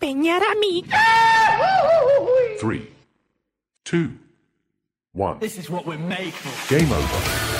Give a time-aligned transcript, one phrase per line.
[0.00, 0.84] empeñar a mí.
[2.58, 2.90] Three,
[3.84, 4.12] two,
[5.12, 5.38] one.
[5.40, 6.74] This is what we're made for.
[6.74, 7.59] Game over.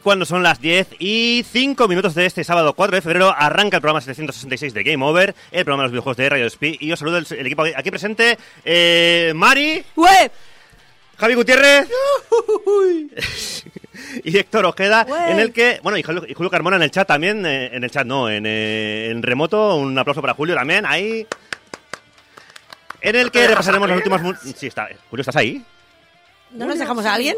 [0.00, 3.76] Y cuando son las 10 y 5 minutos de este sábado 4 de febrero, arranca
[3.76, 6.76] el programa 766 de Game Over, el programa de los videojuegos de Radio Speed.
[6.80, 10.30] Y os saludo el, el equipo aquí presente: eh, Mari, ¡Ué!
[11.18, 11.86] Javi Gutiérrez
[14.24, 15.06] y Héctor Ojeda.
[15.28, 17.84] En el que, bueno, y Julio, y Julio Carmona en el chat también, eh, en
[17.84, 19.76] el chat no, en, eh, en remoto.
[19.76, 21.26] Un aplauso para Julio también, ahí.
[23.02, 24.22] En el que repasaremos las últimas.
[24.22, 24.88] mu- Sí, está.
[25.10, 25.62] Julio, ¿estás ahí?
[26.52, 27.36] ¿No nos dejamos a alguien?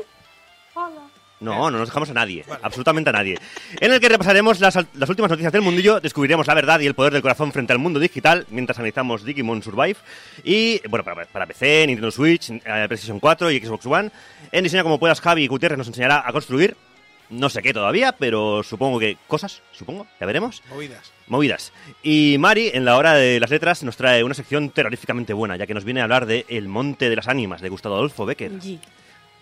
[1.43, 3.39] No, no nos dejamos a nadie, absolutamente a nadie.
[3.81, 6.95] En el que repasaremos las, las últimas noticias del mundillo, descubriremos la verdad y el
[6.95, 9.97] poder del corazón frente al mundo digital, mientras analizamos Digimon Survive.
[10.45, 14.11] Y, bueno, para, para PC, Nintendo Switch, eh, PlayStation 4 y Xbox One.
[14.53, 16.77] En Diseña como puedas, Javi Gutiérrez nos enseñará a construir,
[17.31, 20.63] no sé qué todavía, pero supongo que cosas, supongo, ya veremos.
[20.69, 21.13] Movidas.
[21.27, 21.73] Movidas.
[22.03, 25.67] Y Mari, en la hora de las letras, nos trae una sección terroríficamente buena, ya
[25.67, 28.53] que nos viene a hablar de El Monte de las Ánimas, de Gustavo Adolfo Becker.
[28.61, 28.79] Sí.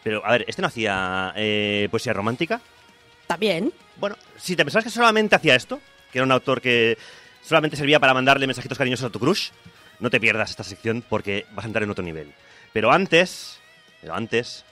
[0.03, 2.61] Pero, a ver, ¿este no hacía eh, poesía romántica?
[3.39, 3.73] Bien.
[3.97, 5.81] Bueno, si te pensabas que solamente hacía esto,
[6.11, 6.99] que era un autor que
[7.43, 9.51] solamente servía para mandarle mensajitos cariñosos a tu crush,
[10.01, 12.33] no te pierdas esta sección porque vas a entrar en otro nivel.
[12.73, 13.61] Pero antes,
[14.01, 14.65] pero antes,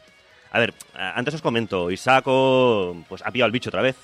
[0.50, 3.96] a ver, antes os comento, Isako, pues ha pillado al bicho otra vez.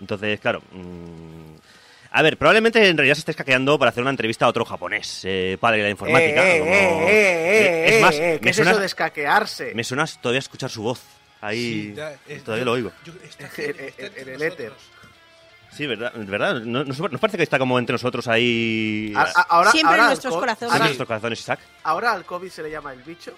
[0.00, 1.56] Entonces, claro, mm,
[2.16, 5.22] a ver, probablemente en realidad se esté escaqueando para hacer una entrevista a otro japonés,
[5.24, 6.46] eh, padre de la informática.
[6.48, 6.70] Eh, eh, como-
[7.08, 9.72] eh, eh, es más, eh, ¿qué me es suena, eso de escaquearse?
[9.74, 11.00] me suena todavía escuchar su voz.
[11.40, 12.12] Ahí, Sí, ya,
[12.44, 12.92] todavía yo- lo oigo.
[13.04, 14.72] yo- está- En- está en- en el éter.
[15.72, 16.12] Sí, ¿verdad?
[16.14, 16.54] ¿verdad?
[16.60, 19.12] ¿No, no, nos parece que está como entre nosotros ahí...
[19.16, 20.70] A- a- ahora, Siempre ahora en nuestros co- corazones.
[20.70, 21.60] en Ahora, nuestros corazones, Isaac.
[21.82, 23.36] ahora al COVID se le llama el bicho.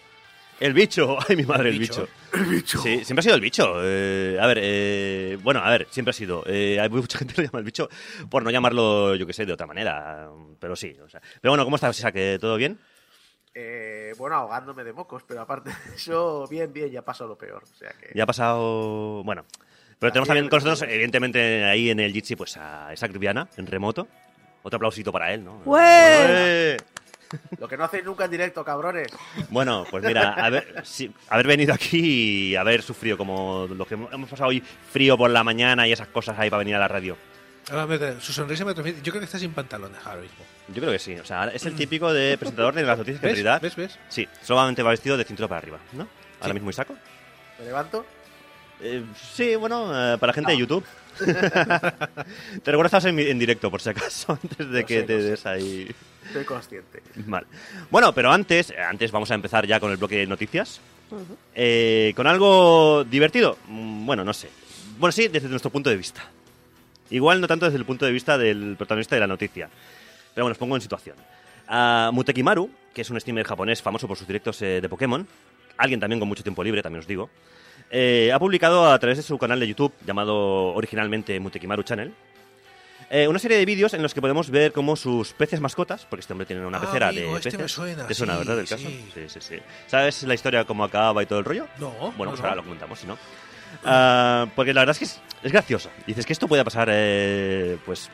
[0.58, 2.08] El bicho, ay mi madre, el El bicho.
[2.32, 2.78] El bicho.
[2.78, 3.74] Sí, siempre ha sido el bicho.
[3.82, 6.42] Eh, a ver, eh, bueno, a ver, siempre ha sido.
[6.46, 7.88] Eh, hay mucha gente que lo llama el bicho
[8.30, 10.28] por no llamarlo, yo que sé, de otra manera.
[10.58, 11.20] Pero sí, o sea.
[11.40, 12.14] Pero bueno, ¿cómo estás, Isaac?
[12.16, 12.78] ¿Eh, ¿Todo bien?
[13.54, 17.62] Eh, bueno, ahogándome de mocos, pero aparte de eso, bien, bien, ya pasó lo peor.
[17.64, 18.10] O sea que.
[18.14, 19.22] Ya ha pasado.
[19.24, 19.44] Bueno.
[19.98, 23.66] Pero tenemos también con nosotros, evidentemente, ahí en el Jitsi, pues a Isaac Riviana, en
[23.66, 24.06] remoto.
[24.62, 25.62] Otro aplausito para él, ¿no?
[25.64, 25.80] ¡Ué!
[25.80, 26.76] ¡Ué!
[27.58, 29.08] Lo que no hacéis nunca en directo, cabrones.
[29.50, 34.30] Bueno, pues mira, haber, sí, haber venido aquí y haber sufrido como lo que hemos
[34.30, 34.60] pasado hoy,
[34.92, 37.16] frío por la mañana y esas cosas ahí para venir a la radio.
[37.70, 39.00] Ahora su sonrisa me transmite.
[39.02, 40.44] Yo creo que está sin pantalones ahora mismo.
[40.68, 41.16] Yo creo que sí.
[41.18, 43.42] O sea, es el típico de presentador de las noticias que en ¿Ves?
[43.42, 43.60] realidad.
[43.60, 43.74] ¿Ves?
[43.74, 43.98] ¿Ves?
[44.08, 46.06] Sí, solamente va vestido de cintura para arriba, ¿no?
[46.40, 46.54] Ahora Sí.
[46.54, 46.94] mismo Isaco.
[47.58, 48.06] Me levanto.
[48.80, 49.02] Eh,
[49.34, 50.60] sí, bueno, eh, para gente de No.
[50.60, 50.84] YouTube.
[51.18, 55.20] te recuerdo que estás en, en directo, por si acaso, antes de que sé, te
[55.20, 55.30] sé.
[55.30, 55.88] des ahí
[56.26, 57.02] Estoy consciente.
[57.26, 57.46] mal.
[57.90, 60.80] Bueno, pero antes, antes vamos a empezar ya con el bloque de noticias.
[61.54, 63.58] Eh, con algo divertido.
[63.68, 64.48] Mm, Bueno, no sé.
[64.98, 66.24] Bueno, sí, desde nuestro punto de vista.
[67.10, 69.68] Igual no tanto desde el punto de vista del protagonista de la noticia.
[70.34, 71.16] Pero bueno, os pongo en situación.
[71.68, 75.26] A Mutekimaru, que es un streamer japonés famoso por sus directos eh, de Pokémon,
[75.76, 77.30] alguien también con mucho tiempo libre, también os digo,
[77.90, 82.12] eh, ha publicado a través de su canal de YouTube, llamado originalmente Mutekimaru Channel,
[83.10, 86.20] eh, una serie de vídeos en los que podemos ver cómo sus peces mascotas, porque
[86.20, 87.60] este hombre tiene una Ah, pecera amigo, de este peces.
[87.62, 88.88] me suena, ¿Te suena, sí, verdad, del caso?
[88.88, 89.04] sí.
[89.14, 89.56] sí, sí, sí.
[89.86, 91.66] ¿Sabes la historia cómo acaba y todo el rollo?
[91.78, 91.90] No.
[91.90, 92.44] Bueno, no, pues no.
[92.46, 93.16] ahora lo comentamos, si no.
[93.84, 95.90] Ah, porque la verdad es que es, es gracioso.
[96.06, 98.08] Dices que esto puede pasar, eh, pues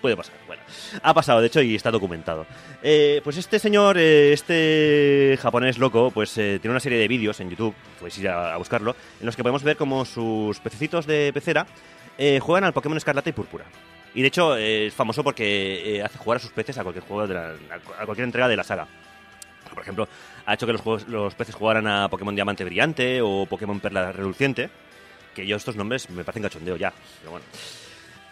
[0.00, 0.34] puede pasar.
[0.46, 0.62] Bueno,
[1.02, 2.44] ha pasado, de hecho, y está documentado.
[2.82, 7.40] Eh, pues este señor, eh, este japonés loco, pues eh, tiene una serie de vídeos
[7.40, 11.06] en YouTube, podéis ir a, a buscarlo, en los que podemos ver cómo sus pececitos
[11.06, 11.66] de pecera
[12.18, 13.64] eh, juegan al Pokémon Escarlata y Púrpura.
[14.14, 17.04] Y de hecho eh, es famoso porque eh, hace jugar a sus peces a cualquier
[17.04, 17.54] juego de la-
[17.98, 18.86] a cualquier entrega de la saga.
[19.72, 20.06] Por ejemplo,
[20.46, 24.12] ha hecho que los, juegos- los peces jugaran a Pokémon Diamante Brillante o Pokémon Perla
[24.12, 24.70] Reluciente,
[25.34, 27.46] que yo estos nombres me parecen cachondeo ya, pero bueno.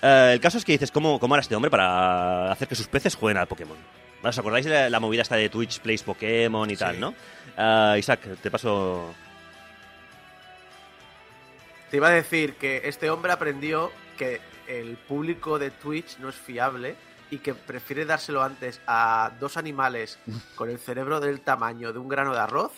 [0.02, 2.86] Eh, el caso es que dices, ¿cómo, ¿cómo hará este hombre para hacer que sus
[2.86, 3.76] peces jueguen al Pokémon?
[4.22, 7.14] ¿Os acordáis de la, la movida esta de Twitch Plays Pokémon y tal, no?
[7.56, 9.12] Ah, Isaac, te paso...
[11.92, 16.34] Te iba a decir que este hombre aprendió que el público de Twitch no es
[16.34, 16.96] fiable
[17.30, 20.18] y que prefiere dárselo antes a dos animales
[20.56, 22.72] con el cerebro del tamaño de un grano de arroz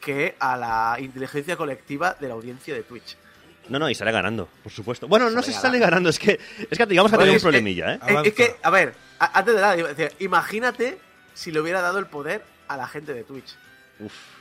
[0.00, 3.16] que a la inteligencia colectiva de la audiencia de Twitch.
[3.68, 5.08] No, no, y sale ganando, por supuesto.
[5.08, 6.08] Bueno, no si sale ganando.
[6.08, 6.38] es que,
[6.70, 8.00] es que digamos que ha Bueno, tenido un problemilla, ¿eh?
[8.06, 8.22] Eh.
[8.26, 9.76] Es que, a ver, antes de nada,
[10.20, 11.00] imagínate
[11.34, 13.56] si le hubiera dado el poder a la gente de Twitch.
[13.98, 14.37] Uf.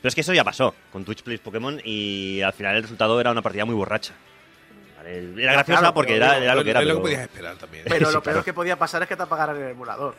[0.00, 3.20] Pero es que eso ya pasó con Twitch Plays Pokémon y al final el resultado
[3.20, 4.14] era una partida muy borracha.
[4.96, 6.80] Vale, Era graciosa claro, porque pero era, lo que era.
[6.80, 7.84] es lo que pero- podías esperar también.
[7.88, 8.44] Pero Sí, lo peor claro.
[8.44, 10.14] que podía pasar es que te apagaran el emulador.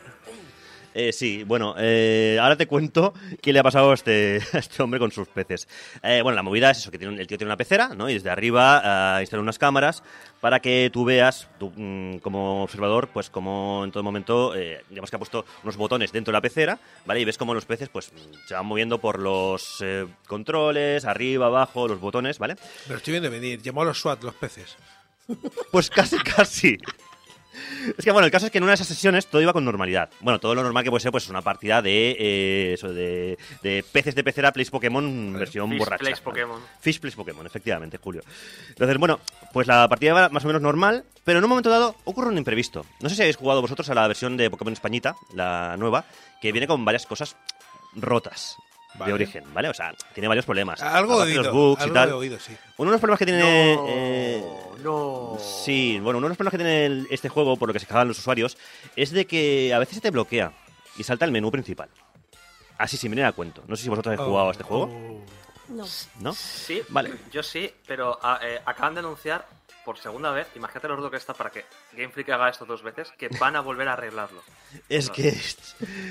[0.94, 4.82] Eh, sí, bueno, eh, ahora te cuento qué le ha pasado a este, a este
[4.82, 5.68] hombre con sus peces.
[6.02, 8.08] Eh, bueno, la movida es eso, que tiene el tío tiene una pecera, ¿no?
[8.08, 10.02] Y desde arriba ah, instala unas cámaras
[10.40, 15.08] para que tú veas, tú, mm, como observador, pues como en todo momento, eh, digamos
[15.08, 17.20] que ha puesto unos botones dentro de la pecera, ¿vale?
[17.20, 21.46] Y ves como los peces, pues, mm, se van moviendo por los eh, controles, arriba,
[21.46, 22.56] abajo, los botones, ¿vale?
[22.86, 23.62] Me lo estoy viendo venir.
[23.62, 24.76] Llamó a los SWAT, los peces.
[25.70, 26.78] Pues casi, casi.
[27.96, 29.64] Es que bueno, el caso es que en una de esas sesiones todo iba con
[29.64, 30.10] normalidad.
[30.20, 33.84] Bueno, todo lo normal que puede ser, pues una partida de eh, eso, de, de
[33.90, 35.98] peces de pecera Plays Pokémon versión Fish borracha.
[35.98, 36.42] Plays ¿vale?
[36.42, 36.60] Pokémon.
[36.80, 38.22] Fish Plays Pokémon, efectivamente, Julio.
[38.68, 39.20] Entonces, bueno,
[39.52, 42.38] pues la partida va más o menos normal, pero en un momento dado ocurre un
[42.38, 42.84] imprevisto.
[43.00, 46.04] No sé si habéis jugado vosotros a la versión de Pokémon Españita, la nueva,
[46.40, 47.36] que viene con varias cosas
[47.94, 48.56] rotas
[48.94, 49.10] Vale.
[49.10, 49.68] de origen, ¿vale?
[49.68, 50.82] O sea, tiene varios problemas.
[50.82, 51.42] Algo de oído.
[51.42, 52.08] los bugs y algo tal.
[52.10, 52.56] he oído, sí.
[52.76, 53.74] Uno de los problemas que tiene...
[53.76, 54.44] No, eh,
[54.82, 55.36] no.
[55.40, 57.86] Sí, bueno, uno de los problemas que tiene el- este juego, por lo que se
[57.86, 58.56] quejaban los usuarios,
[58.96, 60.52] es de que a veces se te bloquea
[60.98, 61.88] y salta el menú principal.
[62.78, 63.62] Así sin venir a cuento.
[63.68, 65.24] No sé si vosotros habéis jugado a este juego, Oh.
[65.72, 65.86] No.
[66.20, 66.32] ¿no?
[66.34, 67.12] Sí, Vale.
[67.30, 69.46] yo sí, pero ah, eh, acaban de anunciar
[69.84, 71.64] por segunda vez, imagínate lo rudo que está para que
[71.94, 74.40] Game Freak haga esto dos veces, que van a volver a arreglarlo.
[74.88, 75.12] Es No.
[75.14, 75.36] que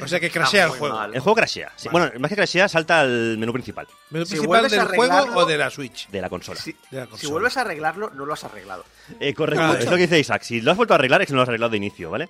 [0.04, 0.94] O sea que crashea el juego.
[0.96, 1.14] mal.
[1.16, 1.72] el juego crashea.
[1.78, 5.38] Sí, Bueno, más que crashea, salta al menú principal ¿Menú Si principal del a juego
[5.38, 6.10] o de la Switch?
[6.10, 6.60] de la consola.
[6.60, 8.84] Si, De la si vuelves a arreglarlo, no lo has arreglado.
[9.22, 9.92] Eh, correcto, Ah, es eso.
[9.92, 10.42] lo que dice Isaac.
[10.44, 12.28] Si lo has vuelto a arreglar, es que no lo has arreglado de inicio, ¿vale?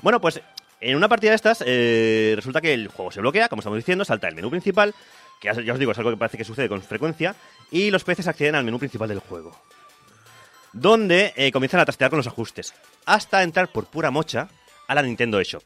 [0.00, 0.40] Bueno, pues
[0.80, 4.04] en una partida de estas, eh, resulta que el juego se bloquea, como estamos diciendo,
[4.04, 4.94] salta el menú principal,
[5.52, 7.34] que ya os digo, es algo que parece que sucede con frecuencia,
[7.70, 9.56] y los peces acceden al menú principal del juego.
[10.72, 12.74] Donde eh, comienzan a trastear con los ajustes,
[13.04, 14.48] hasta entrar por pura mocha
[14.86, 15.62] a la Nintendo eShop.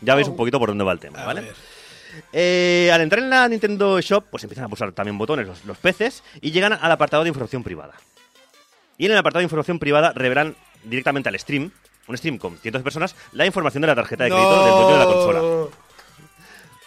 [0.00, 1.52] Ya veis un poquito por dónde va el tema, ¿vale?
[2.32, 5.78] Eh, al entrar en la Nintendo Shop, pues empiezan a pulsar también botones los, los
[5.78, 7.94] peces y llegan al apartado de información privada.
[8.98, 10.54] Y en el apartado de información privada revelan
[10.84, 11.72] directamente al stream,
[12.06, 14.92] un stream con cientos de personas, la información de la tarjeta de crédito del dueño
[14.92, 15.68] de la consola.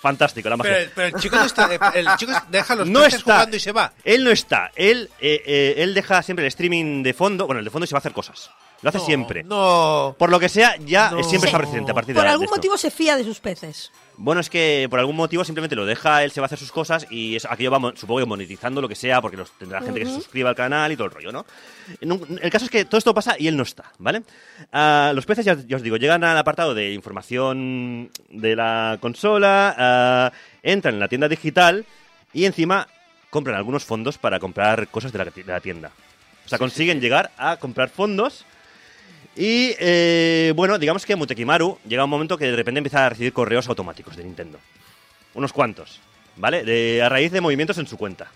[0.02, 0.74] Fantástico, la magia.
[0.74, 1.70] Pero, pero el chico no está.
[1.94, 3.22] El chico deja los no está.
[3.22, 3.94] jugando y se va.
[4.04, 4.72] Él no está.
[4.76, 7.46] Él, eh, eh, él deja siempre el streaming de fondo.
[7.46, 8.52] Bueno, el de fondo y se va a hacer cosas.
[8.82, 9.44] Lo hace No, siempre.
[9.44, 10.16] No.
[10.20, 11.24] Por lo que sea, ya No.
[11.24, 12.56] siempre está presente a partir de Por de algún esto.
[12.58, 13.92] motivo se fía de sus peces.
[14.18, 16.72] Bueno, es que por algún motivo simplemente lo deja, él se va a hacer sus
[16.72, 20.00] cosas y es, aquello va, supongo que monetizando lo que sea, porque los, tendrá gente
[20.00, 21.46] que se suscriba al canal y todo el rollo, ¿no?
[22.02, 24.24] El caso es que todo esto pasa y él no está, ¿vale?
[24.74, 29.76] Ah, los peces, ya, ya os digo, llegan al apartado de información de la consola,
[29.78, 30.32] ah,
[30.64, 31.86] entran en la tienda digital
[32.34, 32.88] y encima
[33.30, 35.92] compran algunos fondos para comprar cosas de la, de la tienda.
[36.46, 38.46] O sea, consiguen llegar a comprar fondos
[39.38, 43.34] y eh, bueno, digamos que Mutekimaru llega un momento que de repente empieza a recibir
[43.34, 44.60] correos automáticos de Nintendo.
[45.36, 46.00] Unos cuantos,
[46.38, 46.64] ¿vale?
[46.64, 48.32] De, a raíz de movimientos en su cuenta.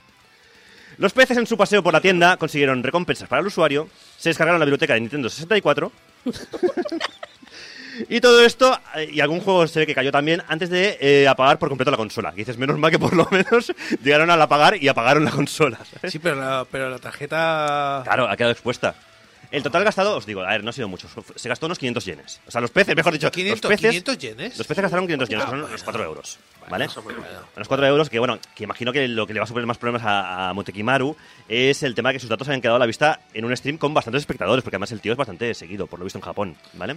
[0.97, 4.59] Los peces en su paseo por la tienda consiguieron recompensas para el usuario, se descargaron
[4.59, 5.91] la biblioteca de Nintendo 64.
[8.09, 11.27] y todo esto, eh, y algún juego se ve que cayó también antes de eh,
[11.27, 12.31] apagar por completo la consola.
[12.35, 15.79] Y dices, menos mal que por lo menos llegaron al apagar y apagaron la consola.
[15.91, 16.11] ¿sabes?
[16.11, 18.01] Sí, pero la, pero la tarjeta.
[18.03, 18.93] Claro, ha quedado expuesta.
[19.51, 21.09] El total gastado, os digo, a ver, no ha sido mucho.
[21.35, 22.39] Se gastó unos 500 yenes.
[22.47, 23.89] O sea, los peces, mejor dicho, 500, los peces.
[23.91, 24.57] 500 yenes.
[24.57, 25.67] Los peces gastaron 500 yenes, Ah, son bueno.
[25.67, 26.39] unos 4 euros.
[26.69, 26.87] ¿Vale?
[27.03, 27.19] Bueno.
[27.57, 29.77] Unos 4 euros que, bueno, que imagino que lo que le va a suponer más
[29.77, 30.55] problemas a, a
[31.49, 33.77] es el tema de que sus datos habían quedado a la vista en un stream
[33.77, 36.55] con bastantes espectadores, porque además el tío es bastante seguido, por lo visto en Japón,
[36.73, 36.95] ¿vale?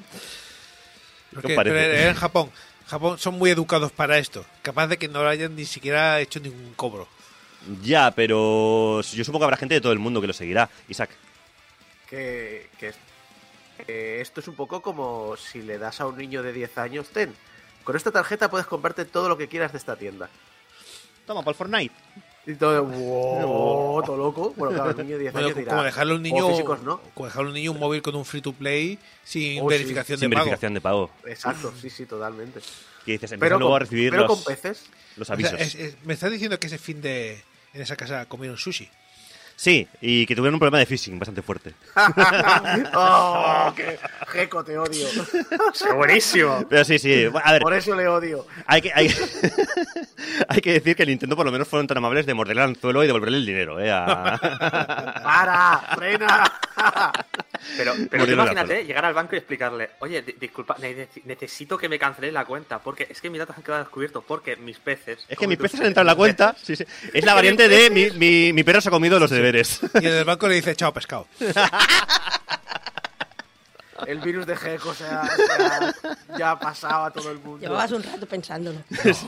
[1.42, 2.50] En Japón.
[2.86, 4.44] Japón son muy educados para esto.
[4.62, 7.08] Capaz de que no lo hayan ni siquiera hecho ningún cobro.
[7.82, 10.68] Ya, pero yo supongo que habrá gente de todo el mundo que lo seguirá.
[10.88, 11.10] Isaac.
[12.08, 12.96] Que, que es-
[13.86, 17.08] que esto es un poco como si le das a un niño de 10 años,
[17.08, 17.34] ten,
[17.82, 20.28] con esta tarjeta puedes comprarte todo lo que quieras de esta tienda.
[21.26, 21.94] Toma, para el Fortnite.
[22.46, 24.52] Y todo, wow, todo loco.
[24.56, 26.52] Bueno, claro, el niño de 10 Bueno, años dirá, como dejarle a un niño, "Juegos
[26.52, 27.00] físicos no.
[27.14, 29.68] como dejarle a un niño un móvil con un free to play sin Oh, sí.
[29.76, 30.44] verificación Sin de pago.
[30.44, 31.10] verificación de pago.
[31.24, 32.60] Exacto, sí, sí, totalmente.
[33.06, 34.84] Que dices, Pero, luego con, a recibir pero los, con peces.
[35.16, 35.60] los O sea, avisos.
[35.60, 37.42] es- es- me estás diciendo que ese fin de
[37.72, 38.88] en esa casa comieron sushi.
[39.56, 41.72] Sí, y que tuvieron un problema de phishing bastante fuerte.
[42.94, 45.06] ¡Oh, qué jeco, te odio!
[45.86, 46.66] ¡Qué buenísimo!
[46.68, 47.26] Pero sí, sí.
[47.28, 48.46] Bueno, A ver, Por eso le odio.
[48.66, 49.08] hay que, hay,
[50.48, 53.02] hay que decir que Nintendo por lo menos fueron tan amables de morderle el anzuelo
[53.04, 53.90] y devolverle el dinero, ¿eh?
[53.92, 54.38] A-
[55.22, 55.94] ¡Para!
[55.96, 56.52] ¡Frena!
[57.76, 61.88] Pero, pero de imagínate llegar al banco y explicarle, oye, di- disculpa, ne- necesito que
[61.88, 65.24] me cancele la cuenta, porque es que mis datos han quedado descubiertos, porque mis peces...
[65.28, 66.54] Es que mis peces han entrado en la cuenta.
[66.62, 66.84] Sí, sí.
[67.12, 69.80] Es la variante de mi, mi, mi perro se ha comido los deberes.
[70.00, 71.26] Y en el banco le dice, chao, pescado.
[74.06, 77.60] El virus de Gecko se ha, se ha- ya ha pasado a todo el mundo.
[77.60, 78.80] Llevabas un rato pensándolo.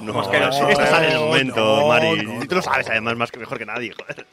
[0.02, 2.26] No, es que no esto sale en el momento, no, Mari.
[2.26, 4.26] no, y tú lo sabes además más que mejor que nadie, joder.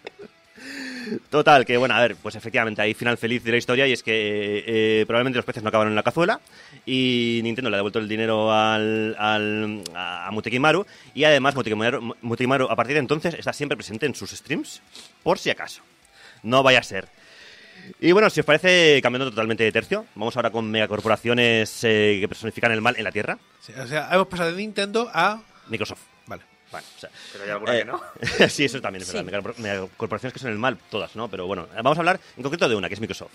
[1.29, 4.03] Total, que bueno, a ver, pues efectivamente hay final feliz de la historia y es
[4.03, 6.39] que eh, probablemente los peces no acabaron en la cazuela
[6.85, 12.67] y Nintendo le ha devuelto el dinero al, al- a Mutekimaru y además Mutekimaru, Mutekimaru
[12.69, 14.81] a partir de entonces está siempre presente en sus streams,
[15.23, 15.81] por si acaso.
[16.43, 17.07] No vaya a ser.
[17.99, 22.27] Y bueno, si os parece, cambiando totalmente de tercio, vamos ahora con megacorporaciones eh, que
[22.29, 23.37] personifican el mal en la Tierra.
[23.59, 25.41] Sí, o sea, hemos pasado de Nintendo a...
[25.67, 25.99] Microsoft.
[26.73, 28.01] Bueno, o sea, Pero hay alguna eh, que no.
[28.49, 29.21] sí, eso también es Sí.
[29.21, 29.55] verdad.
[29.57, 31.29] Megacorporaciones que son el mal, todas, ¿no?
[31.29, 33.31] Pero bueno, vamos a hablar en concreto de una, que es Microsoft.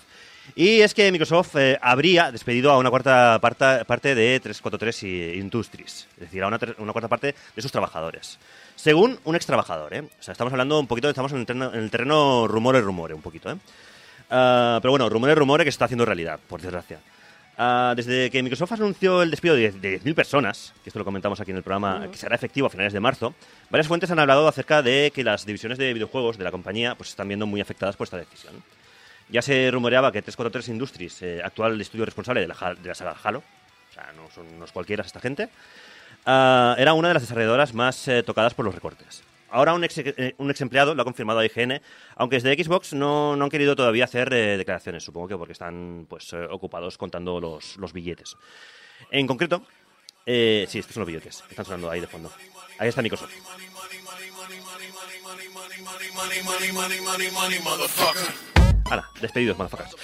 [0.55, 5.33] Y es que Microsoft eh, habría despedido a una cuarta parta- parte de 343 y-
[5.39, 8.37] Industries, es decir, a una, una cuarta parte de sus trabajadores.
[8.75, 10.01] Según un ex trabajador, ¿eh?
[10.01, 13.15] O sea, estamos hablando un poquito, estamos en el terreno, en el terreno rumores, rumores,
[13.15, 13.57] un poquito, ¿eh?
[14.29, 16.99] Ah, pero bueno, rumores, rumores que se está haciendo realidad, por desgracia.
[17.61, 21.03] Ah, desde que Microsoft anunció el despido de 10 de 10.000 personas, que esto lo
[21.03, 23.35] comentamos aquí en el programa, que será efectivo a finales de marzo,
[23.69, 27.09] varias fuentes han hablado acerca de que las divisiones de videojuegos de la compañía pues,
[27.09, 28.63] se están viendo muy afectadas por esta decisión.
[29.27, 33.13] Ya se rumoreaba que 343 Industries, eh, actual estudio responsable de la, de la saga
[33.21, 35.49] Halo, o sea, no son unos cualquiera esta gente,
[36.25, 39.21] ah, era una de las desarrolladoras más eh, tocadas por los recortes.
[39.51, 41.81] Ahora un ex, eh, un ex empleado lo ha confirmado a IGN,
[42.15, 46.05] aunque desde Xbox no, no han querido todavía hacer eh, declaraciones, supongo que porque están
[46.09, 48.37] pues, eh, ocupados contando los, los billetes.
[49.11, 49.63] En concreto,
[50.25, 52.31] eh, sí, estos son los billetes que están sonando ahí de fondo.
[52.77, 53.33] Ahí está Microsoft.
[58.89, 59.95] Hala, despedidos, motherfuckers.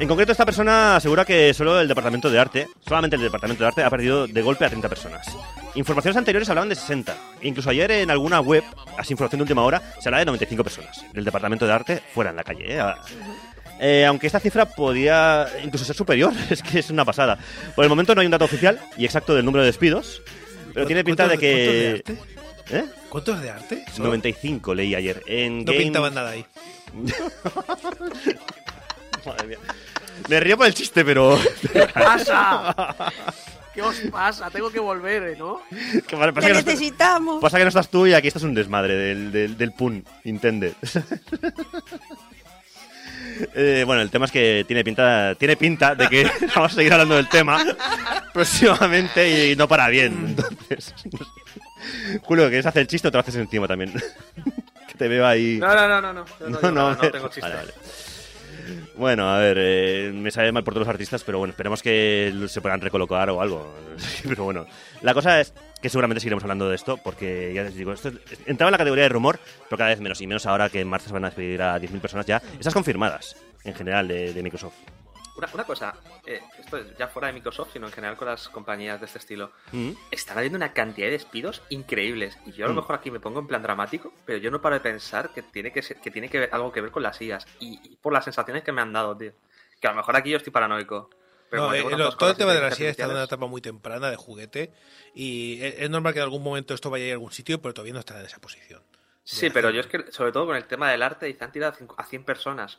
[0.00, 3.68] En concreto, esta persona asegura que solo el departamento de arte, solamente el departamento de
[3.68, 5.26] arte, ha perdido de golpe a 30 personas.
[5.74, 7.14] Informaciones anteriores hablaban de 60.
[7.42, 8.64] Incluso ayer en alguna web,
[8.96, 12.30] así información de última hora, se hablaba de 95 personas del departamento de arte fuera
[12.30, 12.74] en la calle.
[12.74, 12.80] ¿eh?
[12.80, 12.96] Ah,
[13.78, 17.38] eh, aunque esta cifra podría incluso ser superior, es que es una pasada.
[17.76, 20.22] Por el momento no hay un dato oficial y exacto del número de despidos,
[20.72, 22.02] pero tiene pinta de que...
[22.06, 22.78] ¿Cuántos de arte?
[22.78, 22.84] ¿Eh?
[23.10, 23.84] ¿Cuántos de arte?
[23.92, 25.22] Solo 95 leí ayer.
[25.26, 26.46] En No Game- pintaban nada ahí.
[29.26, 29.58] Madre mía.
[30.28, 31.38] Me río por el chiste, pero...
[31.72, 32.74] ¿Qué pasa?
[33.74, 34.50] ¿Qué os pasa?
[34.50, 35.62] Tengo que volver, ¿eh, ¿no?
[36.06, 37.40] que pasa ¡Te que no estás- necesitamos!
[37.40, 40.04] Pasa que no estás tú y aquí esto es un desmadre del, del, del pun,
[40.24, 40.72] intended.
[43.54, 46.92] Eh, bueno, el tema es que tiene pinta, tiene pinta de que vamos a seguir
[46.92, 47.64] hablando del tema
[48.34, 50.26] próximamente y no para bien.
[50.36, 52.18] Entonces, no sé.
[52.22, 53.92] Julio, ¿quieres hacer el chiste o te lo haces encima también?
[53.94, 55.58] que te veo ahí.
[55.58, 56.24] No, no, no, no, no.
[56.48, 57.40] No, nada, no me- tengo chiste.
[57.42, 57.72] Vale, vale.
[58.96, 62.32] Bueno, a ver, eh, me sabe mal por todos los artistas, pero bueno, esperemos que
[62.48, 63.74] se puedan recolocar o algo.
[64.28, 64.66] pero bueno,
[65.02, 68.16] la cosa es que seguramente seguiremos hablando de esto, porque ya les digo, esto es-
[68.46, 70.88] entraba en la categoría de rumor, pero cada vez menos, y menos ahora que en
[70.88, 72.42] marzo se van a despedir a 10.000 personas ya.
[72.58, 74.74] Estas confirmadas, en general, de Microsoft.
[75.40, 75.94] Una, una cosa,
[76.26, 79.18] eh, esto es ya fuera de Microsoft, sino en general con las compañías de este
[79.18, 79.52] estilo.
[79.72, 79.92] Mm.
[80.10, 82.36] Están habiendo una cantidad de despidos increíbles.
[82.46, 82.76] Y yo a lo Mm.
[82.78, 85.72] mejor aquí me pongo en plan dramático, pero yo no paro de pensar que tiene
[85.72, 87.46] que, ser- que, tiene que ver, algo que ver con las IAS.
[87.58, 89.32] Y, y por las sensaciones que me han dado, tío.
[89.80, 91.08] Que a lo mejor aquí yo estoy paranoico.
[91.48, 93.24] Pero No, como eh, lo- todo el tema de la inteligencias silla está en una
[93.24, 94.72] etapa muy temprana de juguete
[95.14, 97.60] y es, es normal que en algún momento esto vaya a ir a algún sitio,
[97.60, 98.82] pero todavía no está en esa posición.
[99.24, 101.76] Sí, pero yo es que, sobre todo con el tema del arte, y han tirado
[101.96, 102.78] a 100 personas.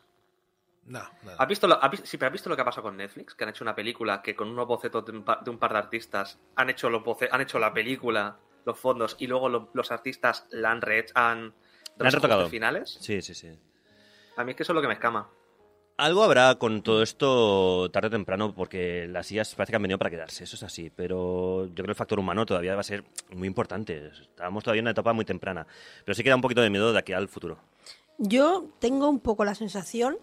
[0.85, 1.37] No, nada.
[1.37, 3.35] ¿Has visto, lo, has visto- sí, pero ¿has visto lo que ha pasado con Netflix?
[3.35, 5.73] Que han hecho una película que con unos bocetos de un par de, un par
[5.73, 9.69] de artistas han hecho, los boce- han hecho la película, los fondos, y luego lo-
[9.73, 11.53] los artistas la han rehecho, han...
[11.97, 12.49] La han retocado.
[12.49, 12.97] finales.
[12.99, 13.49] Sí, sí, sí.
[14.37, 15.29] A mí es que eso es lo que me escama.
[15.97, 19.99] Algo habrá con todo esto tarde o temprano, porque las IAS parece que han venido
[19.99, 22.83] para quedarse, eso es así, pero yo creo que el factor humano todavía va a
[22.83, 23.03] ser
[23.35, 24.07] muy importante.
[24.19, 25.67] Estábamos todavía en una etapa muy temprana,
[26.03, 27.59] pero sí queda un poquito de miedo de aquí al futuro.
[28.17, 30.17] Yo tengo un poco la sensación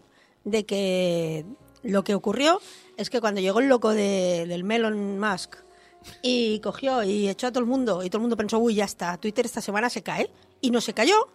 [0.50, 1.44] de que
[1.82, 2.60] lo que ocurrió
[2.96, 5.56] es que cuando llegó el loco de- del Melon Musk
[6.22, 8.84] y cogió y echó a todo el mundo y todo el mundo pensó, uy, ya
[8.84, 11.28] está, Twitter esta semana se cae y no se cayó.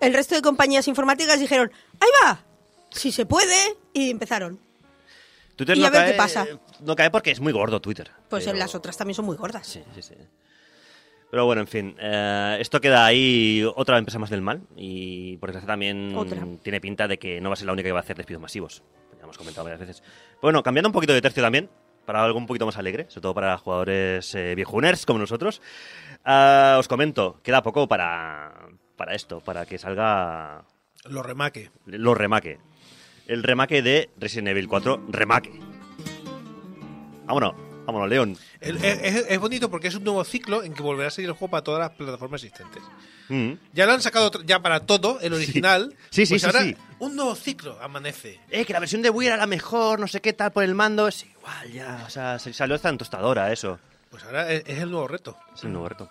[0.00, 2.44] el resto de compañías informáticas dijeron, ¡ahí va!
[2.90, 3.56] Si se puede,
[3.92, 4.60] y empezaron.
[5.56, 6.46] Twitter Y no a ver cae, qué pasa.
[6.80, 8.12] No cae porque es muy gordo Twitter.
[8.30, 9.66] Pues en las otras también son muy gordas.
[9.66, 10.14] Sí, sí, sí.
[11.30, 15.50] Pero bueno, en fin, eh, esto queda ahí otra empresa más del mal y por
[15.50, 16.42] desgracia también Otra.
[16.62, 18.40] tiene pinta de que no va a ser la única que va a hacer despidos
[18.40, 18.82] masivos.
[19.18, 20.02] Ya hemos comentado varias veces.
[20.40, 21.68] Bueno, cambiando un poquito de tercio también,
[22.06, 25.60] para algo un poquito más alegre, sobre todo para jugadores eh, viejuners como nosotros,
[26.24, 28.54] ah, os comento, queda poco para,
[28.96, 30.64] para esto, para que salga
[31.04, 31.70] Los remake.
[31.84, 32.58] los remake.
[33.26, 35.52] El remake de Resident Evil 4 Remake.
[37.26, 37.52] Vámonos,
[37.88, 38.36] vámonos, León.
[38.60, 41.34] Es, es- es bonito porque es un nuevo ciclo en que volverá a seguir el
[41.34, 42.82] juego para todas las plataformas existentes.
[43.28, 43.52] Mm.
[43.72, 45.94] Ya lo han sacado ya para todo, el original.
[46.10, 46.76] Sí, sí, pues sí, ahora sí.
[46.98, 48.40] Un nuevo ciclo amanece.
[48.50, 50.74] Eh, que la versión de Wii era la mejor, no sé qué tal por el
[50.74, 51.08] mando.
[51.08, 52.04] Es igual, ya.
[52.06, 53.78] O sea, se salió hasta en tostadora eso.
[54.10, 55.36] Pues ahora es, es el nuevo reto.
[55.54, 56.10] Es el nuevo reto.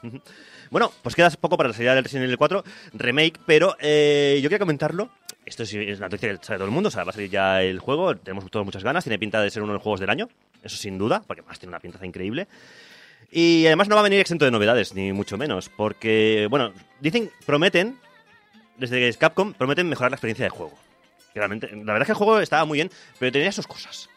[0.70, 4.50] Bueno, pues queda poco para la salida del Resident Evil 4 Remake, pero eh, yo
[4.50, 5.10] quería comentarlo.
[5.46, 7.62] Esto es una noticia que sabe todo el mundo, o sea, va a salir ya
[7.64, 10.10] el juego, tenemos todos muchas ganas, tiene pinta de ser uno de los juegos del
[10.10, 10.28] año,
[10.64, 12.48] eso sin duda, porque además tiene una pintaza increíble.
[13.32, 16.72] Y además no va a venir exento de novedades, ni mucho menos, porque, bueno,
[17.02, 17.98] dicen, prometen,
[18.78, 20.74] desde Capcom, prometen mejorar la experiencia de juego.
[21.36, 24.10] Realmente, la verdad es que el juego estaba muy bien, pero tenía sus cosas.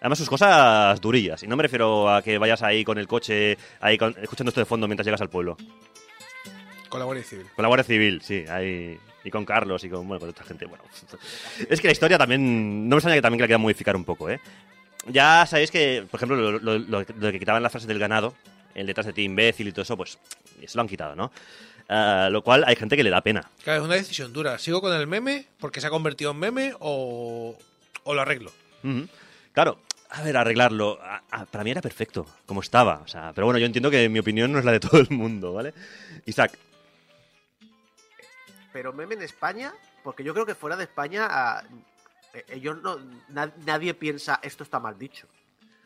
[0.00, 1.42] Además, sus cosas durillas.
[1.42, 4.60] Y no me refiero a que vayas ahí con el coche, ahí con- escuchando esto
[4.60, 5.56] de fondo mientras llegas al pueblo.
[6.88, 7.46] Con la Guardia Civil.
[7.54, 8.98] Con la Guardia Civil, sí, ahí.
[9.24, 10.66] Y con Carlos y con, bueno, con otra gente.
[10.66, 10.82] Bueno,
[11.68, 12.88] es que la historia también.
[12.88, 14.40] No me extraña que también que la quieran modificar un poco, ¿eh?
[15.08, 18.34] Ya sabéis que, por ejemplo, lo, lo- lo- lo que quitaban las frases del ganado,
[18.74, 20.18] el detrás de ti imbécil y todo eso, pues
[20.60, 21.32] eso lo han quitado, ¿no?
[21.88, 23.50] Ah, lo cual hay gente que le da pena.
[23.64, 24.58] Claro, es una decisión dura.
[24.58, 27.58] ¿Sigo con el meme porque se ha convertido en meme o,
[28.04, 28.52] o lo arreglo?
[29.52, 29.80] Claro,
[30.10, 30.98] a ver, arreglarlo.
[31.02, 32.98] a- a- para mí era perfecto, como estaba.
[33.04, 35.10] O sea, pero bueno, yo entiendo que mi opinión no es la de todo el
[35.10, 35.74] mundo, ¿vale?
[36.26, 36.56] Isaac,
[38.72, 41.74] Pero meme en España, porque yo creo que fuera de España, ah, eh,
[42.48, 42.98] ellos no,
[43.28, 45.26] na- nadie piensa esto está mal dicho.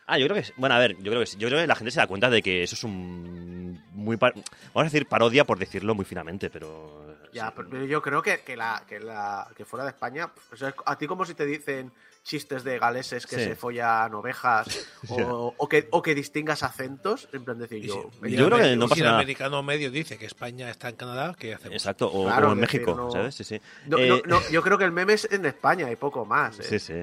[0.07, 0.53] Ah, yo creo que.
[0.57, 1.31] Bueno, a ver, yo creo que.
[1.37, 3.83] Yo creo que la gente se da cuenta de que eso es un.
[3.93, 4.17] Muy.
[4.17, 7.17] par- Vamos a decir parodia por decirlo muy finamente, pero.
[7.33, 7.55] Ya, sí.
[7.57, 10.97] pero yo creo que, que la, que la que fuera de España, pues, es a
[10.97, 11.93] ti como si te dicen
[12.27, 13.45] chistes de galeses que Sí.
[13.45, 14.67] se follan ovejas
[15.09, 18.11] o, o que, o que distingas acentos, en plan decir yo.
[18.23, 19.19] si- Yo creo que no si pasa el nada.
[19.19, 21.75] americano medio dice que España está en Canadá, ¿qué hacemos?
[21.77, 23.35] Exacto, o Claro, como en decir, México, no- ¿sabes?
[23.37, 23.61] Sí, sí.
[23.87, 26.59] No, Eh, no, no, yo creo que el meme es en España y poco más.
[26.59, 26.65] ¿eh?
[26.65, 26.95] Sí, sí.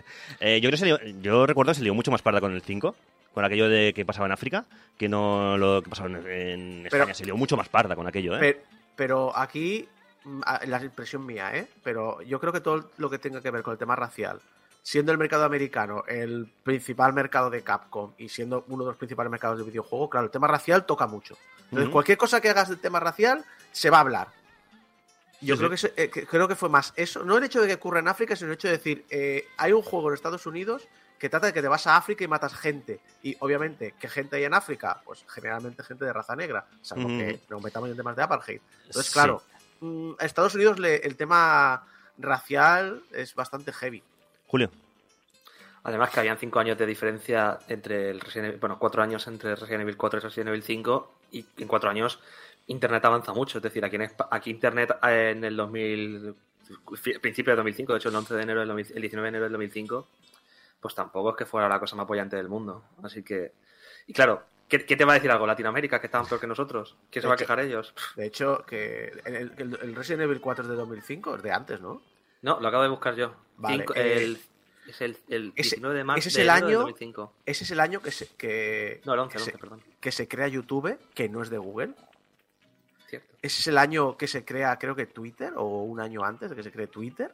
[0.41, 2.51] Eh, yo creo que se lió- yo recuerdo que se lió mucho más parda con
[2.53, 2.93] el 5,
[3.33, 4.65] con aquello de que pasaba en África,
[4.97, 7.13] que no lo que pasaba en, en Pero- España.
[7.13, 8.39] se lió mucho más parda con aquello, ¿eh?
[8.39, 8.61] Pe-
[8.97, 9.87] Pero, aquí,
[10.25, 11.67] mm, la impresión mía, ¿eh?
[11.81, 14.39] Pero yo creo que todo lo que tenga que ver con el tema racial,
[14.83, 19.31] siendo el mercado americano el principal mercado de Capcom y siendo uno de los principales
[19.31, 21.35] mercados de videojuegos, claro, el tema racial toca mucho.
[21.71, 24.27] Entonces, cualquier cosa que hagas del tema racial, se va a hablar.
[25.41, 25.87] Yo Sí, creo, sí.
[25.95, 28.07] Que, eh, que- creo que fue más eso, no el hecho de que ocurra en
[28.09, 31.47] África, sino el hecho de decir, eh, hay un juego en Estados Unidos que trata
[31.47, 32.99] de que te vas a África y matas gente.
[33.23, 35.01] Y obviamente, ¿qué gente hay en África?
[35.05, 38.59] Pues generalmente gente de raza negra, salvo que nos metamos en temas de apartheid.
[38.85, 39.13] Entonces, Sí.
[39.13, 39.41] claro,
[39.79, 41.85] mm, a Estados Unidos le- el tema
[42.17, 44.03] racial es bastante heavy.
[44.53, 44.69] Julio.
[45.83, 49.55] Además que habían cinco años de diferencia entre el Resident Evil, bueno, cuatro años entre
[49.55, 52.19] Resident Evil 4 y Resident Evil 5 y en cuatro años
[52.67, 53.57] Internet avanza mucho.
[53.57, 56.35] Es decir, aquí, en Espa- aquí Internet eh, en el 2000,
[57.01, 59.29] fi- principio de 2005, de hecho el 11 de enero del 2000 el 19 de
[59.29, 60.07] enero del 2005,
[60.79, 62.83] pues tampoco es que fuera la cosa más apoyante del mundo.
[63.01, 63.53] Así que,
[64.05, 65.47] y claro, ¿qué, qué te va a decir algo?
[65.47, 66.95] ¿Latinoamérica que estaban peor que nosotros?
[67.09, 67.95] ¿Quién se va a quejar ellos?
[68.15, 71.81] De hecho, que el, el- el Resident Evil 4 es de 2005, es de antes,
[71.81, 72.03] ¿no?
[72.43, 73.33] No, lo acabo de buscar yo.
[73.57, 74.41] Vale, Cinco- eh, el,
[74.87, 77.33] es el, el ese- 19 de marzo ese es de el año- 2005.
[77.45, 79.83] Ese es el año que se, que, No, el 11, que, se, 11, perdón.
[79.99, 81.93] que se crea YouTube, que no es de Google.
[83.07, 83.35] Cierto.
[83.41, 86.55] Ese es el año que se crea, creo que Twitter, o un año antes de
[86.55, 87.33] que se cree Twitter.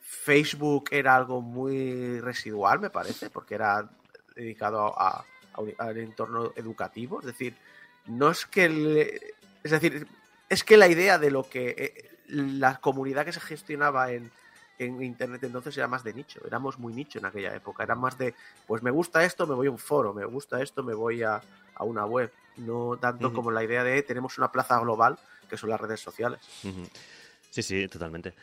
[0.00, 3.88] Facebook era algo muy residual, me parece, porque era
[4.34, 5.24] dedicado a,
[5.78, 7.20] al entorno educativo.
[7.20, 7.54] Es decir,
[8.06, 8.68] no es que...
[8.68, 10.06] le- es decir,
[10.48, 11.74] es que la idea de lo que...
[11.76, 14.30] eh, la comunidad que se gestionaba en,
[14.78, 16.40] en Internet entonces era más de nicho.
[16.46, 17.82] Éramos muy nicho en aquella época.
[17.82, 18.34] Era más de,
[18.66, 20.14] pues me gusta esto, me voy a un foro.
[20.14, 21.40] Me gusta esto, me voy a,
[21.74, 22.32] a una web.
[22.56, 26.40] No tanto como la idea de tenemos una plaza global que son las redes sociales.
[27.50, 28.34] Sí, sí, totalmente.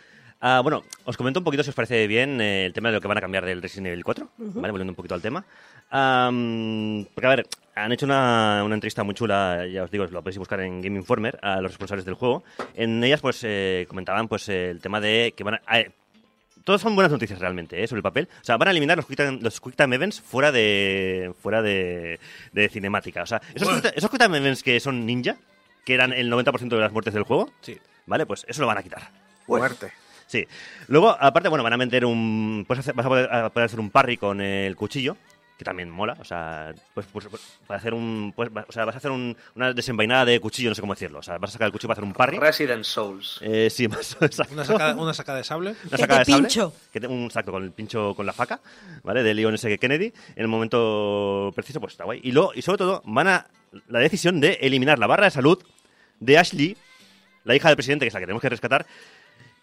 [0.42, 3.02] Ah, bueno, os comento un poquito si os parece bien eh, el tema de lo
[3.02, 4.72] que van a cambiar del Resident Evil 4, ¿vale?
[4.72, 5.46] Volviendo un poquito al tema.
[5.90, 10.38] Porque, a ver, han hecho una, una entrevista muy chula, ya os digo, lo podéis
[10.38, 12.44] buscar en Game Informer, a los responsables del juego.
[12.74, 15.84] En ellas, pues, eh, comentaban pues el tema de que van a...
[16.66, 17.88] todos son buenas noticias realmente, ¿eh?
[17.88, 18.28] sobre el papel.
[18.42, 21.62] O sea, van a eliminar los Quick Time, los quick time Events fuera de fuera
[21.62, 22.20] de,
[22.52, 23.24] de cinemática.
[23.24, 25.38] O sea, esos, quick, Time- esos Quick Time Events que son ninja,
[25.86, 27.78] que eran el 90% de las muertes del juego, Sí.
[28.06, 28.26] ¿vale?
[28.26, 29.10] Pues eso lo van a quitar.
[29.48, 29.92] Muerte.
[30.28, 30.48] Sí.
[30.88, 32.66] Luego, aparte, bueno, van a meter un.
[32.68, 35.16] Hacer, vas a poder, a poder hacer un parry con el cuchillo,
[35.58, 36.18] que también mola.
[36.20, 38.34] O sea, pues, pues, pues, para hacer un.
[38.36, 40.94] Pues, va- o sea, vas a hacer un- una desenvainada de cuchillo, no sé cómo
[40.94, 41.20] decirlo.
[41.20, 42.38] O sea, vas a sacar el cuchillo para hacer un parry.
[42.38, 43.40] Resident Souls.
[43.42, 44.54] Eh, sí, más exacto.
[44.54, 45.76] Una sacada, una sacada de sable.
[45.88, 46.74] Una sacada de sable, pincho.
[46.92, 48.60] que te- un exacto con el pincho con la faca,
[49.04, 49.24] ¿vale?
[49.24, 49.78] De Leon S.
[49.80, 50.08] Kennedy.
[50.36, 52.20] En el momento preciso, pues está guay.
[52.24, 53.48] Y, luego, y sobre todo, van a
[53.88, 55.62] la decisión de eliminar la barra de salud
[56.20, 56.78] de Ashley,
[57.44, 58.86] la hija del presidente, que es la que tenemos que rescatar.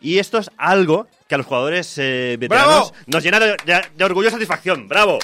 [0.01, 3.05] Y esto es algo que a los jugadores eh, veteranos ¡Bravo!
[3.07, 4.89] nos llena de, de- de orgullo y satisfacción.
[4.89, 5.19] ¡Bravo!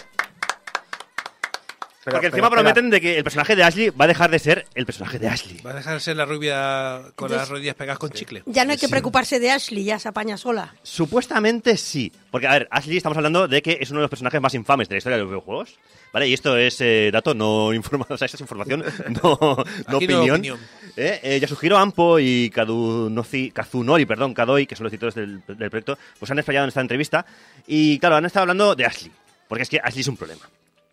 [2.08, 4.66] Pero- Porque encima prometen de que el personaje de Ashley va a dejar de ser
[4.74, 5.60] el personaje de Ashley.
[5.62, 8.42] Va a dejar de ser la rubia con Entonces- las rodillas pegadas con chicle.
[8.46, 10.74] Ya no hay que preocuparse de Ashley, ya se apaña sola.
[10.82, 12.12] Supuestamente sí.
[12.30, 14.88] Porque, a ver, Ashley estamos hablando de que es uno de los personajes más infames
[14.88, 15.76] de la historia de los videojuegos.
[16.12, 16.26] ¿Vale?
[16.26, 18.82] Y esto es eh, dato no informado, o sea, esta es información,
[19.22, 20.30] no, no Aquí no opinión.
[20.30, 20.58] opinión.
[20.96, 25.70] Eh, eh, Yasuhiro Ampo y Kadunozi- Kazunori, perdón, Kadoi, que son los editores del, del
[25.70, 27.26] proyecto, pues han explayado en esta entrevista.
[27.66, 29.12] Y claro, han estado hablando de Ashley.
[29.48, 30.42] Porque es que Ashley es un problema.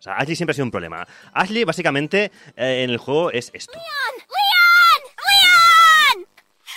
[0.06, 1.04] Sea, Ashley siempre ha sido un problema.
[1.34, 3.72] Ashley, básicamente, eh, en el juego es esto.
[3.72, 4.14] Leon!
[5.26, 6.26] Leon!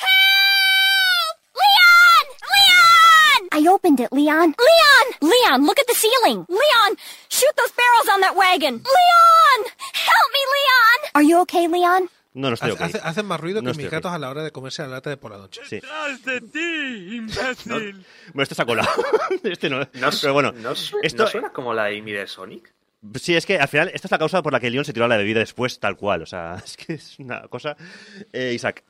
[0.02, 1.38] Help!
[1.62, 2.26] Leon!
[2.56, 3.64] Leon!
[3.64, 4.56] I opened it, Leon.
[4.58, 5.06] Leon!
[5.22, 6.44] Leon, look at the ceiling.
[6.50, 6.98] Leon,
[7.30, 8.82] shoot those barrels on that wagon.
[8.82, 9.60] Leon!
[9.94, 11.12] Help me, Leon!
[11.14, 12.10] Are you okay, Leon?
[12.34, 12.82] No, no estoy Hace- ok.
[12.82, 15.12] hace- hacen más ruido No que mis gatos a la hora de comerse la lata
[15.12, 15.62] de por la noche.
[15.70, 15.80] Sí.
[16.26, 18.04] de ti, imbécil!
[18.34, 18.90] Bueno, esto se ha colado.
[19.44, 19.82] este no.
[19.94, 22.74] ¿No, Pero bueno, ¿no, esto, ¿no suena como la Amy de Sonic?
[23.16, 25.06] Sí, es que al final esta es la causa por la que Leon se tiró
[25.06, 26.22] a la bebida después, tal cual.
[26.22, 27.76] O sea, es que es una cosa.
[28.34, 28.84] Eh, Isaac.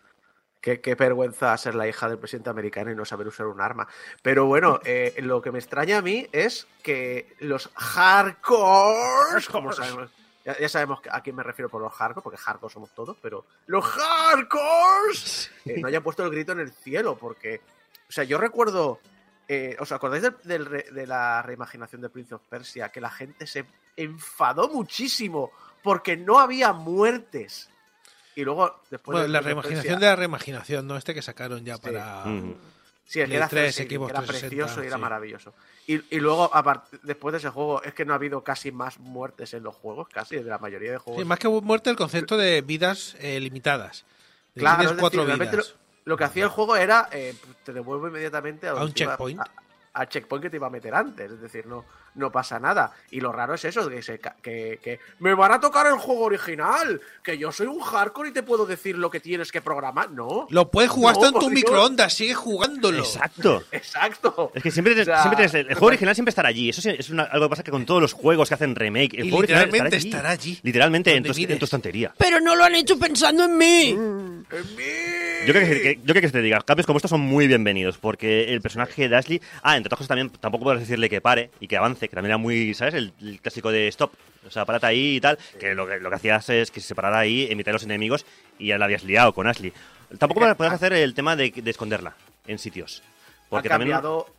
[0.61, 3.87] Qué, qué vergüenza ser la hija del presidente americano y no saber usar un arma.
[4.21, 10.09] Pero bueno, eh, lo que me extraña a mí es que los hardcore, como sabemos,
[10.43, 13.45] ya, ya sabemos a quién me refiero por los hardcore, porque hardcore somos todos, pero
[13.67, 17.61] los hardcores eh, no hayan puesto el grito en el cielo, porque,
[18.07, 18.99] o sea, yo recuerdo,
[19.47, 22.89] eh, ¿os acordáis del- del re- de la reimaginación de Prince of Persia?
[22.89, 23.65] Que la gente se
[24.03, 25.51] enfadó muchísimo
[25.83, 27.69] porque no había muertes.
[28.35, 30.97] Y luego, después Bueno, de la reimaginación de la reimaginación, ¿no?
[30.97, 31.81] Este que sacaron ya Sí.
[31.81, 32.25] para...
[32.25, 32.55] Mm.
[33.05, 35.01] Sí, el que era 3, cel shading, Xbox que era 360, precioso y era sí.
[35.01, 35.53] maravilloso.
[35.87, 36.51] Y, y luego,
[37.01, 40.07] después de ese juego, es que no ha habido casi más muertes en los juegos,
[40.09, 41.19] casi, de la mayoría de juegos.
[41.23, 44.05] Sí, más que muerte, el concepto de vidas eh, limitadas.
[44.53, 45.75] De claro, cuatro decir, realmente lo, vidas.
[46.05, 47.33] lo que hacía el juego era, eh,
[47.65, 49.39] te devuelvo inmediatamente a, A un checkpoint.
[49.39, 49.51] a-
[49.93, 52.91] al checkpoint que te iba a meter antes, es decir, no, no pasa nada.
[53.11, 56.21] Y lo raro es eso, que, se que, que me van a tocar el juego
[56.25, 60.11] original, que yo soy un hardcore y te puedo decir lo que tienes que programar,
[60.11, 60.47] ¿no?
[60.49, 62.99] Lo puedes jugar No, hasta en tu microondas, sigue jugándolo.
[62.99, 63.63] Exacto.
[63.71, 64.51] Exacto.
[64.53, 66.69] Es que siempre, tienes- O sea, siempre tienes el, el juego original siempre estará allí.
[66.69, 69.19] Eso es una- algo que pasa que con todos los juegos que hacen remake, el
[69.25, 72.13] Y juego original literalmente estará estará allí, Literalmente en tu, en tu estantería.
[72.17, 73.89] Pero no lo han hecho pensando en mí.
[73.89, 74.39] En
[74.75, 75.28] mí.
[75.45, 77.97] Yo creo que, que- yo creo que te diga, cambios como estos son muy bienvenidos,
[77.97, 81.49] porque el personaje de Ashley, ah, entre otras cosas también, tampoco puedes decirle que pare
[81.59, 82.93] y que avance, que también era muy, ¿sabes?
[82.93, 84.11] El, el clásico de stop,
[84.45, 86.93] o sea, párate ahí y tal, que lo, que lo que hacías es que se
[86.93, 88.25] parara ahí, de los enemigos
[88.59, 89.73] y ya la habías liado con Ashley.
[90.17, 93.01] Tampoco puedes hacer el tema de, de esconderla en sitios.
[93.49, 93.91] Porque ha también...
[93.95, 94.27] cambiado.
[94.27, 94.38] ha-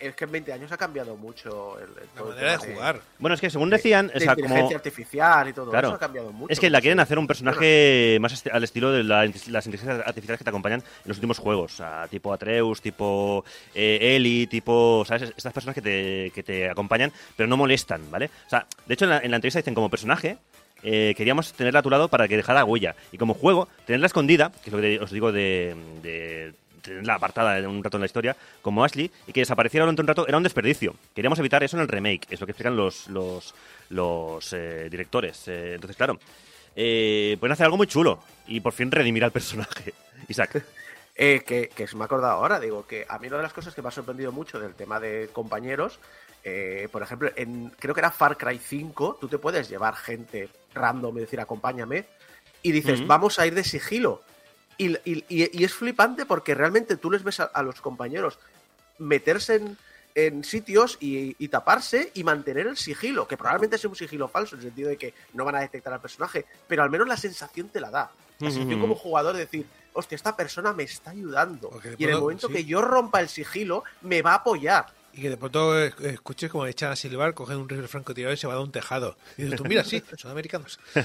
[0.00, 3.00] es que en 20 años ha cambiado mucho el, el- La manera de jugar.
[3.18, 4.76] Bueno, es que según decían, de o sea, inteligencia como...
[4.76, 5.88] artificial y todo Claro.
[5.88, 6.52] eso ha cambiado mucho.
[6.52, 10.38] Es que la quieren hacer un personaje más al estilo de la- las inteligencias artificiales
[10.38, 11.74] que te acompañan en los últimos juegos.
[11.74, 15.04] O sea, tipo Atreus, tipo eh, Eli, tipo.
[15.06, 15.32] ¿Sabes?
[15.36, 18.26] Estas personas que te, que te acompañan, pero no molestan, ¿vale?
[18.46, 20.38] O sea, de hecho, en la, en la entrevista dicen como personaje.
[20.82, 22.94] eh, queríamos tenerla a tu lado para que dejara huella.
[23.12, 27.58] Y como juego, tenerla escondida, que es lo que os digo de, de tenerla apartada
[27.58, 30.36] en un rato en la historia, como Ashley, y que desapareciera durante un rato, era
[30.36, 30.94] un desperdicio.
[31.14, 33.54] Queríamos evitar eso en el remake, es lo que explican los, los,
[33.90, 35.46] los eh, directores.
[35.48, 36.18] Eh, entonces, claro,
[36.76, 39.94] eh, pueden hacer algo muy chulo y por fin redimir al personaje.
[40.28, 40.64] Isaac.
[41.16, 43.52] Eh, que, que se me ha acordado ahora, digo, que a mí una de las
[43.52, 45.98] cosas que me ha sorprendido mucho del tema de compañeros,
[46.44, 50.48] eh, por ejemplo, en, creo que era Far Cry 5, tú te puedes llevar gente
[50.74, 52.06] random y decir, acompáñame,
[52.62, 54.22] y dices, vamos a ir de sigilo.
[54.82, 58.38] Y, y- y- es flipante porque realmente tú les ves a, a los compañeros
[58.98, 59.76] meterse en,
[60.14, 64.54] en sitios y, y taparse y mantener el sigilo, que probablemente sea un sigilo falso,
[64.54, 67.16] en el sentido de que no van a detectar al personaje, pero al menos la
[67.16, 68.10] sensación te la da.
[68.38, 71.70] La sensación como jugador de decir, hostia, esta persona me está ayudando.
[71.98, 72.54] Y en el momento sí.
[72.54, 74.86] que yo rompa el sigilo, me va a apoyar.
[75.12, 78.46] Y que de pronto escuches como echan a silbar, cogen un rifle francotirador y se
[78.46, 79.16] va a un tejado.
[79.36, 80.78] Y dices tú, mira, sí, son americanos.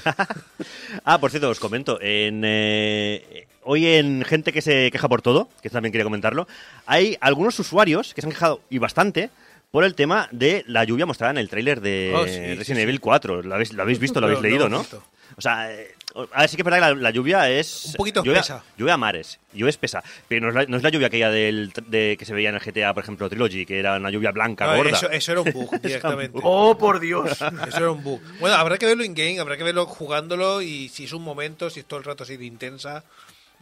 [1.04, 1.98] Ah, por cierto, os comento.
[2.00, 6.46] En, eh, hoy en Gente que se queja por todo, que también quería comentarlo,
[6.86, 9.30] hay algunos usuarios que se han quejado, y bastante,
[9.70, 12.74] por el tema de la lluvia mostrada en el tráiler de Oh, sí, Resident sí,
[12.74, 12.80] sí.
[12.80, 13.42] Evil 4.
[13.42, 14.78] ¿Lo habéis, lo habéis visto, lo habéis leído, ¿no?
[14.80, 15.02] visto.
[15.36, 15.94] O sea, eh,
[16.32, 17.86] A ver, sí que es verdad que la, la lluvia es...
[17.86, 18.64] Un poquito lluvia, espesa.
[18.76, 19.38] Lluvia a mares.
[19.52, 20.02] Lluvia espesa.
[20.28, 22.54] Pero no es la, no es la lluvia aquella del, de, que se veía en
[22.54, 24.90] el GTA, por ejemplo, Trilogy, que era una lluvia blanca, No, gorda.
[24.96, 26.38] eso, eso era un bug directamente.
[26.42, 27.30] ¡Oh, por Dios!
[27.68, 28.20] Eso era un bug.
[28.40, 31.80] Bueno, habrá que verlo in-game, habrá que verlo jugándolo y si es un momento, si
[31.80, 33.04] es todo el rato así de intensa,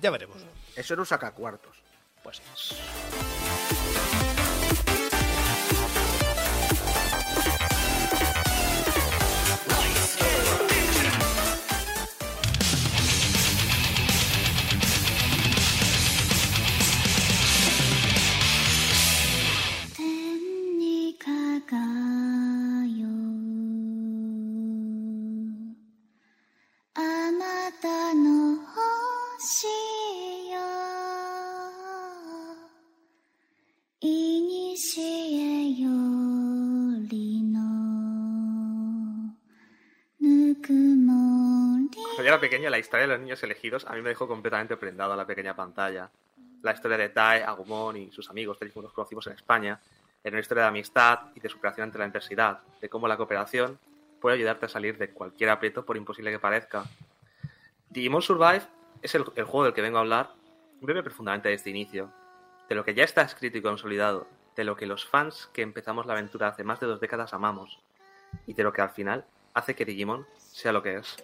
[0.01, 0.37] ya veremos.
[0.77, 1.73] Eso era un sacacuartos.
[2.23, 2.41] Pues
[2.71, 4.14] 「天
[42.15, 45.13] Cuando era pequeño, la historia de los niños elegidos a mí me dejó completamente prendado
[45.13, 46.11] a la pequeña pantalla.
[46.63, 49.81] La historia de Tai, Agumon y sus amigos, como los conocimos en España,
[50.25, 53.79] era una historia de amistad y de superación ante la adversidad, de cómo la cooperación
[54.21, 56.85] puede ayudarte a salir de cualquier aprieto por imposible que parezca.
[57.91, 58.63] Digimon Survive
[59.03, 60.31] es el, el juego del que vengo a hablar,
[60.81, 62.11] bebe profundamente de este inicio,
[62.69, 66.07] de lo que ya está escrito y consolidado, de lo que los fans que empezamos
[66.07, 67.81] la aventura hace más de dos décadas amamos,
[68.47, 71.23] y de lo que al final hace que Digimon sea lo que es.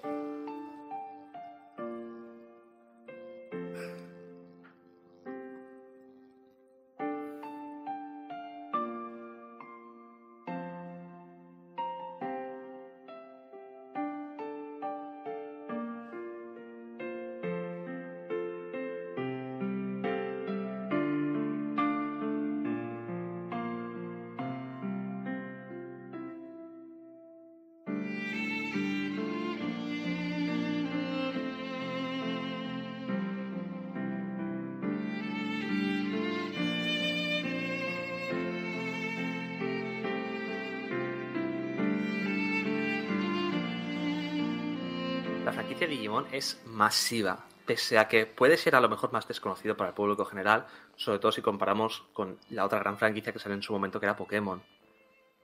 [46.33, 50.25] Es masiva, pese a que puede ser a lo mejor más desconocido para el público
[50.25, 50.67] general,
[50.97, 54.07] sobre todo si comparamos con la otra gran franquicia que salió en su momento que
[54.07, 54.63] era Pokémon.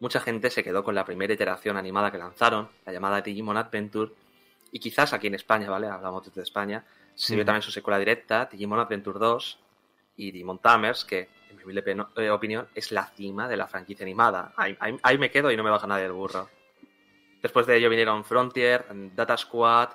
[0.01, 4.13] Mucha gente se quedó con la primera iteración animada que lanzaron, la llamada Digimon Adventure,
[4.71, 5.87] y quizás aquí en España, ¿vale?
[5.89, 9.59] Hablamos desde España, se vio también su secuela directa, Digimon Adventure 2
[10.17, 14.05] y Digimon Tamers, que en mi humilde eh, opinión es la cima de la franquicia
[14.05, 14.53] animada.
[14.57, 16.51] Ahí, ahí- ahí me quedo y no me baja nadie del burro.
[17.41, 19.91] Después de ello vinieron Frontier, Data Squad,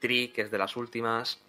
[0.00, 1.40] Tree, que es de las últimas,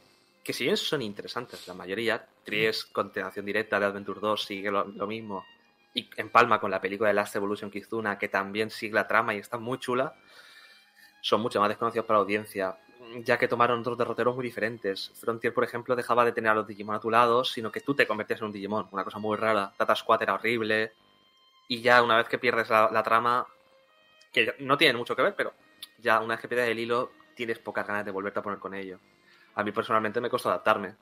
[0.44, 4.72] que si bien son interesantes la mayoría, Tree es continuación directa de Adventure 2, sigue
[4.72, 5.46] lo, lo mismo,
[5.94, 9.40] y empalma con la película de Last Evolution Kizuna, que también sigue la trama y
[9.40, 10.14] está muy chula,
[11.22, 12.78] son mucho más desconocidos para la audiencia,
[13.24, 15.12] ya que tomaron otros derroteros muy diferentes.
[15.16, 17.96] Frontier, por ejemplo, dejaba de tener a los Digimon a tu lado, sino que tú
[17.96, 19.74] te convertías en un Digimon, una cosa muy rara.
[19.80, 20.94] Data Squad era horrible,
[21.68, 23.48] y ya una vez que pierdes la, la trama,
[24.32, 25.54] que no tienen mucho que ver, pero
[26.00, 28.74] ya una vez que pierdes el hilo, tienes pocas ganas de volverte a poner con
[28.74, 29.00] ello.
[29.56, 30.96] A mí personalmente me costó adaptarme.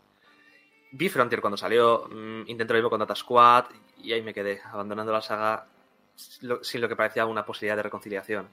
[0.91, 3.65] Vi Frontier cuando salió, mm, intenté lo mismo con Data Squad
[3.98, 5.67] y ahí me quedé, abandonando la saga
[6.15, 8.48] sin lo que parecía una posibilidad de reconciliación.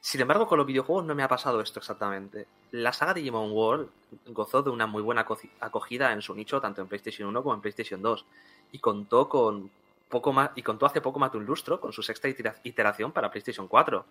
[0.00, 2.46] Sin embargo, con los videojuegos no me ha pasado esto exactamente.
[2.72, 3.88] La saga Digimon World
[4.26, 7.54] gozó de una muy buena aco- acogida en su nicho, tanto en PlayStation 1 como
[7.54, 8.24] en PlayStation 2,
[8.72, 9.70] y contó con
[10.08, 13.12] poco más, y contó hace poco más de un lustro con su sexta itera- iteración
[13.12, 14.04] para PlayStation 4.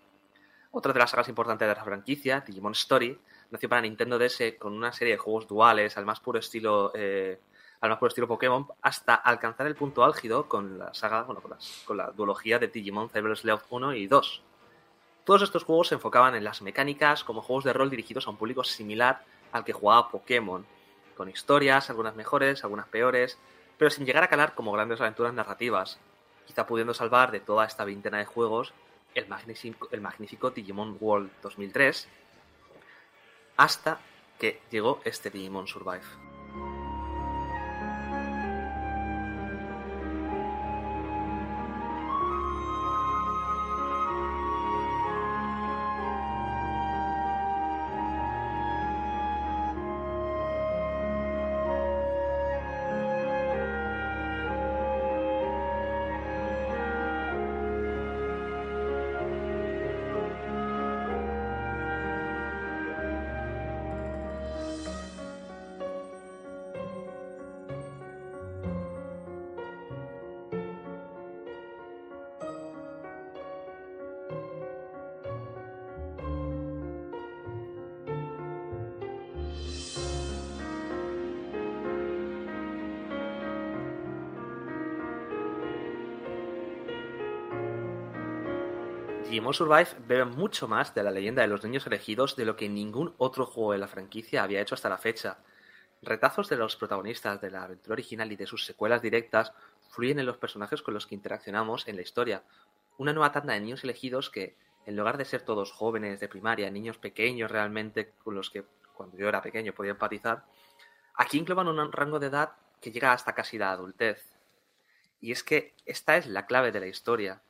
[0.72, 4.74] Otra de las sagas importantes de la franquicia, Digimon Story, nació para Nintendo DS con
[4.74, 7.40] una serie de juegos duales al más puro estilo eh,
[7.82, 11.52] al más puro estilo Pokémon hasta alcanzar el punto álgido con la saga, bueno, con,
[11.52, 14.44] las- la duología de Digimon Cyber Sleuth 1 y 2.
[15.26, 18.38] Todos estos juegos se enfocaban en las mecánicas como juegos de rol dirigidos a un
[18.38, 20.66] público similar al que jugaba Pokémon,
[21.18, 23.38] con historias, algunas mejores, algunas peores,
[23.78, 26.00] pero sin llegar a calar como grandes aventuras narrativas,
[26.46, 28.74] quizá pudiendo salvar de toda esta veintena de juegos
[29.16, 32.08] el magnífico, el magnífico Digimon World 2003,
[33.58, 34.00] hasta
[34.40, 36.31] que llegó este Digimon Survive.
[89.42, 92.70] Digimon Survive bebe mucho más de la leyenda de los niños elegidos de lo que
[92.70, 95.40] ningún otro juego de la franquicia había hecho hasta la fecha.
[96.04, 99.52] Retazos de los protagonistas de la aventura original y de sus secuelas directas
[99.90, 102.44] fluyen en los personajes con los que interaccionamos en la historia.
[103.00, 106.70] Una nueva tanda de niños elegidos que, en lugar de ser todos jóvenes de primaria,
[106.70, 110.46] niños pequeños realmente con los que cuando yo era pequeño podía empatizar,
[111.16, 114.24] aquí engloban un rango de edad que llega hasta casi la adultez.
[115.20, 117.42] Y es que esta es la clave de la historia.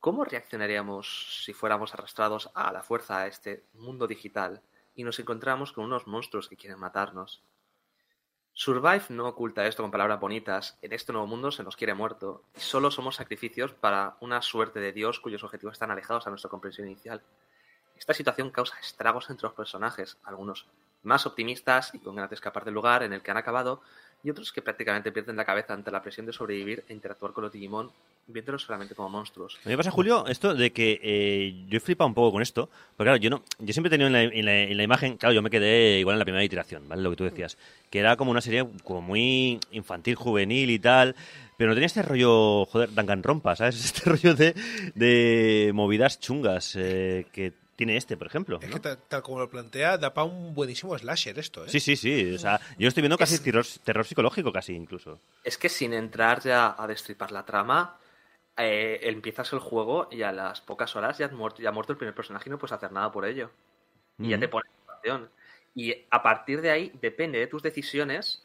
[0.00, 4.62] ¿Cómo reaccionaríamos si fuéramos arrastrados a la fuerza a este mundo digital
[4.94, 7.42] y nos encontramos con unos monstruos que quieren matarnos?
[8.52, 10.78] Survive no oculta esto con palabras bonitas.
[10.82, 14.78] En este nuevo mundo se nos quiere muerto y solo somos sacrificios para una suerte
[14.78, 17.20] de Dios cuyos objetivos están alejados a nuestra comprensión inicial.
[17.96, 20.68] Esta situación causa estragos entre los personajes, algunos
[21.02, 23.82] más optimistas y con ganas de escapar del lugar en el que han acabado,
[24.22, 27.44] y otros que prácticamente pierden la cabeza ante la presión de sobrevivir e interactuar con
[27.44, 27.90] los Digimon,
[28.26, 29.56] viéndolos solamente como monstruos.
[29.64, 32.42] A mí me pasa, Julio, esto de que eh, yo he flipado un poco con
[32.42, 34.82] esto, porque claro, yo no, yo siempre he tenido en la, en, la, en la
[34.82, 37.02] imagen, claro, yo me quedé igual en la primera iteración, ¿vale?
[37.02, 37.56] Lo que tú decías,
[37.90, 41.14] que era como una serie como muy infantil, juvenil y tal,
[41.56, 43.84] pero no tenía este rollo, joder, Danganronpa, ¿sabes?
[43.84, 44.54] Este rollo de,
[44.94, 48.58] de movidas chungas eh, que tiene este, por ejemplo.
[48.60, 48.74] Es ¿no?
[48.74, 51.68] que tal, tal como lo plantea, da para un buenísimo slasher esto, ¿eh?
[51.68, 52.34] Sí, sí, sí.
[52.34, 55.20] O sea, yo estoy viendo casi terror, terror psicológico, casi incluso.
[55.44, 57.96] Es que sin entrar ya a destripar la trama,
[58.56, 61.92] eh, empiezas el juego y a las pocas horas ya, has muerto, ya ha muerto
[61.92, 63.52] el primer personaje y no puedes hacer nada por ello.
[64.18, 65.30] Y ya te pone en situación.
[65.76, 68.42] Y a partir de ahí, depende de tus decisiones,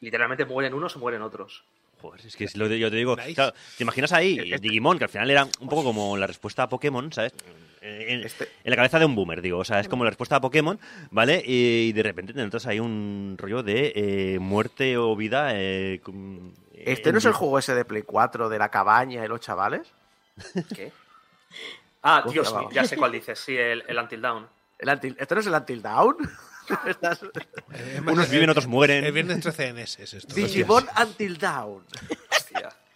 [0.00, 1.64] literalmente mueren unos o mueren otros.
[2.00, 3.16] Joder, es que es lo que yo te digo.
[3.16, 3.34] Nice.
[3.34, 6.68] claro, ¿Te imaginas ahí Digimon, que al final era un poco como la respuesta a
[6.68, 7.32] Pokémon, ¿sabes?
[7.88, 9.58] En, Este- en la cabeza de un boomer, digo.
[9.58, 10.78] O sea, es como la respuesta a Pokémon,
[11.10, 11.42] ¿vale?
[11.44, 15.50] Y de repente te notas ahí un rollo de eh, muerte o vida.
[15.54, 16.00] eh,
[16.74, 19.40] ¿Este en- no es el juego ese de Play 4 de la cabaña y los
[19.40, 19.88] chavales?
[20.74, 20.92] ¿Qué?
[22.02, 24.22] Ah, ¿Cómo Dios mío, ya sé cuál dices, sí, el, el Until.
[24.78, 26.16] El Until- ¿Esto no es el Until Down?
[26.86, 27.20] Estás-
[28.06, 29.02] Unos viven, otros mueren.
[29.04, 30.34] El viernes 13 en ese es esto.
[30.34, 31.82] Digimon Until Down.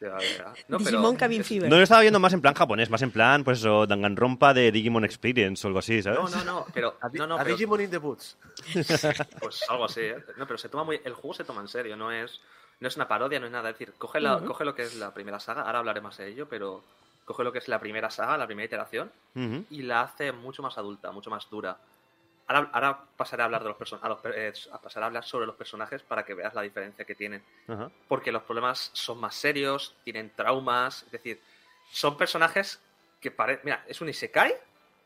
[0.08, 1.68] No, pero- Digimon Cabin Fever.
[1.70, 4.70] No lo estaba viendo más en plan japonés, más en plan, pues eso, Danganronpa de
[4.72, 6.18] Digimon Experience o algo así, ¿sabes?
[6.18, 8.36] No, no, no, pero, A, Di- no, no, a pero- Digimon in the Boots.
[9.40, 10.16] Pues algo así, ¿eh?
[10.36, 12.40] No, pero se toma muy, el juego se toma en serio, no es,
[12.80, 13.70] no es una parodia, no es nada.
[13.70, 16.28] Es decir, coge, la- coge lo que es la primera saga, ahora hablaré más de
[16.28, 16.82] ello, pero
[17.24, 19.10] coge lo que es la primera saga, la primera iteración,
[19.70, 21.76] y la hace mucho más adulta, mucho más dura.
[22.48, 23.92] Ahora, ahora pasaré a hablar de los
[24.34, 27.42] eh, a pasaré a hablar sobre los personajes para que veas la diferencia que tienen.
[27.68, 27.90] Ajá.
[28.08, 31.40] Porque los problemas son más serios, tienen traumas, es decir,
[31.90, 32.80] son personajes
[33.20, 33.64] que parecen.
[33.64, 34.54] Mira, es un Isekai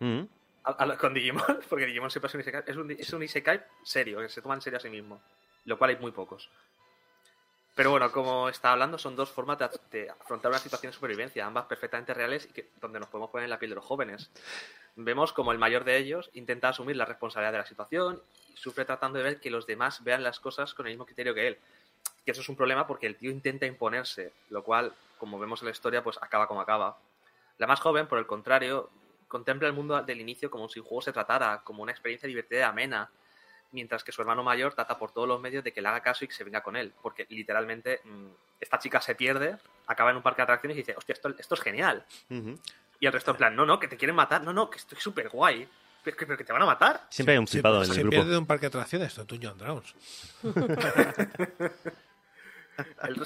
[0.01, 0.29] Ujú.
[0.65, 3.63] a- a- con Digimon, porque Digimon siempre es un Isekai, es un, es un Isekai
[3.85, 5.21] serio, que se toma en serio a sí mismo,
[5.67, 6.49] lo cual hay muy pocos.
[7.75, 11.45] Pero bueno, como estaba hablando, son dos formas de, de afrontar una situación de supervivencia,
[11.45, 14.31] ambas perfectamente reales y que, donde nos podemos poner en la piel de los jóvenes.
[14.97, 18.87] Vemos como el mayor de ellos intenta asumir la responsabilidad de la situación y sufre
[18.87, 21.59] tratando de ver que los demás vean las cosas con el mismo criterio que él.
[22.25, 25.67] Que eso es un problema porque el tío intenta imponerse, lo cual, como vemos en
[25.67, 26.99] la historia, pues acaba como acaba.
[27.59, 28.91] La más joven, por el contrario,
[29.29, 32.61] contempla el mundo del inicio como si el juego se tratara, como una experiencia divertida
[32.61, 33.11] y amena,
[33.73, 36.25] mientras que su hermano mayor trata por todos los medios de que le haga caso
[36.25, 38.29] y que se venga con él, porque literalmente mm,
[38.61, 41.55] esta chica se pierde, acaba en un parque de atracciones y dice, hostia, esto, esto
[41.55, 42.05] es genial.
[42.31, 42.59] Ujú.
[43.01, 44.99] Y el resto en plan, no, no, que te quieren matar, no, no, que estoy
[45.01, 45.69] súper guay,
[46.03, 47.07] pero, que- pero que te van a matar.
[47.11, 48.11] Siempre hay un Se, flipado en se el grupo.
[48.17, 49.95] pierde de un parque de atracciones, esto, Dungeon Drowns.
[53.03, 53.23] El,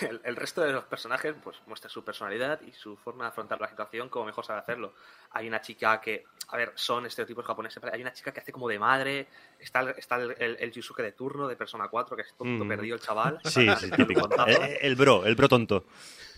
[0.00, 3.60] el- el resto de los personajes pues muestra su personalidad y su forma de afrontar
[3.60, 4.94] la situación como mejor sabe hacerlo.
[5.30, 8.52] Hay una chica que, a ver, son estereotipos japoneses, pero hay una chica que hace
[8.52, 12.16] como de madre, está el, está el, el, el Yusuke de turno de Persona 4,
[12.16, 12.68] que es tonto Mm.
[12.68, 13.38] perdido el chaval.
[13.44, 14.28] Sí, sí, típico.
[14.28, 14.62] Tontazo.
[14.62, 15.84] El, el bro, el bro tonto.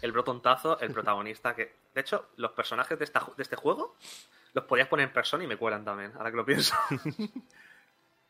[0.02, 1.74] el bro tontazo, el protagonista que...
[1.94, 3.96] De hecho, los personajes de, esta, de este juego
[4.54, 6.74] los podías poner en persona y me cuelan también, ahora que lo pienso.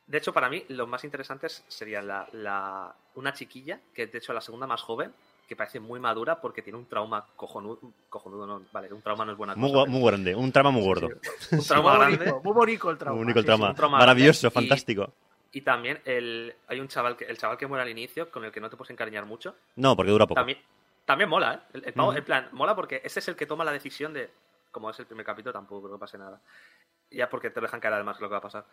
[0.08, 4.18] De hecho, para mí, los más interesantes serían la, la- una chiquilla, que es de
[4.18, 5.12] hecho la segunda más joven,
[5.46, 7.78] que parece muy madura porque tiene un trauma cojonudo.
[8.08, 9.90] Cojonudo, no, vale, un trauma no es buena Muy, cosa.
[9.90, 11.08] muy grande, un trama muy gordo.
[11.52, 12.16] Un trauma muy, grande.
[12.18, 13.16] bonito, muy bonito el trauma.
[13.16, 13.70] Muy único el sí, sí, trama.
[13.70, 15.12] un trauma Maravilloso, grande fantástico.
[15.52, 18.52] Y también el, hay un chaval que, el chaval que muere al inicio, con el
[18.52, 19.54] que no te puedes encariñar mucho.
[19.76, 20.34] No, porque dura poco.
[20.34, 20.58] También,
[21.06, 21.60] también mola, ¿eh?
[21.74, 24.30] El, el pavo- en plan, mola porque ese es el que toma la decisión de.
[24.70, 26.40] Como es el primer capítulo, tampoco creo que pase nada.
[27.10, 28.66] Ya porque te dejan caer además lo que va a pasar.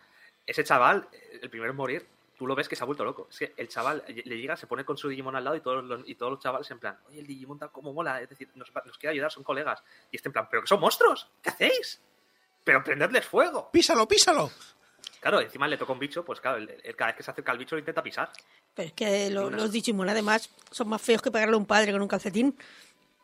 [0.45, 1.07] Ese chaval,
[1.41, 3.27] el primero en morir, tú lo ves que se ha vuelto loco.
[3.31, 5.83] Es que el chaval le llega, se pone con su Digimon al lado y todos
[5.83, 8.49] los, y todos los chavales en plan, oye, el Digimon tal como mola, es decir,
[8.55, 9.83] nos, va- nos quiere ayudar, son colegas.
[10.11, 12.01] Y este en plan, pero que son monstruos, ¿qué hacéis?
[12.63, 13.69] Pero prendedles fuego.
[13.71, 14.51] ¡Písalo, písalo!
[15.21, 17.51] Claro, encima le toca un bicho, pues claro, el- el- cada vez que se acerca
[17.51, 18.31] al bicho lo intenta pisar.
[18.75, 21.91] Pero es que lo- los Digimon además son más feos que pegarle a un padre
[21.91, 22.55] con un calcetín.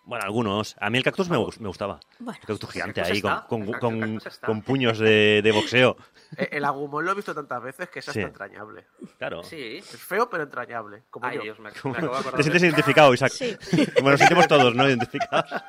[0.04, 0.76] Bueno, algunos.
[0.80, 2.00] A mí el cactus me, gus- me gustaba.
[2.20, 2.38] Bueno.
[2.42, 4.48] el cactus gigante cactus ahí, con, está, con, el cactus- con- el cactus está.
[4.48, 5.96] con puños de, de boxeo.
[6.38, 8.26] Eh, El Agumon lo he visto tantas veces que es hasta Sí.
[8.26, 8.86] entrañable.
[9.18, 9.44] Claro.
[9.44, 9.78] Sí.
[9.78, 11.04] Es feo, pero entrañable.
[11.10, 11.44] Como Ay, yo.
[11.44, 13.32] Dios, me, me acabo de acordar ¿Te sientes de- identificado, Isaac?
[13.32, 13.56] Sí.
[13.96, 14.88] Bueno, nos sentimos todos, ¿no?
[14.88, 15.46] Identificados.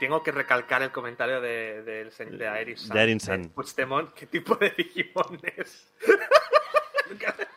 [0.00, 2.82] Tengo que recalcar el comentario de, de, de, de Aeris
[3.22, 3.48] San.
[3.50, 5.88] Puigdemont, ¿qué tipo de Digimon es?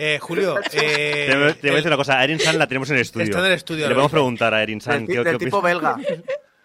[0.00, 2.22] Eh, Julio, eh, Te, voy- te voy a decir una cosa.
[2.22, 3.24] Erin San la tenemos en el estudio.
[3.24, 5.04] Está en el estudio Le podemos preguntar a Erin San.
[5.06, 5.96] Del, ¿qué- del qué tipo belga.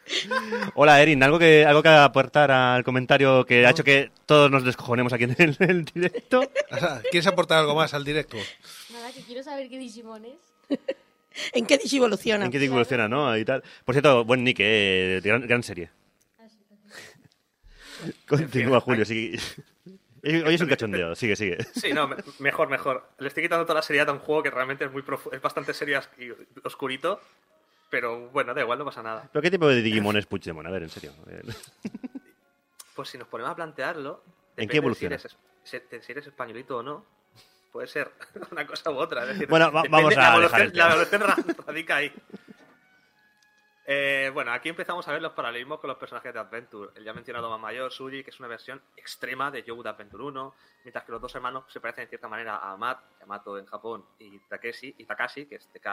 [0.76, 1.24] Hola, Erin.
[1.24, 5.24] ¿Algo que, ¿Algo que aportar al comentario que ha hecho que todos nos descojonemos aquí
[5.24, 6.44] en el, en el directo?
[7.10, 8.38] ¿Quieres aportar algo más al directo?
[8.92, 10.80] Nada, que quiero saber qué Digimon es.
[11.54, 12.46] ¿En qué evoluciona?
[12.46, 13.36] ¿En qué evoluciona, no?
[13.38, 13.64] Y tal.
[13.86, 15.90] Por cierto, buen nick, eh, gran, gran serie.
[18.28, 19.06] Continúa, Julio.
[19.06, 19.40] Sigue.
[20.26, 21.16] Hoy es un cachondeo.
[21.16, 21.58] Sigue, sigue.
[21.76, 23.10] Sí, no, me- mejor, mejor.
[23.20, 25.74] Le estoy quitando toda la seriedad a un juego que realmente es muy es bastante
[25.74, 26.30] serio y
[26.66, 27.20] oscurito,
[27.90, 29.30] pero bueno, da igual, no pasa nada.
[29.34, 30.66] ¿Pero qué tipo de Digimon es Puigdemont?
[30.68, 31.14] A ver, en serio.
[32.96, 34.24] Pues si nos ponemos a plantearlo,
[34.56, 35.18] ¿En qué evoluciona?
[35.18, 37.06] de Si eres, es- de si eres españolito o no,
[37.74, 38.10] puede ser
[38.52, 39.24] una cosa u otra.
[39.24, 40.88] es decir, Bueno, va- vamos a dejar evolución, el tema.
[40.88, 42.14] la evolución ra- radica ahí.
[43.86, 46.92] Eh, bueno, aquí empezamos a ver los paralelismos con los personajes de Adventure.
[46.96, 50.56] El ya mencionado Mamayo, Suji, que es una versión extrema de Yogu de Adventure 1,
[50.86, 54.06] mientras que los dos hermanos se parecen en cierta manera a Amat, Yamato en Japón,
[54.20, 55.88] y Takeshi, y Takashi, que es TK,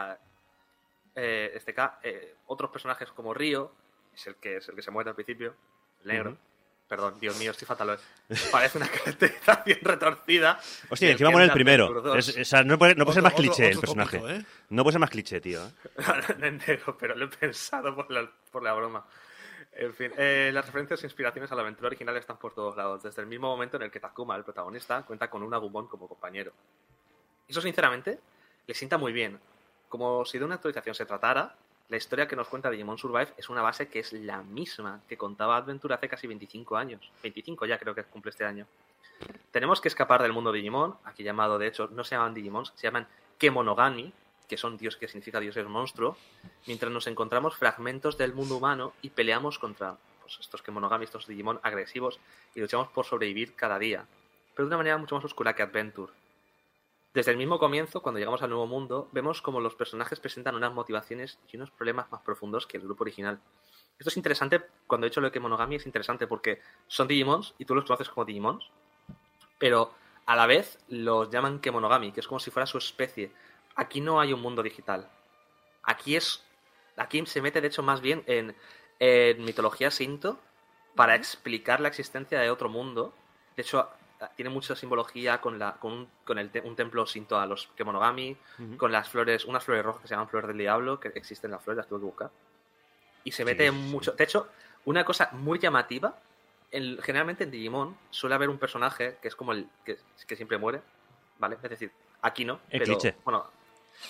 [1.15, 1.79] eh, es TK.
[2.03, 3.73] Eh, otros personajes como Ryo,
[4.13, 5.53] es el que, es el que se muere al principio,
[6.03, 6.37] el negro.
[6.91, 7.97] Perdón, Dios mío, estoy fatal.
[8.51, 10.59] Parece una caracterización retorcida.
[10.89, 11.85] Hostia, del encima muere el primero.
[11.85, 12.27] Adventure 2.
[12.27, 14.17] Es- o sea, no puede, no puede ser más Otro- cliché el otro personaje.
[14.19, 14.45] tópico, ¿eh?
[14.71, 15.61] No puede ser más cliché, tío.
[16.37, 19.05] No entero, pero lo he pensado por la, por la broma.
[19.71, 23.01] En fin, eh, las referencias e inspiraciones a la aventura original están por todos lados,
[23.03, 26.09] desde el mismo momento en el que Takuma, el protagonista, cuenta con un Agumon como
[26.09, 26.51] compañero.
[27.47, 28.19] Eso, sinceramente,
[28.67, 29.39] le sienta muy bien.
[29.87, 31.55] Como si de una actualización se tratara,
[31.91, 35.17] la historia que nos cuenta Digimon Survive es una base que es la misma que
[35.17, 37.11] contaba Adventure hace casi 25 años.
[37.21, 38.65] 25 ya creo que cumple este año.
[39.51, 42.87] Tenemos que escapar del mundo Digimon, aquí llamado, de hecho, no se llaman Digimons, se
[42.87, 44.13] llaman Kemonogami,
[44.47, 46.15] que son dios que significa dios es monstruo,
[46.65, 51.59] mientras nos encontramos fragmentos del mundo humano y peleamos contra pues, estos Kemonogami, estos Digimon
[51.61, 52.21] agresivos,
[52.55, 54.05] y luchamos por sobrevivir cada día,
[54.55, 56.13] pero de una manera mucho más oscura que Adventure.
[57.13, 60.73] Desde el mismo comienzo, cuando llegamos al nuevo mundo, vemos como los personajes presentan unas
[60.73, 63.41] motivaciones y unos problemas más profundos que el grupo original.
[63.99, 67.65] Esto es interesante, cuando he dicho lo de Kemonogami es interesante porque son Digimons y
[67.65, 68.71] tú los conoces como Digimons,
[69.59, 69.93] pero
[70.25, 73.31] a la vez los llaman Kemonogami, que es como si fuera su especie.
[73.75, 75.09] Aquí no hay un mundo digital.
[75.83, 76.43] Aquí es.
[76.95, 78.55] Aquí se mete, de hecho, más bien en,
[78.99, 80.39] en mitología Sinto
[80.95, 83.13] para explicar la existencia de otro mundo.
[83.55, 83.89] De hecho,
[84.29, 87.67] tiene mucha simbología con, la, con, un, con el te- un templo Sinto a los
[87.75, 88.37] Kemonogami,
[88.77, 91.63] con las flores, unas flores rojas que se llaman flores del diablo, que existen las
[91.63, 92.31] flores, las tuve que buscar.
[93.23, 94.11] Y se mete Sí, mucho.
[94.13, 94.47] De hecho,
[94.85, 96.17] una cosa muy llamativa
[96.71, 99.97] en- generalmente en Digimon suele haber un personaje que es como el que,
[100.27, 100.81] que siempre muere,
[101.37, 101.57] ¿vale?
[101.61, 101.91] Es decir,
[102.21, 102.61] aquí no.
[102.69, 103.15] El pero, cliché.
[103.25, 103.45] Bueno,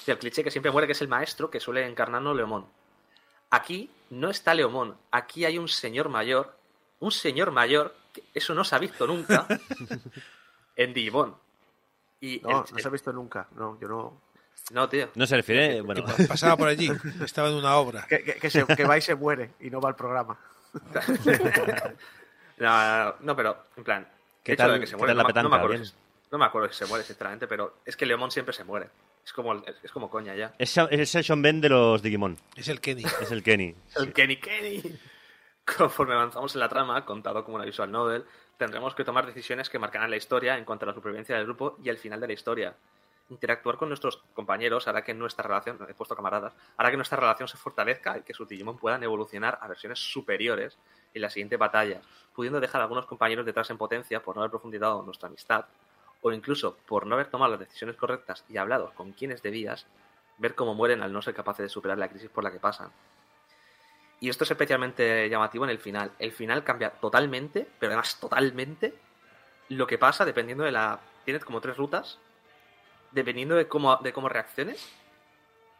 [0.07, 2.66] el cliché que siempre muere, que es el maestro que suele encarnarnos Leomón.
[3.49, 6.57] Aquí no está Leomón, aquí hay un señor mayor,
[7.02, 9.45] un señor mayor, que eso no se ha visto nunca
[10.76, 11.36] en Digimon.
[12.22, 13.47] Y No, el- no se ha visto nunca.
[13.56, 14.22] No, yo no.
[14.72, 15.10] no, tío.
[15.16, 15.82] No se refiere.
[15.82, 16.89] Bueno, Pasaba por allí,
[17.26, 18.06] estaba en una obra.
[18.08, 20.39] Que, que- que se- que va y se muere y no va al programa.
[22.58, 24.08] No, no, pero, en plan.
[24.43, 25.86] ¿Qué tal- de que se qué muere, tal la no, me- no acuerdo Bien.
[25.86, 25.93] si-
[26.32, 28.89] no me acuerdo si se muere, sinceramente, pero es que Leomón siempre se muere.
[29.26, 30.54] Es como, es, es como coña ya.
[30.58, 32.38] es, es el Sean Ben de los Digimon.
[32.56, 33.04] Es el Kenny.
[33.22, 33.76] Es el Kenny.
[33.95, 34.82] El Kenny Kenny.
[35.78, 38.26] Conforme avanzamos en la trama, contado como una visual novel,
[38.57, 41.78] tendremos que tomar decisiones que marcarán la historia en cuanto a la supervivencia del grupo
[41.84, 42.76] y el final de la historia.
[43.30, 47.47] Interactuar con nuestros compañeros hará que nuestra relación, he puesto camaradas, hará que nuestra relación
[47.47, 50.78] se fortalezca y que sus Digimon puedan evolucionar a versiones superiores
[51.13, 52.01] en la siguiente batalla,
[52.34, 55.65] pudiendo dejar a algunos compañeros detrás en potencia por no haber profundizado nuestra amistad,
[56.22, 59.88] o incluso por no haber tomado las decisiones correctas y hablado con quienes debías,
[60.38, 62.91] ver cómo mueren al no ser capaces de superar la crisis por la que pasan.
[64.22, 66.11] Y esto es especialmente llamativo en el final.
[66.19, 68.93] El final cambia totalmente, pero además totalmente,
[69.69, 70.99] lo que pasa dependiendo de la...
[71.26, 72.19] Tienes como tres rutas,
[73.11, 74.89] dependiendo de cómo, de cómo reacciones.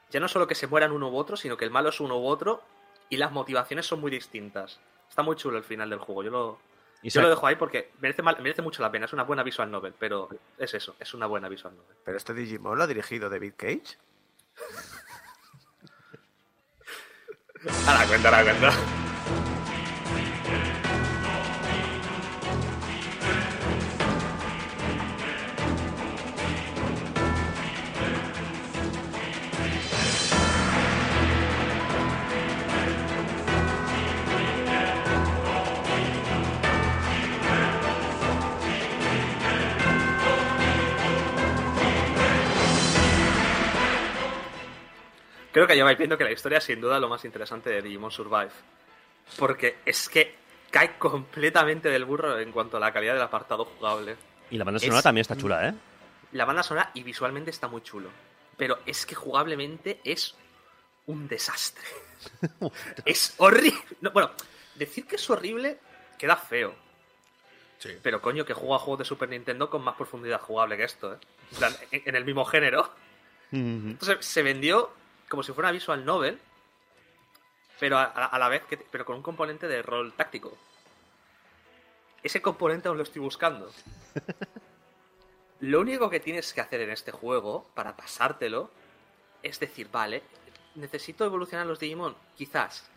[0.10, 2.18] Ya no solo que se mueran uno u otro, sino que el malo es uno
[2.20, 2.62] u otro
[3.10, 4.80] y las motivaciones son muy distintas.
[5.08, 6.24] Está muy chulo el final del juego.
[6.24, 6.60] Yo lo,
[7.04, 9.06] Y Yo lo dejo ahí porque merece, mal- merece mucho la pena.
[9.06, 11.96] Es una buena visual novel, pero es eso, es una buena visual novel.
[12.04, 13.98] Pero este Digimon lo ha dirigido David Cage.
[17.88, 18.74] A la cuenta, a la cuenta.
[45.52, 48.12] Creo que lleváis viendo que la historia es sin duda lo más interesante de Digimon
[48.12, 48.52] Survive.
[49.38, 50.36] Porque es que
[50.70, 54.16] cae completamente del burro en cuanto a la calidad del apartado jugable.
[54.50, 55.74] Y la banda Es- sonora también está chula, ¿eh?
[56.34, 58.10] La banda sonora y visualmente está muy chulo.
[58.58, 60.36] Pero es que jugablemente es
[61.08, 61.84] un desastre.
[63.06, 63.82] es horrible.
[64.02, 64.32] No, bueno,
[64.76, 65.80] decir que es horrible
[66.18, 66.74] queda feo.
[67.80, 67.90] Sí.
[68.02, 71.18] Pero coño, que juega juegos de Super Nintendo con más profundidad jugable que esto, ¿eh?
[71.92, 72.90] En el mismo género.
[73.52, 74.92] Entonces se vendió
[75.32, 76.38] como si fuera una visual novel,
[77.80, 80.56] pero a, a- a la vez que, pero con un componente de rol táctico.
[82.22, 83.72] Ese componente aún lo estoy buscando.
[85.62, 88.72] Lo único que tienes que hacer en este juego para pasártelo
[89.44, 90.24] es decir, vale,
[90.74, 92.90] necesito evolucionar los Digimon, quizás.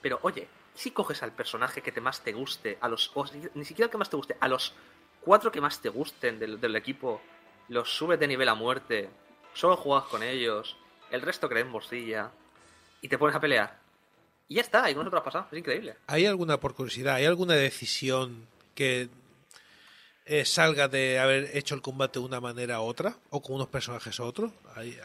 [0.00, 3.26] Pero oye, ¿y si coges al personaje que te más te guste, a los o
[3.54, 4.74] ni siquiera el que más te guste, a los
[5.20, 7.20] cuatro que más te gusten del, del equipo,
[7.68, 9.10] los subes de nivel a muerte,
[9.52, 10.76] solo juegas con ellos,
[11.10, 12.30] el resto creen bolsilla
[13.00, 13.78] y te pones a pelear.
[14.48, 15.96] Y ya está, y con nosotros has pasado, es increíble.
[16.06, 19.08] ¿Hay alguna, por curiosidad, hay alguna decisión que
[20.24, 23.16] eh, salga de haber hecho el combate de una manera u otra?
[23.30, 24.52] ¿O con unos personajes u otros?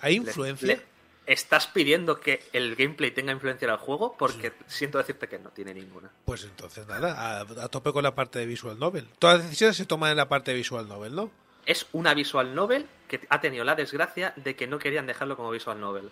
[0.01, 0.67] ¿Hay, influencia?
[0.67, 0.93] le-
[1.25, 4.15] ¿Estás pidiendo que el gameplay tenga influencia en el juego?
[4.17, 6.11] Porque siento decirte que no tiene ninguna.
[6.25, 9.07] Pues entonces nada, a, a tope con la parte de Visual Novel.
[9.19, 11.31] Todas las decisiones se toman en la parte de Visual Novel, ¿no?
[11.65, 15.51] Es una visual novel que ha tenido la desgracia de que no querían dejarlo como
[15.51, 16.11] visual novel.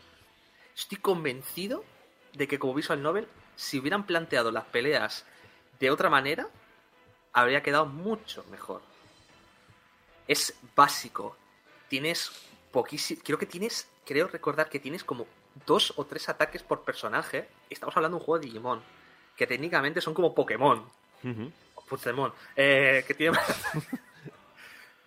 [0.75, 1.83] Estoy convencido
[2.33, 5.25] de que como visual novel, si hubieran planteado las peleas
[5.79, 6.47] de otra manera,
[7.33, 8.81] habría quedado mucho mejor.
[10.27, 11.35] Es básico.
[11.89, 12.31] Tienes
[12.71, 13.21] poquísimo.
[13.23, 13.89] Creo que tienes.
[14.05, 15.27] Creo recordar que tienes como
[15.65, 17.49] dos o tres ataques por personaje.
[17.69, 18.81] Estamos hablando de un juego de Digimon.
[19.35, 20.85] Que técnicamente son como Pokémon.
[21.75, 22.33] O Pokémon.
[22.55, 23.37] Eh, que tiene.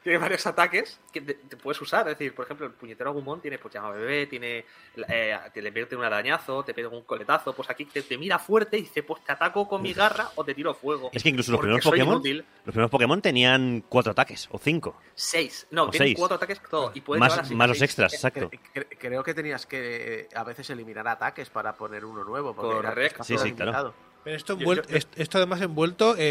[0.04, 2.06] tiene varios ataques que te, te puedes usar.
[2.08, 4.64] Es decir, por ejemplo, el puñetero Agumon tiene pues llama bebé, tiene.
[5.08, 7.52] Eh, te le mete un arañazo, te pega un coletazo.
[7.54, 10.44] Pues aquí te, te mira fuerte y dice, pues te ataco con mi garra o
[10.44, 11.10] te tiro fuego.
[11.12, 12.44] Es que incluso los primeros Pokémon, inútil.
[12.64, 14.96] los primeros Pokémon tenían cuatro ataques o cinco.
[15.14, 15.66] Seis.
[15.70, 16.14] No, O seis.
[16.16, 16.92] cuatro ataques todo.
[16.94, 18.50] Y puede llevar Más, más los extras, Eh, exacto.
[18.74, 22.54] cre- creo que tenías que eh, a veces eliminar ataques para poner uno nuevo.
[22.54, 23.24] Porque era Correcto.
[23.24, 23.70] Sí, sí, claro.
[23.72, 23.94] limitado.
[24.22, 26.22] Pero esto, Yo- envuel- yo- yo- est- esto además envuelto en,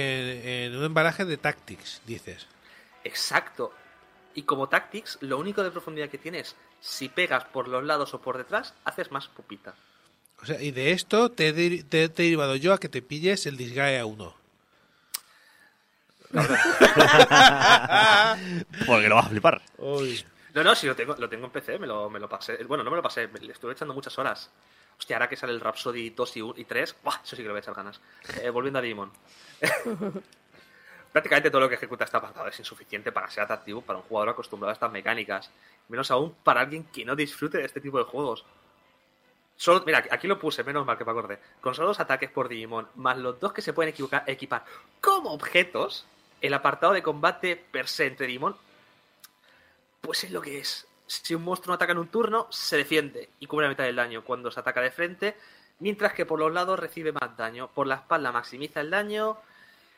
[0.47, 2.47] en un embalaje de Tactics, dices.
[3.03, 3.73] Exacto.
[4.35, 8.21] Y como Tactics, lo único de profundidad que tienes, si pegas por los lados o
[8.21, 9.75] por detrás, haces más pupita.
[10.41, 13.55] O sea, y de esto te he, te- derivado yo a que te pilles el
[13.57, 14.35] Disgaea 1.
[18.87, 19.61] Porque lo vas a flipar.
[19.77, 20.23] Uy.
[20.53, 22.63] No, no, si lo tengo, lo tengo en PC, me lo, me lo pasé.
[22.63, 24.49] Bueno, no me lo pasé, me- le estuve echando muchas horas.
[24.97, 27.15] Hostia, ahora que sale el Rhapsody 2 y, 1 y 3, ¡buah!
[27.23, 27.99] eso sí que le voy a echar ganas.
[28.41, 29.11] Eh, volviendo a Digimon.
[31.13, 34.29] Prácticamente todo lo que ejecuta este apartado es insuficiente para ser atractivo para un jugador
[34.29, 35.51] acostumbrado a estas mecánicas.
[35.87, 38.43] Menos aún para alguien que no disfrute de este tipo de juegos.
[39.55, 41.39] Solo, mira, aquí lo puse, menos mal que me acordé.
[41.61, 44.65] Con solo dos ataques por Digimon, más los dos que se pueden equivocar- equipar
[44.99, 46.05] como objetos,
[46.41, 48.57] el apartado de combate per se entre Digimon,
[50.01, 50.87] pues es lo que es.
[51.05, 54.23] Si un monstruo ataca en un turno, se defiende y cubre la mitad del daño
[54.23, 55.37] cuando se ataca de frente,
[55.77, 57.67] mientras que por los lados recibe más daño.
[57.67, 59.37] Por la espalda maximiza el daño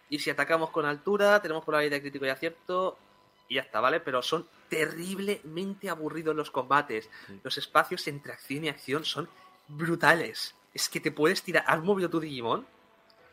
[0.10, 2.98] y si atacamos con altura, tenemos probabilidad de crítico y acierto
[3.48, 4.00] y ya está, ¿vale?
[4.00, 7.10] Pero son terriblemente aburridos los combates.
[7.44, 9.30] Los espacios entre acción y acción son
[9.68, 10.56] brutales.
[10.74, 12.66] Es que te puedes tirar, has movido tu Digimon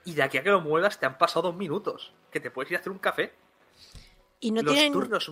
[0.05, 2.13] y de aquí a que lo muevas te han pasado dos minutos.
[2.31, 3.33] Que te puedes ir a hacer un café.
[4.41, 5.31] Y no los tienen, turnos...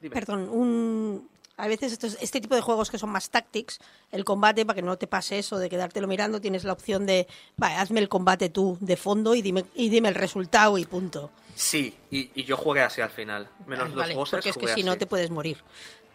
[0.00, 0.14] Dime.
[0.14, 1.28] perdón, un...
[1.58, 3.80] A veces estos, este tipo de juegos que son más tactics,
[4.10, 7.26] el combate, para que no te pase eso de quedártelo mirando, tienes la opción de,
[7.62, 11.30] va, hazme el combate tú de fondo y dime, y dime el resultado y punto.
[11.54, 13.50] Sí, y, y yo jugué así al final.
[13.66, 15.58] Menos los vale, bosses, porque es que si no te puedes morir.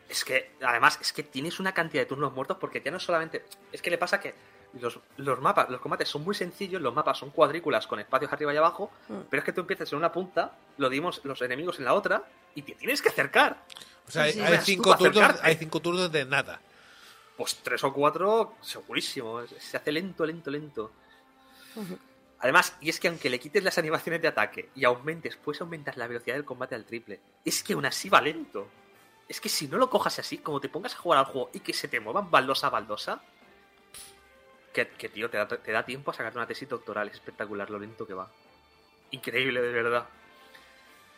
[0.07, 3.45] Es que, además, es que tienes una cantidad de turnos muertos porque ya no solamente.
[3.71, 4.33] Es que le pasa que
[4.79, 8.53] los, los mapas, los combates son muy sencillos, los mapas son cuadrículas con espacios arriba
[8.53, 9.19] y abajo, Mm.
[9.29, 12.23] pero es que tú empiezas en una punta, lo dimos los enemigos en la otra,
[12.55, 13.57] y te tienes que acercar.
[14.07, 16.59] O sea, hay, Sí, cinco turnos, hay cinco turnos de nada.
[17.37, 19.41] Pues tres o cuatro, segurísimo.
[19.59, 20.91] Se hace lento, lento, lento.
[22.39, 25.97] Además, y es que aunque le quites las animaciones de ataque y aumentes, puedes aumentar
[25.97, 27.21] la velocidad del combate al triple.
[27.45, 28.67] Es que aún así va lento.
[29.29, 31.61] Es que si no lo cojas así, como te pongas a jugar al juego y
[31.61, 33.21] que se te muevan baldosa a baldosa,
[34.73, 37.07] que, que, tío, te da, te da tiempo a sacar una tesis doctoral.
[37.07, 38.27] Es espectacular lo lento que va.
[39.11, 40.07] Increíble, de verdad.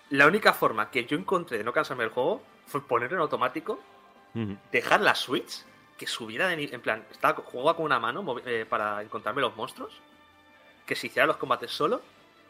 [0.10, 3.80] La única forma que yo encontré de no cansarme del juego fue ponerlo en automático,
[4.72, 5.64] dejar la Switch,
[5.98, 6.76] que subiera de nivel.
[6.76, 9.94] En plan, estaba, jugaba con una mano eh, para encontrarme los monstruos,
[10.86, 12.02] que se hicieran los combates solo,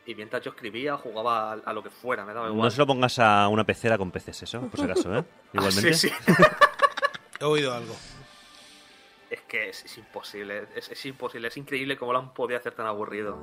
[0.06, 2.64] y mientras yo escribía, jugaba a, a lo que fuera, me daba igual.
[2.64, 5.24] No se lo pongas a una pecera con peces, eso, por si acaso, ¿eh?
[5.54, 5.94] Igualmente.
[5.94, 6.16] Sí, sí.
[7.40, 7.96] He oído algo
[9.30, 12.88] es que es, imposible, es, es, imposible, es increíble cómo lo han podido hacer tan
[12.88, 13.38] aburrido.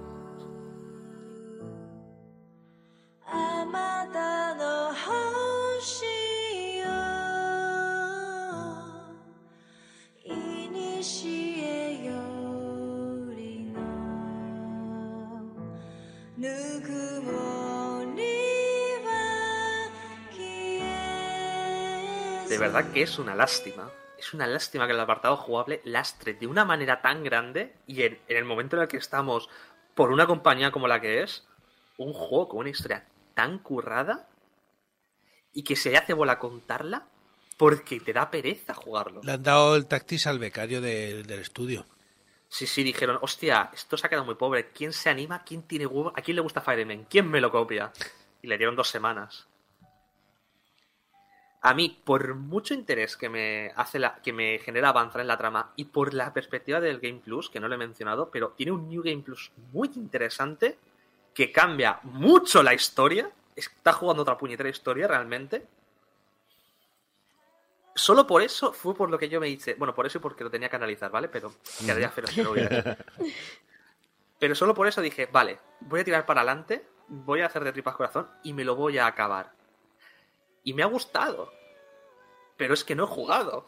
[22.48, 23.90] De verdad que es una lástima
[24.22, 28.20] es una lástima que el apartado jugable lastre de una manera tan grande y en,
[28.28, 29.48] en el momento en el que estamos,
[29.96, 31.44] por una compañía como la que es,
[31.98, 33.04] un juego con una historia
[33.34, 34.28] tan currada
[35.52, 37.04] y que se hace bola contarla
[37.56, 39.20] porque te da pereza jugarlo.
[39.24, 41.84] Le han dado el tactis al becario del- del estudio.
[42.48, 44.70] Sí, sí, dijeron, hostia, esto se ha quedado muy pobre.
[44.70, 45.42] ¿Quién se anima?
[45.42, 46.12] ¿Quién tiene huevo?
[46.14, 47.04] ¿A quién le gusta Fire Emblem?
[47.08, 47.92] ¿Quién me lo copia?
[48.40, 49.46] Y le dieron dos semanas.
[51.64, 55.38] A mí, por mucho interés que me hace la, que me genera avanzar en la
[55.38, 58.72] trama y por la perspectiva del Game Plus, que no lo he mencionado, pero tiene
[58.72, 60.76] un New Game Plus muy interesante
[61.32, 63.30] que cambia mucho la historia.
[63.54, 65.66] Está jugando otra puñetera historia realmente.
[67.94, 69.74] Solo por eso fue por lo que yo me hice.
[69.74, 71.28] Bueno, por eso y porque lo tenía que analizar, ¿vale?
[71.28, 72.96] Pero quedaría si no lo hubiera.
[74.40, 77.70] Pero solo por eso dije, vale, voy a tirar para adelante, voy a hacer de
[77.70, 79.52] tripas corazón y me lo voy a acabar.
[80.64, 81.52] Y me ha gustado.
[82.56, 83.66] Pero es que no he jugado.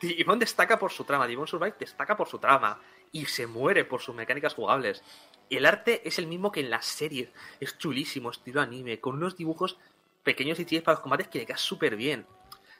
[0.00, 2.80] Digimon destaca por su trama, Digimon Survive destaca por su trama
[3.12, 5.02] y se muere por sus mecánicas jugables.
[5.50, 9.36] El arte es el mismo que en la serie, es chulísimo, estilo anime, con unos
[9.36, 9.78] dibujos
[10.22, 12.26] pequeños y para los combates que le queda súper bien.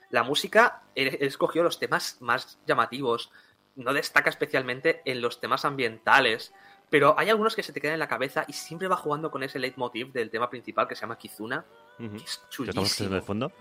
[0.09, 3.31] La música, he escogido los temas más llamativos,
[3.75, 6.53] no destaca especialmente en los temas ambientales,
[6.95, 9.43] pero hay algunos que se te quedan en la cabeza y siempre va jugando con
[9.43, 11.65] ese leitmotiv del tema principal que se llama Kizuna,
[11.97, 13.15] que es ¿Lo estamos escuchando chulísimo.
[13.15, 13.51] de fondo?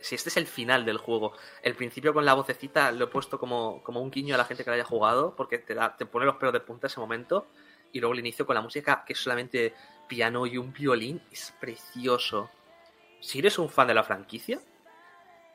[0.00, 1.34] Si este es el final del juego.
[1.62, 4.64] El principio con la vocecita lo he puesto como, como un guiño a la gente
[4.64, 7.46] que lo haya jugado, porque te, da, te pone los pelos de punta ese momento.
[7.92, 9.72] Y luego el inicio con la música, que es solamente
[10.08, 12.50] piano y un violín, es precioso.
[13.20, 14.58] Si eres un fan de la franquicia,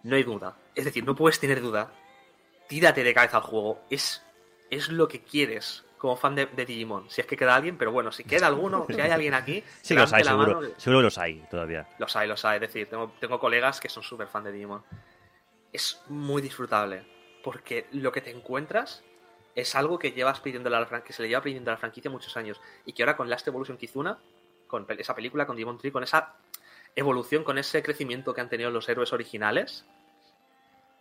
[0.03, 0.55] no hay duda.
[0.73, 1.91] Es decir, no puedes tener duda.
[2.69, 3.81] Tírate de cabeza al juego.
[3.89, 4.23] Es,
[4.69, 7.09] es lo que quieres como fan de, de Digimon.
[7.09, 9.93] Si es que queda alguien, pero bueno, si queda alguno, si hay alguien aquí, Sí
[9.95, 10.59] los hay, seguro.
[10.59, 10.73] mano.
[10.77, 11.87] Seguro que los hay todavía.
[11.97, 12.55] Los hay, los hay.
[12.55, 14.83] Es decir, tengo, tengo colegas que son súper fan de Digimon.
[15.71, 17.05] Es muy disfrutable.
[17.41, 19.01] Porque lo que te encuentras
[19.55, 21.77] es algo que llevas pidiendo a la fran- que se le lleva pidiendo a la
[21.79, 22.59] franquicia muchos años.
[22.85, 24.17] Y que ahora con Last Evolution Kizuna,
[24.67, 26.35] con esa película, con Digimon Tree, con esa
[26.97, 29.85] evolución, con ese crecimiento que han tenido los héroes originales,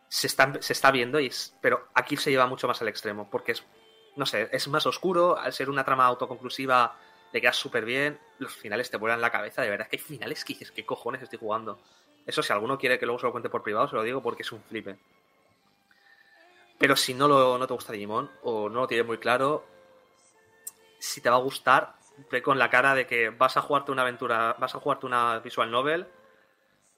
[0.09, 1.18] se, están, se está viendo.
[1.18, 3.28] Y es- pero aquí se lleva mucho más al extremo.
[3.30, 3.64] Porque es,
[4.16, 5.38] no sé, es más oscuro.
[5.38, 6.96] Al ser una trama autoconclusiva,
[7.32, 8.18] le queda súper bien.
[8.38, 9.62] Los finales te vuelan la cabeza.
[9.62, 11.80] De verdad que hay finales que dices, ¿qué cojones estoy jugando?
[12.26, 14.42] Eso si alguno quiere que luego se lo cuente por privado, se lo digo porque
[14.42, 14.96] es un flipe.
[16.78, 19.64] Pero si no, lo, no te gusta Digimon o no lo tienes muy claro,
[20.98, 21.94] si te va a gustar,
[22.30, 25.38] ve con la cara de que vas a jugarte una aventura, vas a jugarte una
[25.40, 26.06] visual novel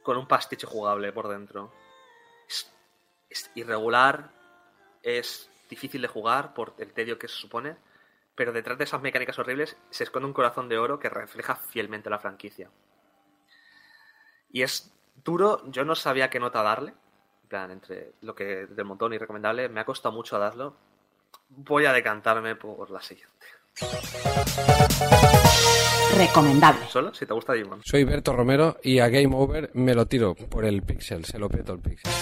[0.02, 1.72] con un pastiche jugable por dentro.
[2.48, 2.70] Es,
[3.30, 4.30] es irregular,
[5.02, 7.76] es difícil de jugar por el tedio que se supone,
[8.34, 12.10] pero detrás de esas mecánicas horribles se esconde un corazón de oro que refleja fielmente
[12.10, 12.70] la franquicia.
[14.50, 14.92] Y es
[15.24, 16.94] duro, yo no sabía qué nota darle.
[17.42, 20.76] En plan, entre lo que del montón y recomendable, me ha costado mucho darlo.
[21.48, 23.46] Voy a decantarme por la siguiente.
[26.16, 26.86] Recomendable.
[26.88, 27.12] ¿Solo?
[27.12, 27.80] Si te gusta Digimon.
[27.84, 31.48] Soy Berto Romero y a Game Over me lo tiro por el pixel, se lo
[31.48, 32.12] peto el pixel.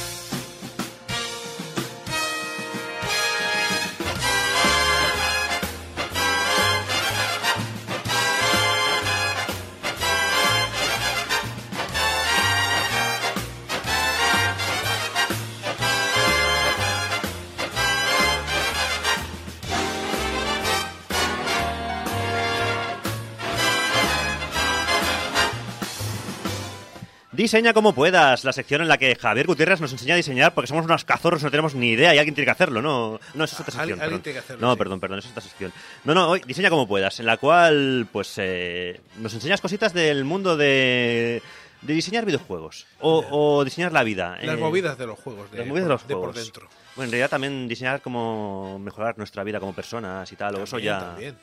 [27.52, 30.68] Diseña como puedas, la sección en la que Javier Gutiérrez nos enseña a diseñar porque
[30.68, 33.20] somos unos cazorros, no tenemos ni idea y alguien tiene que hacerlo, ¿no?
[33.34, 34.00] No, eso es otra sección.
[34.00, 34.78] alguien tiene que hacerlo, no, sí.
[34.78, 35.70] perdón, perdón, eso es otra sección.
[36.04, 40.24] No, no, hoy diseña como puedas, en la cual, pues, eh, nos enseñas cositas del
[40.24, 41.42] mundo de,
[41.82, 44.38] de diseñar videojuegos o, o diseñar la vida.
[44.40, 45.50] Las eh, movidas de los juegos.
[45.50, 46.34] De, las movidas de los de juegos.
[46.34, 46.68] por dentro.
[46.96, 50.78] Bueno, en realidad también diseñar cómo mejorar nuestra vida como personas y tal, o eso
[50.78, 51.00] ya...
[51.00, 51.36] también.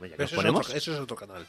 [0.00, 0.66] Oye, ¿ya Pero nos eso, es ponemos?
[0.66, 1.44] otro, eso es otro canal.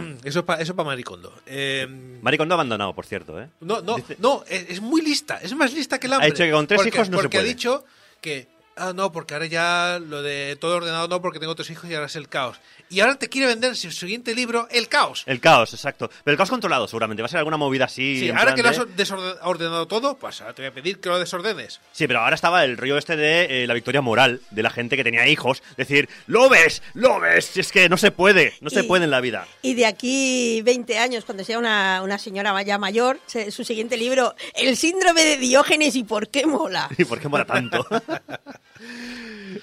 [0.24, 1.32] Eso es para eso es pa Maricondo.
[1.46, 1.86] Eh,
[2.22, 3.48] Maricondo ha abandonado, por cierto, ¿eh?
[3.60, 5.38] no, no, Dice- no, es, es muy lista.
[5.42, 6.28] Es más lista que el hambre.
[6.28, 7.54] Ha dicho que con tres porque, hijos no se Porque ha puede.
[7.54, 7.84] dicho
[8.20, 8.48] que.
[8.82, 11.94] Ah, no, porque ahora ya lo de todo ordenado no, porque tengo tres hijos y
[11.94, 12.56] ahora es el caos.
[12.88, 15.22] Y ahora te quiere vender su siguiente libro, El caos.
[15.26, 16.08] El caos, exacto.
[16.24, 17.22] Pero el caos controlado, seguramente.
[17.22, 18.18] Va a ser alguna movida así.
[18.18, 21.18] Sí, ahora que lo has desordenado todo, pues ahora te voy a pedir que lo
[21.18, 21.78] desordenes.
[21.92, 24.96] Sí, pero ahora estaba el rollo este de eh, la victoria moral de la gente
[24.96, 25.62] que tenía hijos.
[25.76, 27.44] Decir, lo ves, lo ves.
[27.44, 29.46] Si es que no se puede, no se Y- puede en la vida.
[29.62, 33.98] Y de aquí 20 años, cuando sea una, una señora ya mayor, se- su siguiente
[33.98, 36.88] libro, El síndrome de Diógenes y por qué mola.
[36.98, 37.86] ¿Y por qué mola tanto?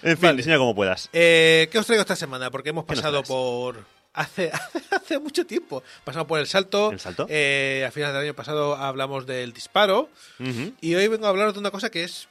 [0.03, 1.09] en fin, diseña como puedas.
[1.13, 2.51] Eh, ¿Qué os traigo esta semana?
[2.51, 3.85] Porque hemos ¿Qué nos pasado por.
[4.17, 4.51] Hace,
[4.89, 5.83] hace mucho tiempo.
[6.03, 6.91] Pasamos por el salto.
[6.91, 7.27] ¿El salto?
[7.29, 10.09] Eh, a finales del año pasado hablamos del disparo.
[10.81, 12.27] Y hoy vengo a hablar de una cosa que es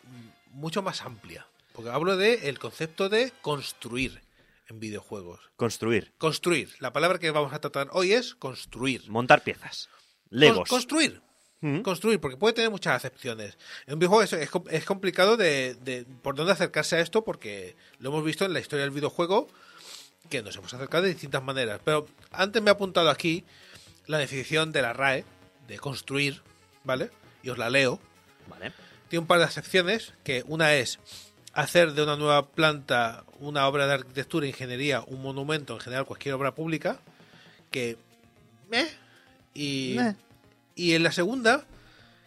[0.50, 1.46] mucho más amplia.
[1.72, 4.20] Porque hablo de el concepto de construir
[4.68, 5.38] en videojuegos.
[5.54, 6.74] Construir, Construir.
[6.80, 9.08] La palabra que vamos a tratar hoy es construir.
[9.08, 9.88] montar piezas.
[10.28, 10.68] Con- Legos.
[10.68, 11.20] construir.
[11.82, 13.58] Construir, porque puede tener muchas acepciones.
[13.86, 17.74] En un videojuego es, es es complicado de, de por dónde acercarse a esto, porque
[17.98, 19.48] lo hemos visto en la historia del videojuego,
[20.28, 21.80] que nos hemos acercado de distintas maneras.
[21.84, 23.44] Pero antes me he apuntado aquí
[24.06, 25.24] la definición de la RAE,
[25.66, 26.42] de construir,
[26.84, 27.10] ¿vale?
[27.42, 27.98] Y os la leo.
[28.48, 28.72] Vale.
[29.08, 31.00] Tiene un par de acepciones, que una es
[31.52, 36.34] hacer de una nueva planta una obra de arquitectura, ingeniería, un monumento, en general cualquier
[36.34, 36.98] obra pública,
[37.70, 37.96] que...
[38.68, 38.88] meh,
[39.54, 40.16] y, Meh.
[40.76, 41.64] Y en la segunda,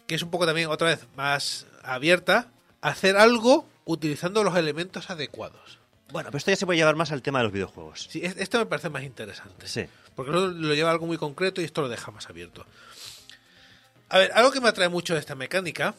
[0.07, 2.47] que es un poco también otra vez más abierta,
[2.81, 5.79] hacer algo utilizando los elementos adecuados.
[6.11, 8.07] Bueno, pero esto ya se puede llevar más al tema de los videojuegos.
[8.09, 9.67] Sí, es- esto me parece más interesante.
[9.67, 9.85] Sí.
[10.15, 12.65] Porque lo, lo lleva a algo muy concreto y esto lo deja más abierto.
[14.09, 15.93] A ver, algo que me atrae mucho de esta mecánica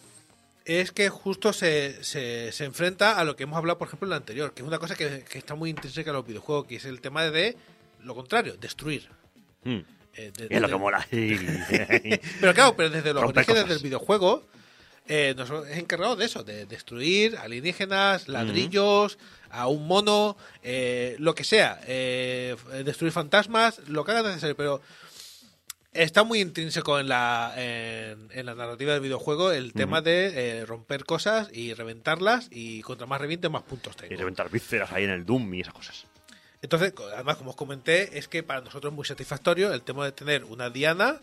[0.64, 4.10] es que justo se, se, se enfrenta a lo que hemos hablado, por ejemplo, en
[4.10, 6.76] la anterior, que es una cosa que, que está muy intrínseca en los videojuegos, que
[6.76, 7.56] es el tema de
[8.02, 9.08] lo contrario, destruir.
[9.64, 9.78] Mm.
[10.14, 11.06] Eh, de- es lo que mola.
[12.40, 13.68] Pero claro, pero desde los Romper orígenes cosas.
[13.68, 14.46] del videojuego
[15.08, 19.18] eh, nos es encargado de eso, de destruir alienígenas, ladrillos,
[19.50, 22.54] a un mono, eh, lo que sea, eh,
[22.84, 24.80] destruir fantasmas, lo que haga necesario, pero
[25.92, 30.66] está muy intrínseco en la, en, en la narrativa del videojuego el tema de eh,
[30.66, 34.12] romper cosas y reventarlas y contra más reviente más puntos tengo.
[34.14, 36.06] y reventar vísceras ahí en el Doom y esas cosas.
[36.62, 40.12] Entonces, además, como os comenté, es que para nosotros es muy satisfactorio el tema de
[40.12, 41.18] tener una diana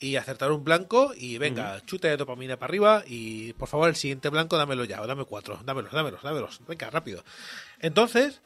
[0.00, 3.96] y acertar un blanco y venga, chute de dopamina para arriba y por favor el
[3.96, 7.24] siguiente blanco dámelo ya, o dame cuatro, dámelos, dámelos, dámelos, venga, rápido.
[7.80, 8.40] Entonces,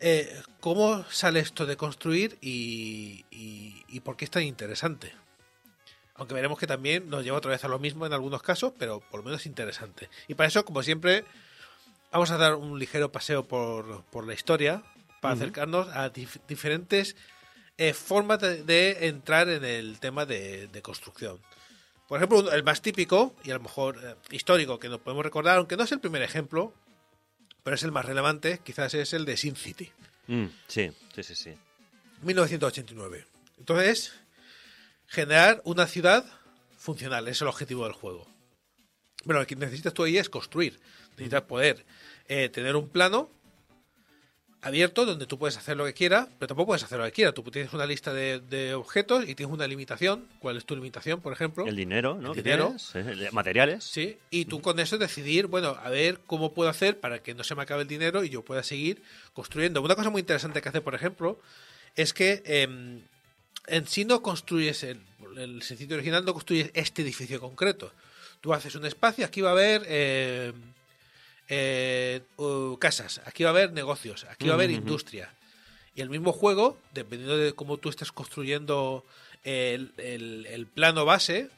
[0.00, 5.12] eh, ¿cómo sale esto de construir y, y, y por qué es tan interesante?
[6.14, 9.00] Aunque veremos que también nos lleva otra vez a lo mismo en algunos casos, pero
[9.00, 10.08] por lo menos interesante.
[10.28, 11.24] Y para eso, como siempre,
[12.10, 14.82] vamos a dar un ligero paseo por, por la historia
[15.20, 17.16] para acercarnos a dif- diferentes
[17.78, 21.40] eh, formas de, de entrar en el tema de, de construcción.
[22.08, 25.58] Por ejemplo, el más típico y a lo mejor eh, histórico que nos podemos recordar,
[25.58, 26.72] aunque no es el primer ejemplo,
[27.62, 29.90] pero es el más relevante, quizás es el de Sin City.
[30.28, 31.54] Mm, sí, sí, sí, sí.
[32.22, 33.26] 1989.
[33.58, 34.12] Entonces,
[35.06, 36.24] generar una ciudad
[36.78, 38.26] funcional, es el objetivo del juego.
[39.26, 40.78] Pero lo que necesitas tú ahí es construir.
[41.12, 41.84] Necesitas poder
[42.28, 43.28] eh, tener un plano
[44.66, 47.34] abierto donde tú puedes hacer lo que quieras, pero tampoco puedes hacer lo que quieras.
[47.34, 50.26] Tú tienes una lista de, de objetos y tienes una limitación.
[50.40, 51.66] ¿Cuál es tu limitación, por ejemplo?
[51.66, 52.32] El dinero, ¿no?
[52.32, 52.74] El dinero.
[52.92, 53.84] tienes, eh, materiales.
[53.84, 57.44] Sí, y tú con eso decidir, bueno, a ver cómo puedo hacer para que no
[57.44, 59.02] se me acabe el dinero y yo pueda seguir
[59.32, 59.80] construyendo.
[59.82, 61.40] Una cosa muy interesante que hace, por ejemplo,
[61.94, 63.02] es que em,
[63.68, 65.00] en sí no construyes, el,
[65.36, 67.92] el sitio original no construyes este edificio concreto.
[68.40, 70.54] Tú haces un espacio, aquí va a haber em,
[71.48, 75.32] eh, uh, casas, aquí va a haber negocios, aquí va a haber industria.
[75.94, 79.04] Y el mismo juego, dependiendo de cómo tú estés construyendo
[79.44, 81.48] el, el- el plano base,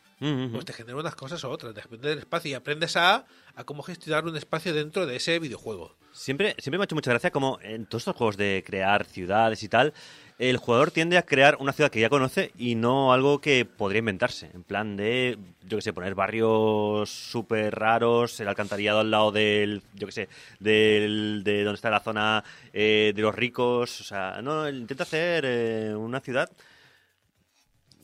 [0.53, 2.51] pues te genera unas cosas u otras, depende del espacio.
[2.51, 3.25] Y aprendes a,
[3.55, 5.95] a cómo gestionar un espacio dentro de ese videojuego.
[6.13, 9.63] Siempre, siempre me ha hecho mucha gracia como en todos estos juegos de crear ciudades
[9.63, 9.95] y tal,
[10.39, 13.99] el jugador tiende a crear una ciudad que ya conoce y no algo que podría
[13.99, 14.51] inventarse.
[14.55, 15.37] En plan de,
[15.67, 20.29] yo que sé, poner barrios súper raros, el alcantarillado al lado del, yo que sé,
[20.61, 24.01] del, de donde está la zona eh, de los ricos.
[24.01, 26.49] O sea, no, intenta hacer eh, una ciudad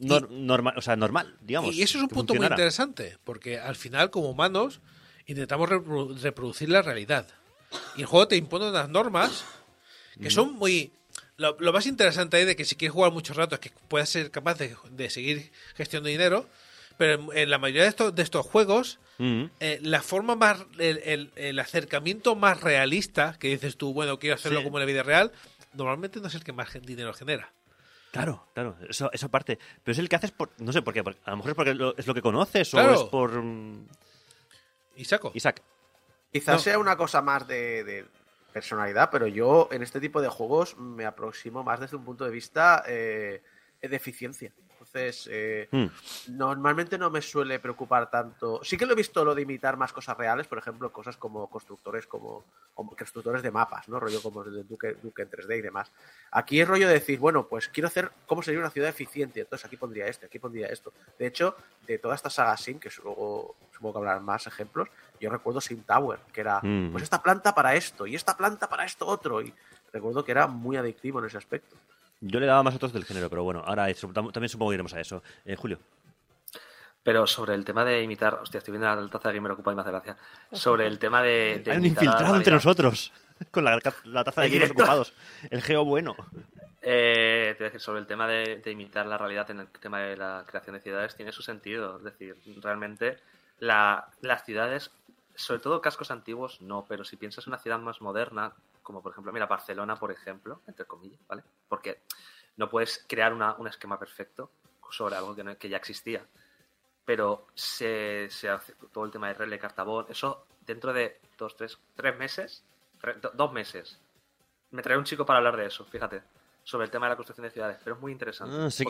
[0.00, 1.74] nor- normal, o sea, normal, digamos.
[1.74, 4.80] Y eso es un punto muy interesante, porque al final, como humanos,
[5.26, 7.26] intentamos repro- reproducir la realidad.
[7.96, 9.44] Y el juego te impone unas normas
[10.20, 10.90] que son muy...
[11.36, 14.30] Lo, lo más interesante ahí de que si quieres jugar muchos ratos, que puedas ser
[14.30, 16.46] capaz de, de seguir gestionando dinero,
[16.96, 19.44] pero en, en la mayoría de estos, de estos juegos, Mm.
[19.60, 20.66] eh, la forma más...
[20.76, 24.64] El, el- el acercamiento más realista, que dices tú, bueno, quiero hacerlo Sí.
[24.64, 25.30] como en la vida real,
[25.72, 27.52] normalmente no es el que más dinero genera.
[28.10, 29.60] Claro, claro, eso, eso parte.
[29.84, 30.50] Pero es el que haces por.
[30.58, 31.04] No sé por qué.
[31.04, 33.00] por- a lo mejor es porque lo- es lo que conoces Claro.
[33.00, 33.40] o es por.
[33.40, 33.86] mm,
[34.96, 35.30] ¿Y saco?
[35.34, 35.62] Isaac.
[36.32, 36.60] Quizás No.
[36.60, 38.06] sea una cosa más de, de
[38.54, 42.30] personalidad, pero yo en este tipo de juegos me aproximo más desde un punto de
[42.30, 43.42] vista eh,
[43.82, 44.54] de eficiencia.
[44.94, 46.36] Entonces, eh, Mm.
[46.36, 48.60] normalmente no me suele preocupar tanto.
[48.62, 51.48] Sí que lo he visto lo de imitar más cosas reales, por ejemplo, cosas como
[51.50, 53.98] constructores, como, como constructores de mapas, ¿no?
[53.98, 55.90] Rollo como el de Duke, Duke en 3D y demás.
[56.30, 59.40] Aquí es rollo de decir, bueno, pues quiero hacer cómo sería una ciudad eficiente.
[59.40, 60.92] Entonces aquí pondría este, aquí pondría esto.
[61.18, 61.56] De hecho,
[61.88, 64.88] de toda esta saga Sim, que luego supongo que hablarán más ejemplos,
[65.20, 66.92] yo recuerdo Sim Tower, que era, Mm.
[66.92, 69.42] pues esta planta para esto y esta planta para esto otro.
[69.42, 69.52] Y
[69.92, 71.74] recuerdo que era muy adictivo en ese aspecto.
[72.26, 74.76] Yo le daba más otros del género, pero bueno, ahora eso, tam- también supongo que
[74.76, 75.22] iremos a eso.
[75.44, 75.78] Eh, Julio.
[77.02, 79.74] Pero sobre el tema de imitar, hostia, estoy viendo la taza de Gamer Ocupa y
[79.74, 80.16] me hace gracia.
[80.52, 81.60] Sobre el tema de.
[81.62, 83.12] de Hay un infiltrado entre nosotros.
[83.50, 84.72] Con la, la taza de directo.
[84.74, 85.12] ocupados.
[85.50, 86.16] El geo bueno.
[86.80, 89.68] Eh, te voy a decir, sobre el tema de, de imitar la realidad en el
[89.68, 91.98] tema de la creación de ciudades, tiene su sentido.
[91.98, 93.18] Es decir, realmente
[93.58, 94.90] la- las ciudades,
[95.34, 98.52] sobre todo cascos antiguos, no, pero si piensas en una ciudad más moderna,
[98.84, 101.42] como por ejemplo, mira, Barcelona, por ejemplo, entre comillas, ¿vale?
[101.68, 102.02] Porque
[102.56, 104.52] no puedes crear una- un esquema perfecto
[104.90, 106.24] sobre algo que, no- que ya existía.
[107.04, 111.78] Pero se, se hace todo el tema de Rele, Cartabón, eso dentro de dos, tres,
[111.96, 112.64] tres meses,
[113.00, 113.98] tre- do- dos meses,
[114.70, 116.22] me trae un chico para hablar de eso, fíjate,
[116.62, 118.56] sobre el tema de la construcción de ciudades, pero es muy interesante.
[118.58, 118.84] Ah, sé,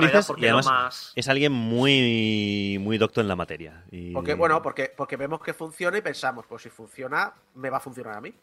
[0.00, 1.12] realidad dices porque y además lo más...
[1.14, 3.84] es alguien muy, muy docto en la materia.
[3.90, 4.12] Y...
[4.12, 7.80] Porque, bueno, porque, porque vemos que funciona y pensamos, pues si funciona, me va a
[7.80, 8.34] funcionar a mí.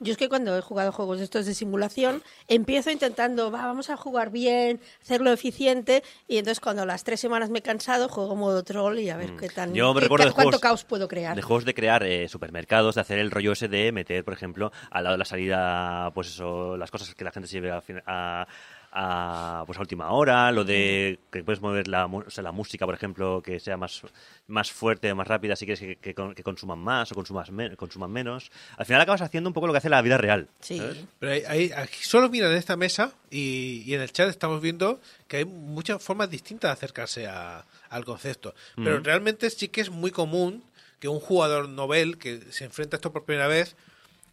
[0.00, 3.88] Yo es que cuando he jugado juegos de estos de simulación, empiezo intentando, va, vamos
[3.88, 8.08] a jugar bien, hacerlo eficiente, y entonces cuando a las tres semanas me he cansado,
[8.08, 9.74] juego modo troll y a ver qué tan, Mm.
[9.74, 11.36] Yo me qué recuerdo ta- de cuánto juegos, caos puedo crear.
[11.36, 14.72] de juegos de crear eh, supermercados, de hacer el rollo ese de meter, por ejemplo,
[14.90, 17.70] al lado de la salida, pues eso, las cosas que la gente se lleve
[18.06, 18.46] a-
[18.94, 22.52] a, pues a última hora, lo de que puedes mover la, mu- o sea, la
[22.52, 24.02] música, por ejemplo, que sea más,
[24.48, 27.74] más fuerte, más rápida, si quieres que, que con- que consuman más o consumas me-
[27.76, 28.50] consuman menos.
[28.76, 30.48] Al final acabas haciendo un poco lo que hace la vida real.
[30.60, 30.76] Sí.
[30.78, 30.98] ¿sabes?
[31.18, 34.60] Pero hay, hay- aquí solo mira en esta mesa y, y en el chat estamos
[34.60, 38.54] viendo que hay muchas formas distintas de acercarse a- al concepto.
[38.76, 40.62] Pero realmente sí que es muy común
[41.00, 43.74] que un jugador novel que se enfrenta a esto por primera vez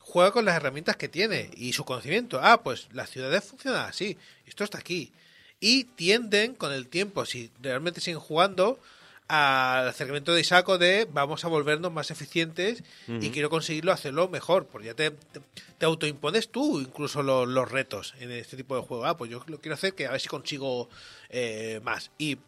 [0.10, 2.39] juega con las herramientas que tiene y su conocimiento.
[2.41, 5.12] Ah, pues las ciudades funcionan así, esto está aquí.
[5.60, 8.80] Y tienden con el tiempo, si realmente siguen jugando,
[9.28, 12.82] al acercamiento de Isaco de vamos a volvernos más eficientes
[13.22, 15.41] y quiero conseguirlo hacerlo mejor, porque ya te, te,
[15.78, 19.05] te autoimpones tú incluso lo- los retos en este tipo de juego.
[19.05, 20.89] Ah, pues yo lo quiero hacer que a ver si consigo
[21.30, 22.10] eh, más.
[22.18, 22.39] Y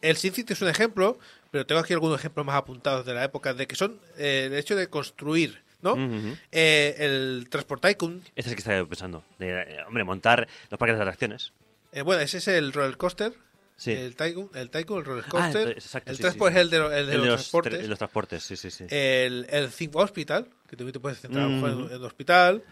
[0.00, 1.18] el SimCity es un ejemplo,
[1.50, 4.54] pero tengo aquí algunos ejemplos más apuntados de la época de que son eh, el
[4.54, 5.92] hecho de construir, ¿no?
[5.92, 6.36] Ujú.
[6.50, 9.24] Eh, el Transport Tycoon, Este es el que estaba pensando.
[9.38, 11.52] De, eh, hombre, montar los parques de atracciones.
[11.92, 13.32] eh, bueno, ese es el roller coaster.
[13.76, 13.90] Sí.
[13.90, 15.68] El Tycoon, el Tycoon, el roller Ah, coaster.
[15.70, 17.82] exacto, el sí, Transport sí, es el de, el de El los, tra- transportes.
[17.82, 18.84] de los transportes, sí, sí, sí.
[18.88, 22.04] el, el Think Hospital, que también te puedes centrar a lo mejor en, en el
[22.04, 22.62] hospital.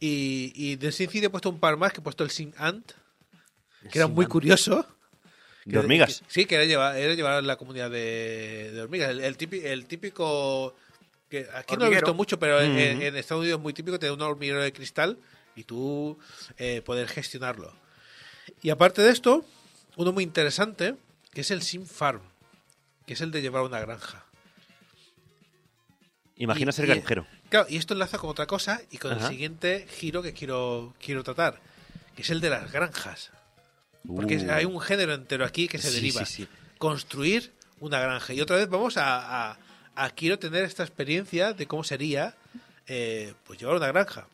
[0.00, 2.92] Y, y de SimCity he puesto un par más, que he puesto el Sim Ant,
[3.90, 4.32] que era muy Ant.
[4.32, 4.86] curioso.
[5.64, 6.20] De hormigas.
[6.20, 9.10] que- sí, que era llevar, era llevar la comunidad de, de hormigas.
[9.10, 10.76] El, el típico, el típico
[11.34, 14.12] que aquí no lo he visto mucho, pero en, Estados Unidos es muy típico tener
[14.12, 15.18] un hormiguero de cristal
[15.56, 16.18] y tú
[16.58, 17.72] eh, poder gestionarlo.
[18.62, 19.44] Y aparte de esto,
[19.96, 20.94] uno muy interesante,
[21.32, 22.20] que es el Sim Farm,
[23.06, 24.24] que es el de llevar una granja.
[26.36, 27.26] Imagina ser granjero.
[27.48, 29.24] Claro, y esto enlaza con otra cosa y con Ajá.
[29.26, 31.60] el siguiente giro que quiero, quiero tratar,
[32.16, 33.30] que es el de las granjas.
[34.06, 34.50] Porque Uh.
[34.52, 36.24] hay un género entero aquí que se Sí, deriva.
[36.26, 36.48] sí, sí.
[36.78, 38.32] Construir una granja.
[38.34, 39.58] Y otra vez vamos a, a-
[39.96, 42.34] a quiero tener esta experiencia de cómo sería
[42.86, 44.26] eh, pues llevar una granja.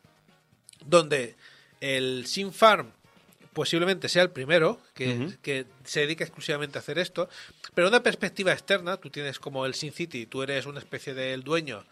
[0.85, 1.35] Donde
[1.79, 2.91] el Sim Farm
[3.53, 7.29] posiblemente sea el primero que, se dedica exclusivamente a hacer esto.
[7.73, 11.43] Pero una perspectiva externa, tú tienes como el Sim City, tú eres una especie del
[11.43, 11.83] dueño,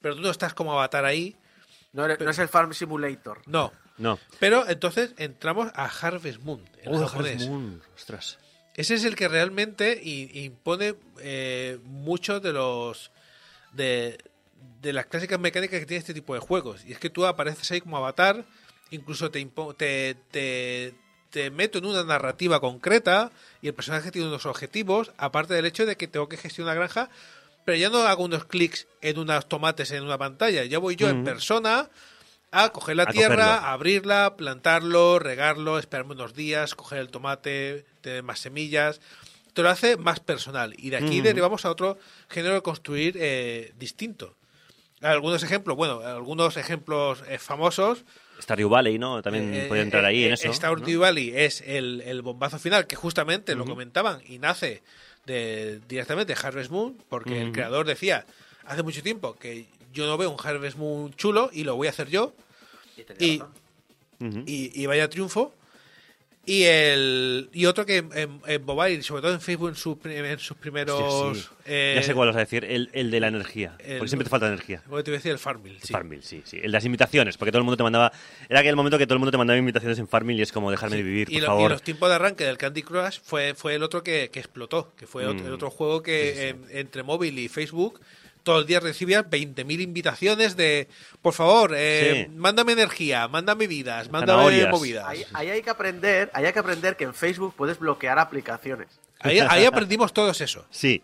[0.00, 1.34] pero tú no estás como avatar ahí.
[1.92, 3.40] No, eres- no es el Farm Simulator.
[3.46, 3.72] No.
[3.98, 4.18] No.
[4.38, 7.32] Pero entonces entramos a Harvest Moon, en Oh, japonés.
[7.32, 7.82] Harvest Moon.
[7.96, 8.38] Ostras.
[8.76, 13.10] Ese es el que realmente impone eh, mucho de los
[13.72, 14.18] de,
[14.82, 16.84] de las clásicas mecánicas que tiene este tipo de juegos.
[16.86, 18.44] Y es que tú apareces ahí como avatar,
[18.90, 19.44] incluso te,
[19.76, 20.94] te, te,
[21.30, 25.86] te meto en una narrativa concreta y el personaje tiene unos objetivos, aparte del hecho
[25.86, 27.10] de que tengo que gestionar una granja,
[27.64, 31.08] pero ya no hago unos clics en unos tomates en una pantalla, ya voy yo
[31.08, 31.90] en persona
[32.52, 33.68] a coger la A tierra, cogerlo.
[33.68, 39.00] abrirla, plantarlo, regarlo, esperarme unos días, coger el tomate, tener más semillas.
[39.52, 40.74] Te lo hace más personal.
[40.78, 41.98] Y de aquí derivamos a otro
[42.28, 44.34] género de construir eh, distinto.
[45.00, 48.04] Algunos ejemplos, bueno, algunos ejemplos eh, famosos.
[48.40, 49.22] Stardew Valley, ¿no?
[49.22, 50.52] También Eh, puede entrar eh, ahí en eso.
[50.52, 54.82] Stardew Valley es el, el bombazo final, que justamente lo comentaban y nace
[55.24, 58.24] de, directamente de Harvest Moon, porque el creador decía
[58.66, 61.90] hace mucho tiempo que yo no veo un Harvest Moon chulo y lo voy a
[61.90, 62.34] hacer yo.
[63.18, 65.54] Y vaya triunfo.
[66.48, 70.38] Y el y otro que en, en mobile, sobre todo en Facebook, en, su en
[70.38, 71.00] sus primeros.
[71.02, 71.48] Hostia, sí.
[71.66, 73.76] eh, ya sé cuál vas a decir, el, el de la energía.
[73.80, 74.80] el- porque siempre te falta energía.
[74.88, 75.32] ¿cómo te iba a decir?
[75.32, 75.78] El Farmville.
[75.82, 75.92] Sí.
[75.92, 76.56] Farmville, sí, sí.
[76.58, 78.12] El de las invitaciones, porque todo el mundo te mandaba.
[78.48, 80.70] Era aquel momento que todo el mundo te mandaba invitaciones en Farmville y es como
[80.70, 81.70] dejarme de vivir, y, por lo- y favor.
[81.72, 85.08] los tiempos de arranque del Candy Crush fue, fue el otro que, que explotó, que
[85.08, 85.46] fue Mm.
[85.46, 88.00] el otro juego que en- entre móvil y Facebook
[88.46, 90.86] todo el día recibías 20.000 invitaciones de,
[91.20, 92.32] por favor, eh, Sí.
[92.36, 95.04] mándame energía, mándame vidas, mándame movidas.
[95.04, 98.86] Ahí, ahí hay que aprender, ahí hay que aprender que en Facebook puedes bloquear aplicaciones.
[99.18, 100.64] Ahí, ahí aprendimos todos eso.
[100.70, 101.02] Sí.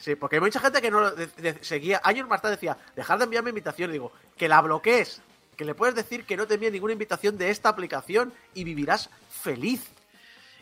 [0.00, 2.76] Sí, porque hay mucha gente que no lo de- de- seguía, años más tarde decía,
[2.96, 3.92] dejar de enviarme invitaciones.
[3.92, 5.20] Digo, que la bloquees,
[5.56, 9.08] que le puedes decir que no te envíe ninguna invitación de esta aplicación y vivirás
[9.30, 9.82] feliz.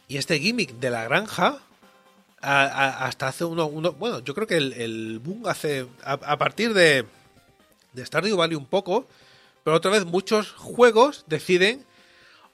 [0.06, 1.60] Y este gimmick de la granja,
[2.40, 6.72] a- hasta hace uno, bueno, yo creo que el, el boom hace, a, a partir
[6.74, 7.04] de,
[7.92, 9.06] de Stardew Valley un poco,
[9.64, 11.84] pero otra vez muchos juegos deciden,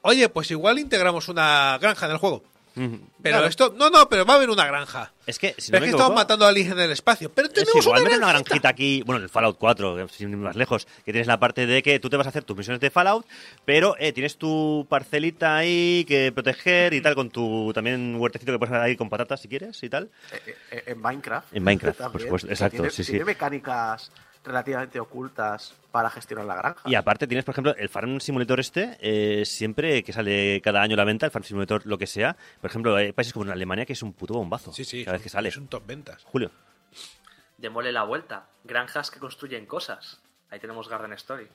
[0.03, 2.43] oye, pues igual integramos una granja en el juego.
[2.77, 3.47] Pero Claro.
[3.47, 5.12] esto, no, no, pero va a haber una granja.
[5.27, 7.33] Es que, si Pero no es que estamos matando a alienígenas en el espacio.
[7.35, 8.68] Pero es tenemos igual una una granjita.
[8.68, 11.66] aquí, bueno, en el Fallout 4, que sin ir más lejos, que tienes la parte
[11.66, 13.27] de que tú te vas a hacer tus misiones de Fallout,
[13.64, 18.59] pero eh, tienes tu parcelita ahí que proteger y tal, con tu también huertecito que
[18.59, 20.11] puedes hacer ahí con patatas si quieres y tal.
[20.33, 21.57] Eh, eh, En Minecraft.
[21.57, 23.12] En Minecraft, por también, supuesto, exacto, tiene, sí, sí.
[23.12, 24.12] tiene mecánicas
[24.47, 26.82] relativamente ocultas para gestionar la granja.
[26.88, 30.94] Y aparte tienes, por ejemplo, el Farm Simulator este, eh, siempre que sale cada año
[30.94, 32.36] a la venta, el Farm Simulator lo que sea.
[32.61, 34.72] Por ejemplo, hay países como en Alemania que es un puto bombazo.
[34.72, 35.49] Sí, sí, Cada vez que sale.
[35.49, 36.22] es un top ventas.
[36.24, 36.51] Julio.
[37.59, 38.47] Démosle la vuelta.
[38.64, 40.20] Granjas que construyen cosas.
[40.51, 41.49] Ahí tenemos Garden Story.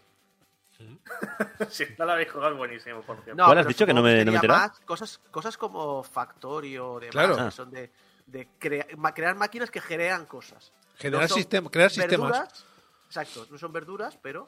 [1.70, 3.44] si no la habéis jugado, es buenísimo, por cierto.
[3.46, 7.36] ¿Cuál has dicho que no me- no me más Cosas, cosas como Factorio, demás, Claro.
[7.36, 7.52] que Ah.
[7.52, 7.92] son de,
[8.26, 10.72] de crea- crear máquinas que generan cosas.
[10.98, 12.32] Generar son sistem- crear sistemas.
[12.32, 12.66] verduras,
[13.12, 14.48] Exacto, no son verduras, pero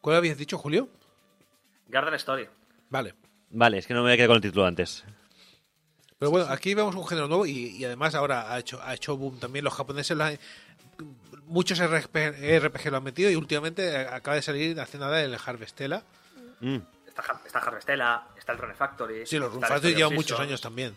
[0.00, 0.88] ¿Cuál habías dicho, Julio?
[1.88, 2.48] Garden Story.
[2.90, 3.12] Vale.
[3.50, 5.04] Vale, es que no me había quedado con el título antes.
[6.16, 9.16] Pero bueno, aquí vemos un género nuevo y, y además ahora ha hecho, ha hecho
[9.16, 9.64] boom también.
[9.64, 10.38] Los japoneses lo han-
[11.46, 16.04] muchos RPG, RPG lo han metido y últimamente acaba de salir hace nada el Harvestella.
[16.60, 16.76] Mm.
[17.08, 19.26] Está, está Harvestella, está el Rune Factory.
[19.26, 20.94] Sí, los Story of llevan muchos años también.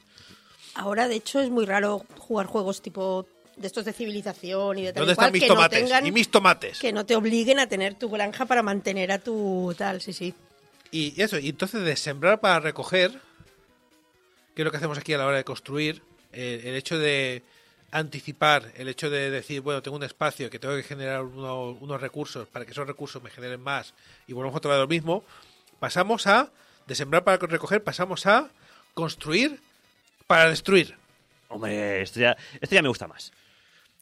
[0.75, 4.93] Ahora, de hecho, es muy raro jugar juegos tipo de estos de civilización y de
[4.93, 5.79] tal ¿Dónde y cual, están mis que no tomates?
[5.89, 6.79] tengan- Y mis tomates.
[6.79, 10.33] que no te obliguen a tener tu granja para mantener a tu tal, sí, sí.
[10.91, 13.11] Y eso, y entonces de sembrar para recoger,
[14.55, 16.01] que es lo que hacemos aquí a la hora de construir,
[16.31, 17.41] eh, el hecho de
[17.91, 22.01] anticipar, el hecho de decir, bueno, tengo un espacio que tengo que generar uno- unos
[22.01, 23.93] recursos para que esos recursos me generen más
[24.27, 25.23] y volvemos otra vez lo mismo,
[25.79, 26.49] pasamos a,
[26.87, 28.49] de sembrar para recoger, pasamos a
[28.95, 29.59] construir
[30.27, 30.95] para destruir.
[31.49, 33.31] Hombre, esto ya, esto ya me gusta más.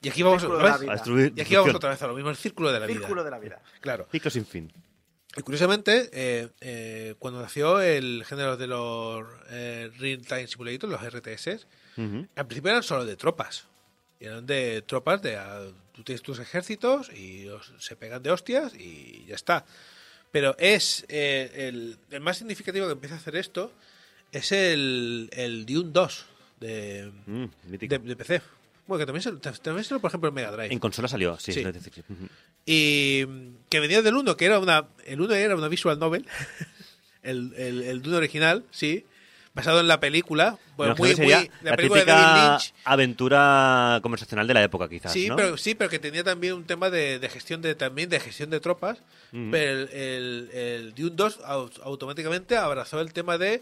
[0.01, 0.89] Y aquí vamos Círculo otra vez.
[0.89, 1.75] A destruir, Y aquí vamos destrucción.
[1.75, 2.99] otra vez a lo mismo, el círculo de la vida.
[2.99, 3.61] círculo de la vida.
[3.81, 4.07] Claro.
[4.11, 4.73] Ciclo sin fin.
[5.37, 11.01] Y curiosamente, eh, eh, cuando nació el género de los eh, Real Time Simulator, los
[11.01, 11.67] RTS,
[12.35, 13.67] al principio eran solo de tropas.
[14.19, 15.35] Y eran de tropas de...
[15.37, 15.61] ah,
[15.93, 19.65] tú tienes tus ejércitos y os- se pegan de hostias y ya está.
[20.31, 23.71] Pero es eh, el, el más significativo que empieza a hacer esto
[24.31, 26.25] es el, el Dune 2
[26.59, 28.41] de, Mm, de, de PC.
[28.91, 29.31] Bueno, que también se,
[29.61, 30.73] también se lo, por ejemplo, en Mega Drive.
[30.73, 31.63] En consola salió, sí.
[32.65, 34.87] Y mm, que venía del 1, que era una.
[35.05, 36.25] El 1 era una visual novel.
[37.23, 39.05] el, el, el Dune original, sí.
[39.53, 40.57] Basado en la película.
[40.77, 41.27] Bueno, muy, muy.
[41.29, 42.73] La la película de David Lynch.
[42.85, 45.35] aventura conversacional de la época, quizás, Sí, ¿no?
[45.35, 48.49] pero, sí, pero que tenía también un tema de, de gestión de también de gestión
[48.49, 48.99] de tropas.
[49.31, 53.61] Pero el, el, el Dune 2 au- automáticamente abrazó el tema de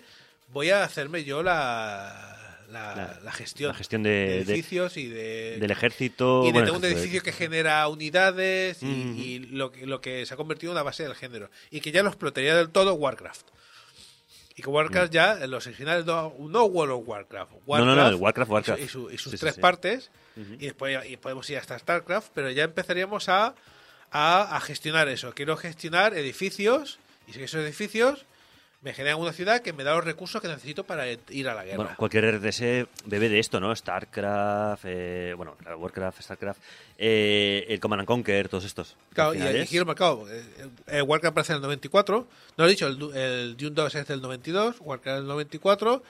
[0.52, 2.39] voy a hacerme yo la,
[2.72, 6.44] la, La- la gestión, la gestión de- de- edificios y de Del ejército...
[6.44, 9.18] y de bueno, un edificio que genera unidades y, Mm.
[9.18, 11.50] y lo, que- lo que se ha convertido en una base del género.
[11.72, 13.48] Y que ya lo explotaría del todo Warcraft.
[14.56, 14.74] Y que Mm.
[14.74, 17.52] Warcraft ya, en los originales, no, no World of Warcraft.
[17.68, 18.82] No, no, no, Warcraft, Warcraft.
[18.82, 19.62] Y, su- y sus Sí, tres sí.
[19.62, 20.12] partes.
[20.38, 23.56] Y después y podemos ir hasta StarCraft, pero ya empezaríamos a,
[24.12, 25.34] a, a gestionar eso.
[25.34, 26.98] Quiero gestionar edificios
[27.28, 28.26] y esos edificios
[28.82, 31.66] Me generan una ciudad que me da los recursos que necesito para ir a la
[31.66, 31.76] guerra.
[31.76, 33.76] Bueno, cualquier RTS bebe de esto, ¿no?
[33.76, 36.62] StarCraft, eh, bueno, Warcraft, StarCraft,
[37.02, 38.96] eh, el Command and Conquer, todos estos.
[39.14, 40.26] Claro, y el es- giro marcado.
[40.30, 40.44] eh,
[40.88, 42.28] eh, Warcraft aparece en el 94.
[42.58, 46.04] No lo he dicho, el, el Dune 2 es del 92, Warcraft del 94,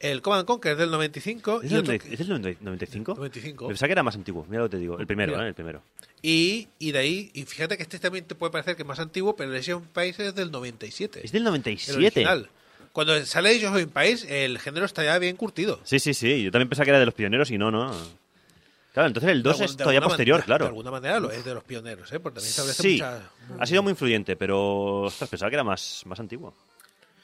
[0.00, 3.14] el Command and Conquer es del 95 ¿Es y, del otro 90 ¿Es 90 95?
[3.16, 3.68] 95.
[3.68, 4.98] Pensaba que era más antiguo, mira lo que te digo.
[4.98, 5.44] El primero, Mira.
[5.44, 5.48] ¿eh?
[5.48, 5.82] El primero.
[6.22, 8.98] Y, y de ahí, y fíjate que este también te puede parecer que es más
[8.98, 11.20] antiguo, pero el Age of Empires es del 97.
[11.24, 11.98] Es del el 97.
[11.98, 12.48] original.
[12.92, 15.80] Cuando sale Age of Empires, el género está ya bien curtido.
[15.84, 16.42] Sí, sí, sí.
[16.42, 17.94] Yo también pensaba que era de los pioneros y no, no.
[18.92, 20.64] Claro, entonces el 2 De es de todavía alguna posterior, manera- claro.
[20.64, 22.18] De alguna manera lo es de los pioneros, ¿eh?
[22.20, 23.62] Porque también establece Sí, mucha...
[23.62, 26.54] ha sido muy influyente, pero ostras, pensaba que era más, más antiguo.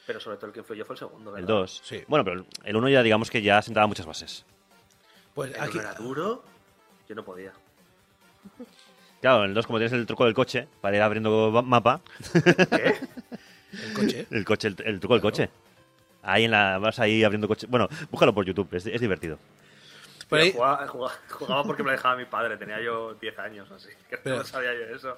[0.05, 1.41] Pero sobre todo el que influyó fue el segundo, ¿verdad?
[1.49, 1.81] El 2.
[1.83, 2.03] Sí.
[2.07, 4.45] Bueno, pero el 1 ya digamos que ya sentaba muchas bases.
[5.33, 6.43] Pues El aquí, era duro,
[7.09, 7.51] yo no podía.
[9.21, 11.99] Claro, en el 2 como tienes el truco del coche para ir abriendo mapa,
[12.69, 12.95] ¿Qué?
[13.83, 14.27] el coche.
[14.31, 15.49] el coche, el, el truco del coche.
[16.23, 17.67] Ahí en la vas ahí abriendo coche.
[17.69, 19.37] Bueno, búscalo por YouTube, es, es divertido.
[20.29, 23.69] Por ahí- Jugaba, jugaba- jugaba porque me lo dejaba mi padre, tenía yo 10 años,
[23.71, 25.17] así que Pero- no sabía yo eso.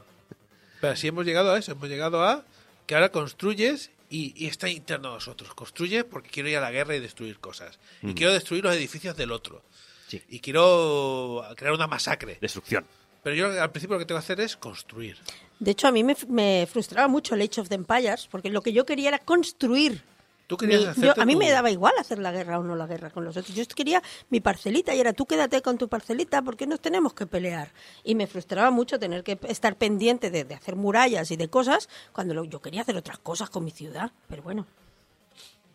[0.81, 2.43] Pero sí hemos llegado a eso, hemos llegado a
[2.85, 5.53] que ahora construyes y, y está interno a nosotros.
[5.53, 7.77] Construyes porque quiero ir a la guerra y destruir cosas.
[8.01, 9.61] Y quiero destruir los edificios del otro.
[10.07, 10.23] Sí.
[10.29, 12.37] Y quiero crear una masacre.
[12.41, 12.85] Destrucción.
[13.21, 15.17] Pero yo al principio lo que tengo que hacer es construir.
[15.59, 18.61] De hecho, a mí me, me frustraba mucho el Age of the Empires, porque lo
[18.61, 20.01] que yo quería era construir.
[20.49, 22.75] Tú querías Mi- yo- a mí tu- me daba igual hacer la guerra o no
[22.75, 23.55] la guerra con los otros.
[23.55, 27.27] Yo quería mi parcelita y era tú quédate con tu parcelita porque nos tenemos que
[27.27, 27.71] pelear.
[28.03, 31.87] Y me frustraba mucho tener que estar pendiente de, de hacer murallas y de cosas
[32.13, 34.11] cuando lo- yo quería hacer otras cosas con mi ciudad.
[34.27, 34.65] Pero bueno,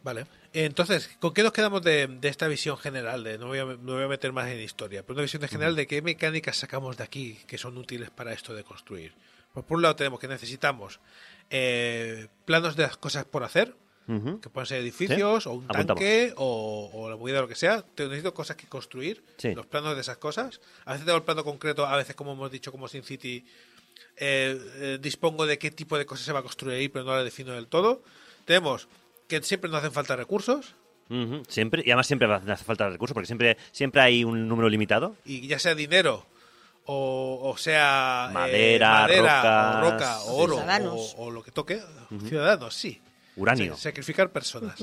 [0.03, 0.27] Vale.
[0.53, 3.25] Entonces, ¿con qué nos quedamos de, de esta visión general?
[3.25, 5.49] De, no, voy a, no voy a meter más en historia, pero una visión de
[5.49, 9.15] general de qué mecánicas sacamos de aquí que son útiles para esto de construir.
[9.55, 11.01] Pues por un lado tenemos que necesitamos
[11.49, 13.75] eh, planos de las cosas por hacer,
[14.07, 15.87] Que pueden ser edificios Sí, o un apuntamos.
[15.87, 17.83] tanque o, o la movida o lo que sea.
[17.83, 19.55] Te necesito cosas que construir, Sí.
[19.55, 20.61] los planos de esas cosas.
[20.85, 23.45] A veces tengo el plano concreto, a veces como hemos dicho, como Sin City,
[24.17, 27.13] eh, eh, dispongo de qué tipo de cosas se va a construir ahí, pero no
[27.15, 28.03] la defino del todo.
[28.45, 28.89] Tenemos
[29.27, 30.75] que siempre nos hacen falta recursos,
[31.49, 35.15] Siempre, y además siempre hace falta recursos porque siempre, siempre hay un número limitado.
[35.27, 36.25] y ya sea dinero
[36.87, 41.81] o, o sea eh, Madera, madera, rocas, o roca, o oro, o lo que toque,
[42.27, 43.01] ciudadanos, sí.
[43.37, 43.77] Uranio.
[43.77, 44.81] Sa- Sacrificar personas.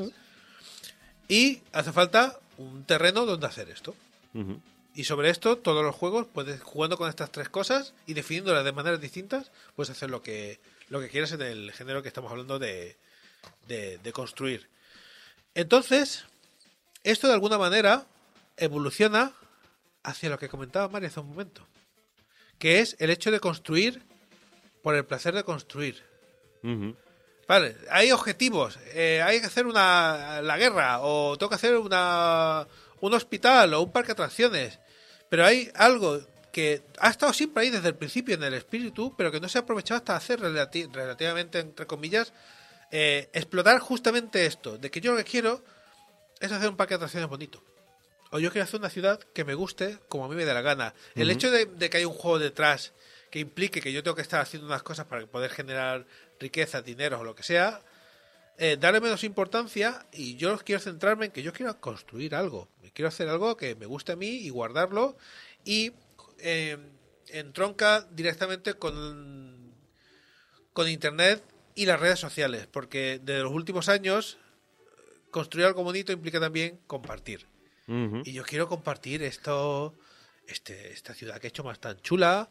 [1.28, 3.96] Y hace falta un terreno donde hacer esto.
[4.94, 8.72] Y sobre esto, todos los juegos, puedes jugando con estas tres cosas y definiéndolas de
[8.74, 12.60] maneras distintas, puedes hacer lo que, lo que quieras en el género que estamos hablando
[12.60, 12.98] de,
[13.68, 14.68] de, de construir.
[15.56, 16.26] Entonces,
[17.04, 18.06] esto de alguna manera
[18.58, 19.34] evoluciona
[20.04, 21.66] hacia lo que comentaba Mario hace un momento,
[22.60, 24.02] que es el hecho de construir
[24.84, 26.04] por el placer de construir.
[27.52, 28.80] Vale, hay objetivos.
[28.94, 32.66] eh, hay que hacer una la guerra o tengo que hacer una
[33.02, 34.80] un hospital o un parque de atracciones.
[35.28, 36.22] Pero hay algo
[36.54, 39.58] que ha estado siempre ahí desde el principio en el espíritu, pero que no se
[39.58, 42.32] ha aprovechado hasta hacer relati- relativamente, entre comillas,
[42.90, 45.62] eh, explotar justamente esto, de que yo lo que quiero
[46.40, 47.62] es hacer un parque de atracciones bonito.
[48.32, 50.62] O yo quiero hacer una ciudad que me guste como a mí me dé la
[50.62, 50.94] gana.
[51.16, 52.94] El hecho de, de que hay un juego detrás
[53.32, 56.06] que implique que yo tengo que estar haciendo unas cosas para poder generar
[56.40, 57.82] riqueza, dinero o lo que sea,
[58.58, 62.68] eh, darle menos importancia y yo quiero centrarme en que yo quiero construir algo.
[62.94, 65.18] Quiero hacer algo que me guste a mí y guardarlo
[65.64, 65.94] y
[66.40, 66.78] eh,
[67.30, 69.74] entronca directamente con,
[70.74, 71.42] con Internet
[71.74, 74.38] y las redes sociales, porque de los últimos años
[75.32, 77.48] construir algo bonito implica también compartir.
[78.24, 79.94] Y yo quiero compartir esto,
[80.48, 82.50] este, esta ciudad que he hecho más tan chula,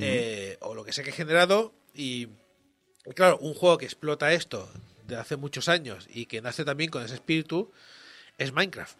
[0.00, 1.72] Eh, o lo que sé que he generado.
[1.94, 2.28] Y,
[3.14, 4.68] claro, un juego que explota esto
[5.06, 7.70] de hace muchos años y que nace también con ese espíritu
[8.38, 8.96] es Minecraft.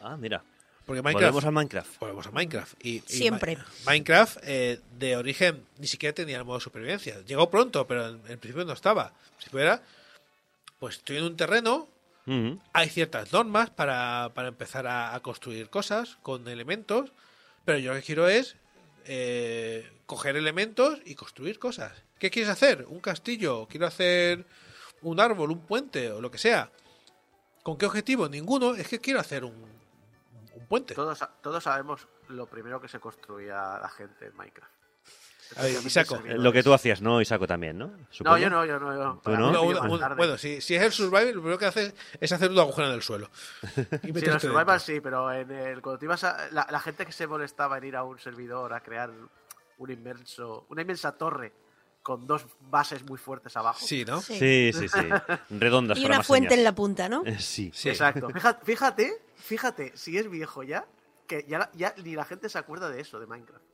[0.00, 0.42] Ah, mira.
[0.84, 1.22] Porque Minecraft.
[1.32, 1.98] Volvemos al Minecraft.
[1.98, 2.74] Volvemos a Minecraft.
[2.84, 3.56] Y, y Siempre.
[3.56, 7.20] Ma- Minecraft, eh, de origen, ni siquiera tenía el modo supervivencia.
[7.26, 9.06] Llegó pronto, pero en, en principio no estaba.
[9.30, 9.82] En principio era,
[10.78, 11.88] pues estoy en un terreno,
[12.72, 17.12] hay ciertas normas para, para empezar a, a construir cosas con elementos,
[17.64, 18.56] pero yo lo que quiero es
[19.06, 21.92] eh, coger elementos y construir cosas.
[22.18, 22.86] ¿Qué quieres hacer?
[22.88, 23.66] ¿Un castillo?
[23.68, 24.46] ¿Quiero hacer
[25.02, 26.70] un árbol, un puente o lo que sea?
[27.62, 28.28] ¿Con qué objetivo?
[28.28, 28.74] Ninguno.
[28.74, 29.54] Es que quiero hacer un,
[30.54, 30.94] un puente.
[30.94, 34.72] Todos, todos sabemos lo primero que se construía la gente en Minecraft.
[35.56, 36.42] A ver, Isaco, Servidores.
[36.42, 37.92] Lo que tú hacías, ¿no, Isaco, también, no?
[38.24, 39.20] No, yo no, yo no.
[40.16, 42.94] Bueno, si, si es el survival, lo primero que hace es hacer un agujero en
[42.94, 43.30] el suelo.
[44.02, 44.78] Y Sí, en el survival dentro.
[44.80, 47.84] sí, pero en el, cuando te ibas a, la, la gente que se molestaba en
[47.84, 49.10] ir a un servidor a crear
[49.78, 51.52] un inmenso, una inmensa torre
[52.02, 53.84] con dos bases muy fuertes abajo.
[53.84, 54.20] Sí, ¿no?
[54.20, 54.98] Sí, sí, sí.
[55.50, 56.58] Redondas Y para una más fuente señas.
[56.58, 57.22] en la punta, ¿no?
[57.26, 57.70] Eh, Sí.
[57.84, 58.28] Exacto.
[58.30, 60.86] Fíjate, fíjate, fíjate, si es viejo ya,
[61.26, 63.64] que ya, la- ya ni la gente se acuerda de eso, de Minecraft.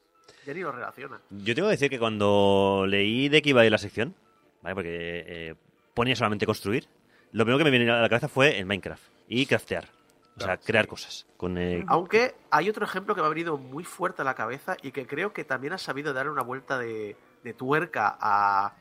[0.47, 1.21] Ya ni lo relaciona.
[1.31, 4.15] Yo tengo que decir que cuando leí de qué iba a ir la sección,
[4.61, 4.75] ¿vale?
[4.75, 5.55] porque eh,
[5.95, 6.89] ponía solamente construir,
[7.33, 9.89] lo primero que me vino a la cabeza fue el Minecraft y craftear.
[10.35, 11.27] O sea, crear cosas.
[11.37, 14.79] Con, eh, Aunque hay otro ejemplo que me ha venido muy fuerte a la cabeza
[14.83, 18.75] y que creo que también ha sabido darle una vuelta de, de tuerca a,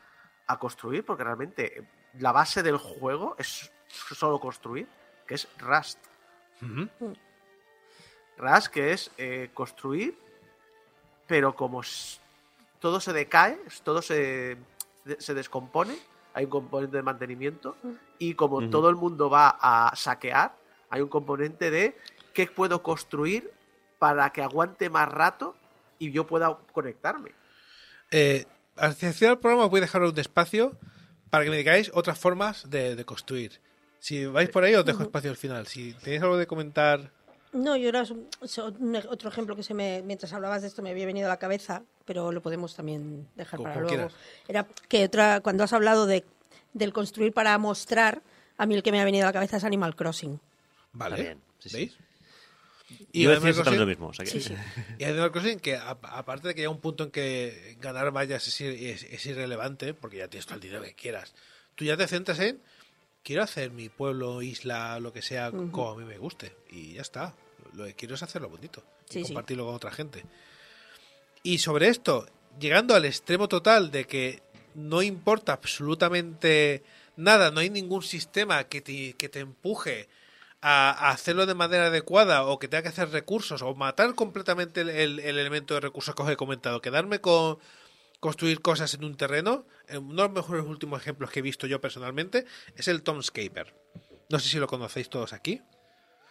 [0.47, 1.83] a construir, porque realmente
[2.19, 4.87] la base del juego es solo construir,
[5.27, 5.99] que es Rust.
[8.37, 10.17] Rust, que es eh, construir,
[11.31, 11.81] pero como
[12.81, 14.57] todo se decae, todo se,
[15.17, 15.97] se descompone,
[16.33, 17.77] hay un componente de mantenimiento,
[18.19, 20.57] y como todo el mundo va a saquear,
[20.89, 21.95] hay un componente de
[22.33, 23.49] qué puedo construir
[23.97, 25.55] para que aguante más rato
[25.99, 27.31] y yo pueda conectarme.
[28.11, 28.45] Eh,
[28.75, 30.77] el final del programa voy a dejar un espacio
[31.29, 33.61] para que me digáis otras formas de, de construir.
[33.99, 35.65] Si vais por ahí, os dejo espacio al final.
[35.65, 37.09] Si tenéis algo de comentar.
[37.53, 41.05] No, yo era un- otro ejemplo que se me, mientras hablabas de esto me había
[41.05, 44.07] venido a la cabeza, pero lo podemos también dejar Como- para como luego.
[44.09, 44.13] quieras.
[44.47, 46.23] Era que otra, cuando has hablado de,
[46.73, 48.21] del construir para mostrar,
[48.57, 50.39] a mí el que me ha venido a la cabeza es Animal Crossing.
[50.93, 51.21] Vale.
[51.21, 51.75] Bien, sí, sí.
[51.77, 51.97] ¿Veis?
[53.13, 54.07] Y iba a decir Animal exactamente lo Crossing- mismo.
[54.07, 54.55] o sea que- Sí, sí.
[54.99, 58.47] Y Animal Crossing, que a- aparte de que llega un punto en que ganar vallas
[58.47, 61.33] es, ir- es- es irrelevante, porque ya tienes todo el dinero que quieras,
[61.75, 62.61] tú ya te centras en,
[63.23, 66.55] quiero hacer mi pueblo, isla, lo que sea, como a mí me guste.
[66.69, 67.33] Y ya está.
[67.73, 68.83] Lo que quiero es hacerlo bonito.
[69.09, 69.25] Y Sí, sí.
[69.27, 70.23] compartirlo con otra gente.
[71.43, 72.27] Y sobre esto,
[72.59, 74.41] llegando al extremo total de que
[74.75, 76.83] no importa absolutamente
[77.15, 80.07] nada, no hay ningún sistema que te, que te empuje
[80.61, 84.81] a, a hacerlo de manera adecuada o que tenga que hacer recursos o matar completamente
[84.81, 87.57] el, el- el elemento de recursos que os he comentado, quedarme con
[88.21, 91.67] construir cosas en un terreno, eh, uno de los mejores últimos ejemplos que he visto
[91.67, 92.45] yo personalmente
[92.77, 93.75] es el Tomscaper.
[94.29, 95.61] No sé si lo conocéis todos aquí.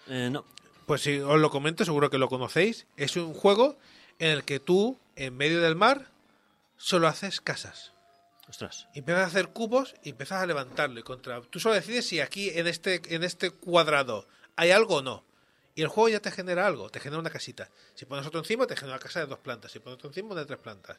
[0.06, 0.46] Eh, no.
[0.86, 2.86] Pues si os lo comento, seguro que lo conocéis.
[2.96, 3.76] Es un juego
[4.18, 6.10] en el que tú, en medio del mar,
[6.76, 7.92] solo haces casas.
[8.48, 8.88] Ostras.
[8.94, 11.00] Y empiezas a hacer cubos y empiezas a levantarlo.
[11.00, 11.42] Y contra...
[11.42, 14.26] Tú solo decides si aquí, en este, en este cuadrado,
[14.56, 15.24] hay algo o no.
[15.74, 17.68] Y el juego ya te genera algo, te genera una casita.
[17.94, 19.72] Si pones otro encima, te genera una casa de dos plantas.
[19.72, 20.98] Si pones otro encima, una de tres plantas.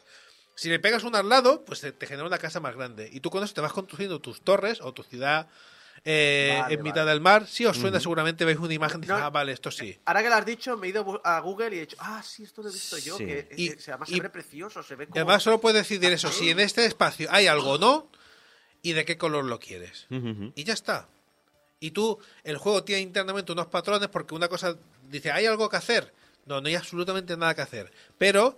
[0.55, 3.09] Si le pegas uno al lado, pues te, te genera una casa más grande.
[3.11, 5.47] Y tú con eso te vas construyendo tus torres o tu ciudad
[6.03, 7.11] eh, Vale, en mitad vale.
[7.11, 7.47] del mar.
[7.47, 9.99] Si os suena, seguramente veis una imagen y dices, ah, vale, esto sí.
[10.05, 12.43] Ahora que lo has dicho, me he ido a Google y he dicho, ah, sí,
[12.43, 13.25] esto lo he visto yo, Sí.
[13.25, 15.15] que Y- eh, se- además y- se ve precioso, se ve como...
[15.17, 18.09] además solo puedes decidir eso, si en este espacio hay algo o no,
[18.81, 20.07] y de qué color lo quieres.
[20.55, 21.07] Y ya está.
[21.79, 24.75] Y tú, el juego tiene internamente unos patrones porque una cosa
[25.07, 26.13] dice, ¿hay algo que hacer?
[26.45, 27.91] No, no hay absolutamente nada que hacer.
[28.17, 28.57] Pero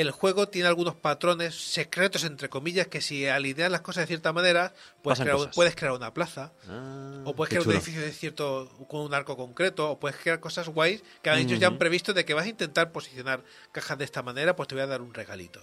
[0.00, 4.32] el juego tiene algunos patrones secretos, entre comillas, que si alineas las cosas de cierta
[4.32, 8.12] manera, puedes Pasan crear, puedes crear una plaza, Ah, o puedes crear un edificio de
[8.12, 11.78] cierto, con un arco concreto, o puedes crear cosas guays que han ellos ya han
[11.78, 13.42] previsto de que vas a intentar posicionar
[13.72, 15.60] cajas de esta manera, pues te voy a dar un regalito.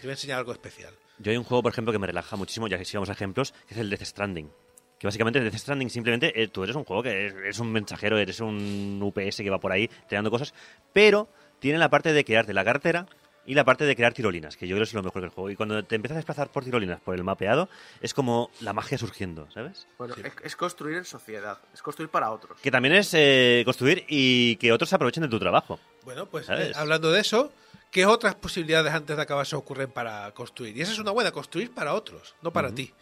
[0.00, 0.92] Te voy a enseñar algo especial.
[1.18, 3.12] Yo hay un juego, por ejemplo, que me relaja muchísimo, ya que si vamos a
[3.12, 4.50] ejemplos, que es el Death Stranding.
[4.98, 8.18] Que básicamente Death Stranding simplemente eh, tú eres un juego que es- eres un mensajero,
[8.18, 10.52] eres un UPS que va por ahí creando cosas,
[10.92, 13.06] pero tiene la parte de crearte la cartera
[13.46, 15.50] y la parte de crear tirolinas, que yo creo que es lo mejor del juego.
[15.50, 17.68] Y cuando te empiezas a desplazar por tirolinas, por el mapeado,
[18.00, 19.86] es como la magia surgiendo, ¿sabes?
[19.98, 22.60] Bueno, es, es construir en sociedad, es construir para otros.
[22.60, 25.78] Que también es eh, construir y que otros se aprovechen de tu trabajo.
[26.04, 27.52] Bueno, pues eh, hablando de eso,
[27.90, 30.76] ¿qué otras posibilidades antes de acabar se ocurren para construir?
[30.76, 32.92] Y esa es una buena, construir para otros, no para ti.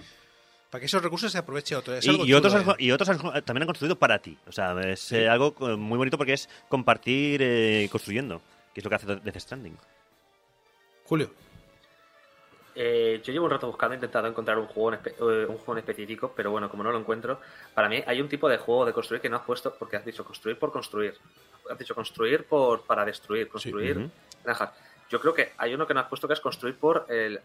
[0.70, 1.94] Para que esos recursos se aproveche otro.
[1.94, 2.84] Es Y, algo y otros, chulo, han- ¿eh?
[2.84, 4.36] y otros han- también han construido para ti.
[4.48, 8.42] O sea, es eh, algo muy bonito porque es compartir eh, construyendo,
[8.74, 9.78] que es lo que hace Death Stranding.
[11.04, 11.30] Julio.
[12.74, 15.78] Eh, yo llevo un rato buscando, intentando encontrar un juego, en eh, un juego en
[15.78, 17.40] específico, pero bueno, como no lo encuentro,
[17.72, 20.04] para mí hay un tipo de juego de construir que no has puesto, porque has
[20.04, 21.16] dicho construir por construir.
[21.70, 24.10] Has dicho construir por para destruir, construir
[24.42, 24.70] granjas.
[25.08, 27.40] Yo creo que hay uno que no has puesto que es construir por el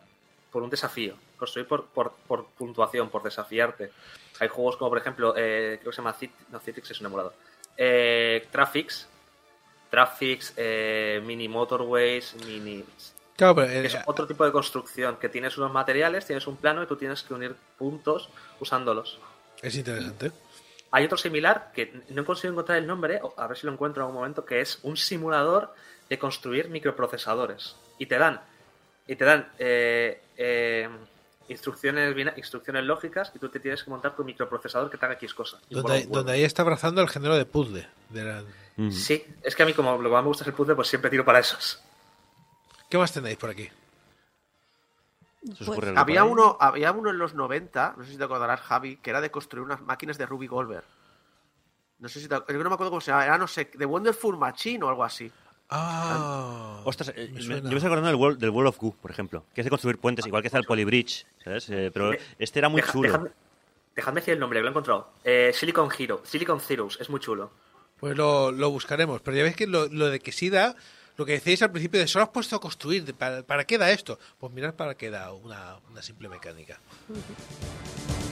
[0.51, 3.91] por un desafío, construir por, por, por puntuación, por desafiarte.
[4.39, 7.05] Hay juegos como, por ejemplo, eh, creo que se llama Cit no, Citix es un
[7.05, 7.33] emulador.
[7.77, 9.07] Eh, Traffics,
[9.91, 12.83] Traffics, eh, Mini Motorways, Mini
[13.39, 16.83] Claro, pero, eh, es otro tipo de construcción, que tienes unos materiales, tienes un plano
[16.83, 18.29] y tú tienes que unir puntos
[18.59, 19.17] usándolos.
[19.61, 20.31] es interesante.
[20.91, 24.01] Hay otro similar que no he conseguido encontrar el nombre, a ver si lo encuentro
[24.01, 25.73] en algún momento, que es un simulador
[26.09, 27.75] de construir microprocesadores.
[27.97, 28.41] Y te dan,
[29.07, 30.89] y te dan eh, eh,
[31.47, 32.15] instrucciones,
[32.85, 35.59] lógicas y tú te tienes que montar tu microprocesador que te haga X cosa.
[35.69, 37.87] Y Donde, donde ahí está abrazando el género de puzzle.
[38.09, 38.43] de la-
[38.77, 38.91] Ujú.
[38.91, 40.87] Sí, es que a mí como lo que más me gusta es el puzzle, pues
[40.87, 41.81] siempre tiro para esos.
[42.89, 43.69] ¿Qué más tenéis por aquí?
[45.65, 49.09] Pues- Había uno, había uno en los 90, no sé si te acordarás, Javi, que
[49.09, 50.83] era de construir unas máquinas de Ruby Goldberg.
[51.99, 53.85] No sé si te que no me acuerdo cómo se llama, era no sé, de
[53.85, 55.31] Wonderful Machine o algo así.
[55.69, 56.81] Ah.
[56.83, 57.61] Ostras, eh, me me- suena.
[57.61, 59.69] yo me estoy acordando del World, del World of Goo, por ejemplo, que es de
[59.69, 61.69] construir puentes, igual que está el Polybridge, ¿sabes?
[61.69, 63.07] Eh, pero De- este era muy Deja- chulo.
[63.09, 63.29] Dejadme,
[63.95, 65.11] dejadme decir el nombre, que lo he encontrado.
[65.23, 67.51] Eh, Silicon Hero, Silicon Zeros, es muy chulo.
[67.99, 69.21] Pues lo, lo buscaremos.
[69.21, 70.75] Pero ya veis que lo, lo de que sí da,
[71.19, 73.91] lo que decíais al principio de solo has puesto a construir, ¿para, para qué da
[73.91, 74.17] esto?
[74.39, 76.79] Pues mirad para qué da una simple mecánica.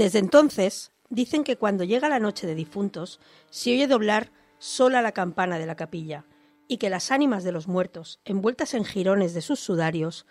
[0.00, 3.20] Desde entonces, dicen que cuando llega la noche de difuntos,
[3.50, 6.24] se oye doblar sola la campana de la capilla,
[6.68, 10.24] y que las ánimas de los muertos, envueltas en jirones de sus sudarios,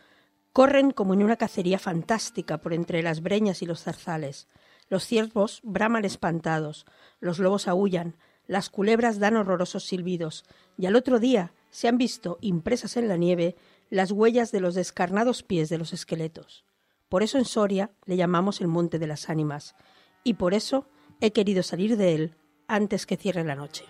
[0.53, 4.47] corren como en una cacería fantástica por entre las breñas y los zarzales.
[4.89, 6.87] Los ciervos braman espantados,
[7.19, 8.17] los lobos aullan,
[8.47, 10.45] las culebras dan horrorosos silbidos,
[10.79, 13.55] y al otro día se han visto impresas en la nieve
[13.91, 16.65] las huellas de los descarnados pies de los esqueletos.
[17.09, 19.75] Por eso en Soria le llamamos el Monte de las Ánimas,
[20.23, 20.87] y por eso
[21.19, 22.35] he querido salir de él
[22.67, 23.83] antes que cierre la noche.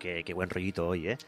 [0.00, 1.18] Qué, qué buen rollito hoy, ¿eh?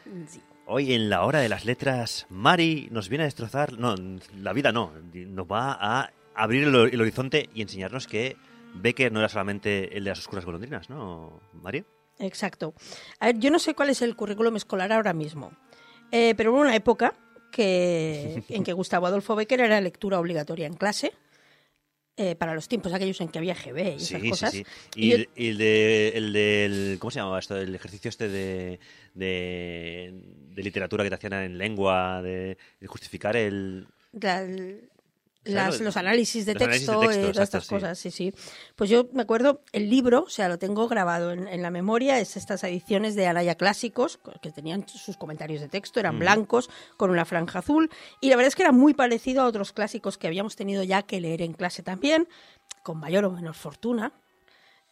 [0.67, 3.95] Hoy en la hora de las letras, Mari nos viene a destrozar, no,
[4.35, 8.37] la vida no, nos va a abrir el, el horizonte y enseñarnos que
[8.75, 11.85] Becker no era solamente el de las oscuras golondrinas, ¿no, Mario?
[12.19, 12.75] Exacto.
[13.21, 15.53] A ver, yo no sé cuál es el currículum escolar ahora mismo,
[16.11, 17.15] eh, pero hubo una época
[17.51, 21.13] que, en que Gustavo Adolfo Becker era lectura obligatoria en clase.
[22.17, 24.51] eh, para los tiempos aquellos en que había GB y Sí, esas sí, cosas.
[24.53, 24.67] sí.
[24.95, 27.57] Y Y, el, y el de, el del, ¿cómo se llamaba esto?
[27.57, 28.79] El ejercicio este de,
[29.15, 30.13] de,
[30.55, 33.87] de literatura que te hacían en lengua, de, de justificar el...
[34.13, 34.45] la-
[35.45, 38.11] las- lo- los análisis de los análisis de texto, texto, y todas estas cosas, sí,
[38.11, 38.33] sí.
[38.77, 42.19] Pues yo me acuerdo, el libro, o sea, lo tengo grabado en, en la memoria,
[42.21, 46.21] es estas ediciones de Anaya Clásicos, que tenían sus comentarios de texto, eran Mm.
[46.21, 47.91] blancos, con una franja azul,
[48.21, 51.03] y la verdad es que era muy parecido a otros clásicos que habíamos tenido ya
[51.03, 52.29] que leer en clase también,
[52.83, 54.13] con mayor o menor fortuna,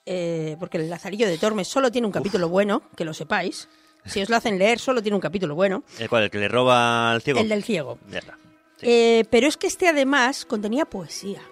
[0.07, 3.69] eh, porque el Lazarillo de Tormes solo tiene un capítulo bueno, que lo sepáis.
[4.07, 5.85] Si os lo hacen leer, solo tiene un capítulo bueno.
[5.99, 6.25] ¿El cual?
[6.25, 7.39] ¿El que le roba al ciego?
[7.41, 7.99] El del ciego.
[8.11, 8.39] Ya está.
[8.82, 11.43] Eh, pero es que este además contenía poesía.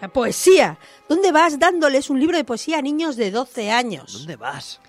[0.00, 0.78] La poesía.
[1.08, 4.12] ¿Dónde vas dándoles un libro de poesía a niños de 12 años?
[4.12, 4.80] ¿Dónde vas?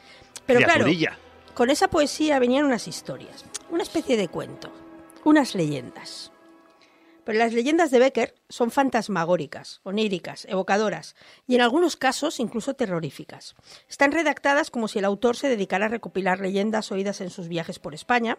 [0.46, 1.18] Pero claro, Criaturilla.
[1.54, 4.72] con esa poesía venían unas historias, una especie de cuento,
[5.24, 6.32] unas leyendas.
[7.28, 13.56] Pero las leyendas de Becker son fantasmagóricas, oníricas, evocadoras y en algunos casos incluso terroríficas.
[13.90, 17.80] Están redactadas como si el autor se dedicara a recopilar leyendas oídas en sus viajes
[17.80, 18.38] por España.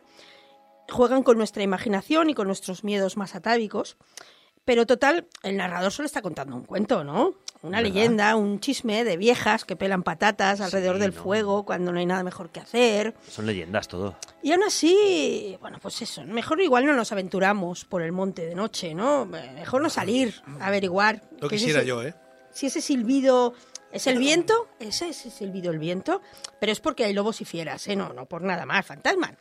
[0.88, 3.96] Juegan con nuestra imaginación y con nuestros miedos más atávicos.
[4.64, 7.34] Pero total, el narrador solo está contando un cuento, ¿no?
[7.62, 7.82] Una ¿Verdad?
[7.94, 11.22] leyenda, un chisme de viejas que pelan patatas alrededor Sí, del ¿no?
[11.22, 13.14] fuego cuando no hay nada mejor que hacer.
[13.28, 14.16] Son leyendas todo.
[14.42, 18.54] Y aún así, bueno, pues eso, mejor igual no nos aventuramos por el monte de
[18.54, 19.24] noche, ¿no?
[19.26, 21.22] Mejor no salir a averiguar.
[21.40, 22.14] Lo es quisiera ese- yo, ¿eh?
[22.52, 23.54] Si ese silbido
[23.90, 26.20] es el viento, ese es el silbido el viento,
[26.60, 27.96] pero es porque hay lobos y fieras, ¿eh?
[27.96, 29.32] No, no por nada más, fantasma.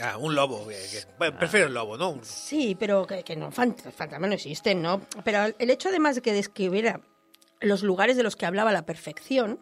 [0.00, 0.66] Ah, Ah, un lobo.
[0.68, 2.18] que- que- bueno, prefiero el lobo, ¿no?
[2.22, 5.00] Sí, pero que, que no, fant- fantasmas no existen, ¿no?
[5.24, 7.00] Pero el hecho además de que describiera
[7.60, 9.60] los lugares de los que hablaba a la perfección,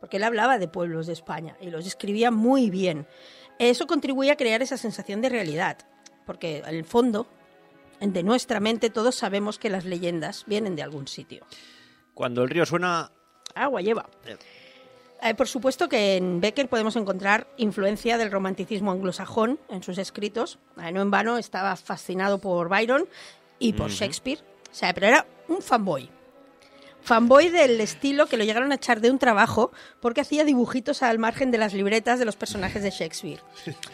[0.00, 3.06] porque él hablaba de pueblos de España y los describía muy bien,
[3.58, 5.78] eso contribuye a crear esa sensación de realidad,
[6.26, 7.26] porque en el fondo,
[8.00, 11.46] de nuestra mente, todos sabemos que las leyendas vienen de algún sitio.
[12.14, 13.10] Cuando el río suena...
[13.54, 14.08] Agua lleva.
[14.26, 14.36] Eh,
[15.32, 20.58] por supuesto que en Becker podemos encontrar influencia del romanticismo anglosajón en sus escritos.
[20.78, 23.08] Eh, no en vano estaba fascinado por Byron
[23.58, 23.90] y por.
[23.90, 24.40] Shakespeare.
[24.70, 26.10] O sea, pero era un fanboy.
[27.00, 31.18] Fanboy del estilo que lo llegaron a echar de un trabajo porque hacía dibujitos al
[31.18, 33.40] margen de las libretas de los personajes de Shakespeare.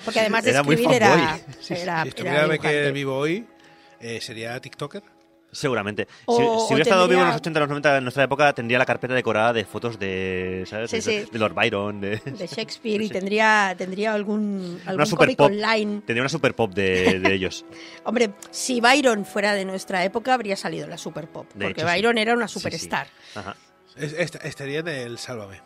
[0.05, 3.47] Porque además de Era muy escribir era, era, si era estuviera Becker vivo hoy,
[4.01, 5.03] eh, ¿sería TikToker?
[5.53, 6.07] Seguramente.
[6.27, 8.23] O- si, si o hubiera estado vivo en tendría- los 80, los 90, en nuestra
[8.25, 10.91] época, tendría la carpeta decorada de fotos de, ¿sabes?
[10.91, 11.29] Sí, de, sí.
[11.33, 12.17] de Lord Byron, de...
[12.19, 15.47] de Shakespeare y tendría, tendría algún, una algún super cómic pop.
[15.51, 16.03] online.
[16.07, 17.65] Tendría una super pop de, de ellos.
[18.05, 21.47] Hombre, si Byron fuera de nuestra época, habría salido la super pop.
[21.55, 21.95] De porque hecho, sí.
[21.97, 22.61] Byron era una Sí, sí.
[22.61, 23.09] superstar.
[23.35, 23.57] Ajá.
[23.97, 25.61] Es- est- estaría en el Sálvame.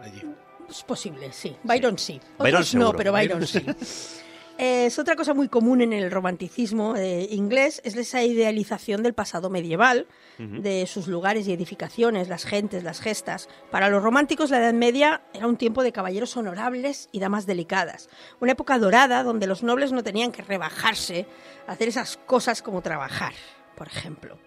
[0.00, 0.22] Allí.
[0.70, 1.54] Es posible, sí.
[1.62, 2.20] Byron sí.
[2.38, 3.60] Byron Otros no, pero Byron sí.
[4.58, 9.50] Es otra cosa muy común en el romanticismo eh, inglés, es esa idealización del pasado
[9.50, 10.06] medieval,
[10.38, 13.48] de sus lugares y edificaciones, las gentes, las gestas.
[13.70, 18.08] Para los románticos la Edad Media era un tiempo de caballeros honorables y damas delicadas,
[18.40, 21.26] una época dorada donde los nobles no tenían que rebajarse
[21.66, 23.34] a hacer esas cosas como trabajar,
[23.76, 24.38] por ejemplo.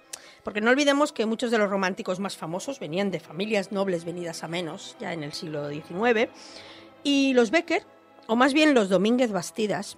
[0.43, 4.43] Porque no olvidemos que muchos de los románticos más famosos venían de familias nobles venidas
[4.43, 6.29] a menos, ya en el siglo XIX,
[7.03, 7.85] y los Becker,
[8.29, 9.97] o más bien los Domínguez Bastidas,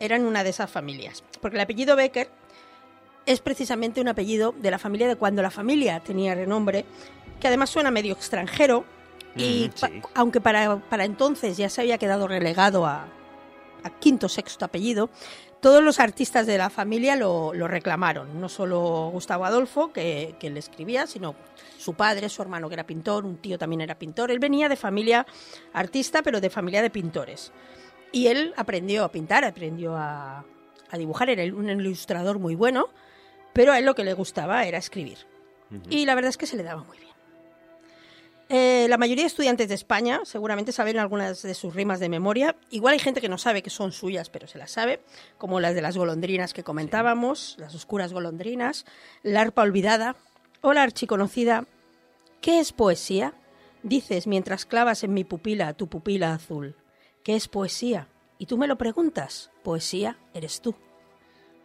[0.00, 1.24] eran una de esas familias.
[1.40, 2.28] Porque el apellido Becker
[3.24, 6.84] es precisamente un apellido de la familia de cuando la familia tenía renombre,
[7.40, 8.84] que además suena medio extranjero,
[9.36, 13.06] y Mm, pa- aunque para, para entonces ya se había quedado relegado a,
[13.84, 15.10] a quinto, sexto apellido,
[15.60, 18.40] todos los artistas de la familia lo, lo reclamaron.
[18.40, 21.34] No solo Gustavo Adolfo, que, que le escribía, sino
[21.78, 24.30] su padre, su hermano que era pintor, un tío también era pintor.
[24.30, 25.26] Él venía de familia
[25.72, 27.52] artista, pero de familia de pintores.
[28.12, 30.44] Y él aprendió a pintar, aprendió a,
[30.90, 32.88] a dibujar, era un ilustrador muy bueno,
[33.52, 35.18] pero a él lo que le gustaba era escribir.
[35.90, 37.07] Y la verdad es que se le daba muy bien.
[38.50, 42.56] Eh, la mayoría de estudiantes de España seguramente saben algunas de sus rimas de memoria.
[42.70, 45.00] Igual hay gente que no sabe que son suyas, pero se las sabe,
[45.36, 48.86] como las de las golondrinas que comentábamos, las oscuras golondrinas,
[49.22, 50.16] la arpa olvidada
[50.62, 51.66] o la archiconocida
[52.40, 53.34] ¿Qué es poesía?
[53.82, 56.76] Dices mientras clavas en mi pupila tu pupila azul.
[57.24, 58.08] ¿Qué es poesía?
[58.38, 59.50] Y tú me lo preguntas.
[59.64, 60.76] Poesía eres tú.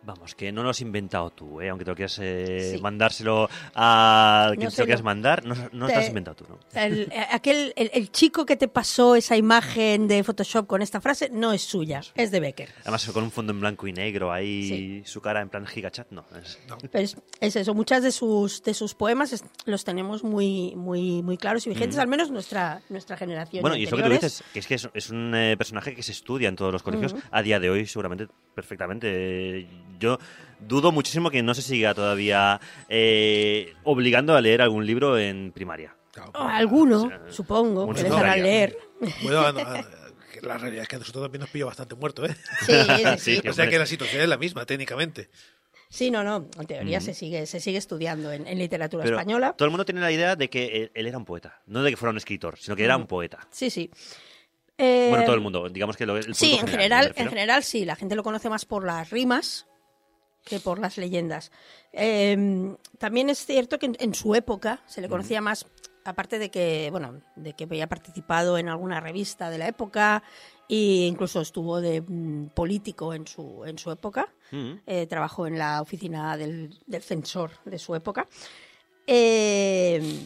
[0.05, 1.69] Vamos, que no lo has inventado tú, ¿eh?
[1.69, 2.81] aunque te lo quieras eh, Sí.
[2.81, 6.45] mandárselo a quien No te lo quieras mandar, no, no Te- lo has inventado tú,
[6.49, 6.59] ¿no?
[6.73, 11.29] El, aquel, el, el chico que te pasó esa imagen de Photoshop con esta frase
[11.31, 12.69] no es suya, es de Becker.
[12.81, 16.25] Además, con un fondo en blanco y negro, ahí su cara en plan gigachat, no.
[16.41, 16.59] es-
[16.91, 21.37] Pues es eso, muchas de sus, de sus poemas es- los tenemos muy, muy, muy
[21.37, 23.61] claros y vigentes, al menos nuestra, nuestra generación.
[23.61, 25.95] Bueno, y es lo que tú dices, que es que es, es un eh, personaje
[25.95, 29.67] que se estudia en todos los colegios a día de hoy, seguramente, perfectamente.
[30.03, 30.19] Eh, Yo
[30.59, 32.59] dudo muchísimo que no se siga todavía
[32.89, 35.95] eh, obligando a leer algún libro en primaria.
[36.33, 38.43] O alguno, O sea, supongo, que secundaria.
[38.43, 38.77] leer.
[39.23, 39.83] Bueno, no, no,
[40.31, 42.35] que la realidad es que a nosotros también nos pilló bastante muerto, ¿eh?
[42.61, 43.41] Sí, sí, sí.
[43.41, 45.29] Sí, o sea que la situación es la misma, técnicamente.
[45.89, 49.53] Sí, no, no, en teoría se, sigue, se sigue estudiando en, en literatura Pero española.
[49.55, 51.61] todo el mundo tiene la idea de que él, él era un poeta.
[51.67, 53.39] No de que fuera un escritor, sino que era un poeta.
[53.51, 53.91] Sí, sí.
[54.77, 57.85] Eh, Bueno, todo el mundo, digamos que lo, el Sí, en general, en general sí,
[57.85, 59.67] la gente lo conoce más por las rimas
[60.43, 61.51] que por las leyendas.
[61.91, 65.65] Eh, también es cierto que en, en su época se le conocía más,
[66.05, 70.21] aparte de que, bueno, de que había participado en alguna revista de la época
[70.69, 74.27] e incluso estuvo de mm, político en su, en su época.
[74.85, 78.27] Eh, trabajó en la oficina del, del censor de su época.
[79.07, 80.25] Eh,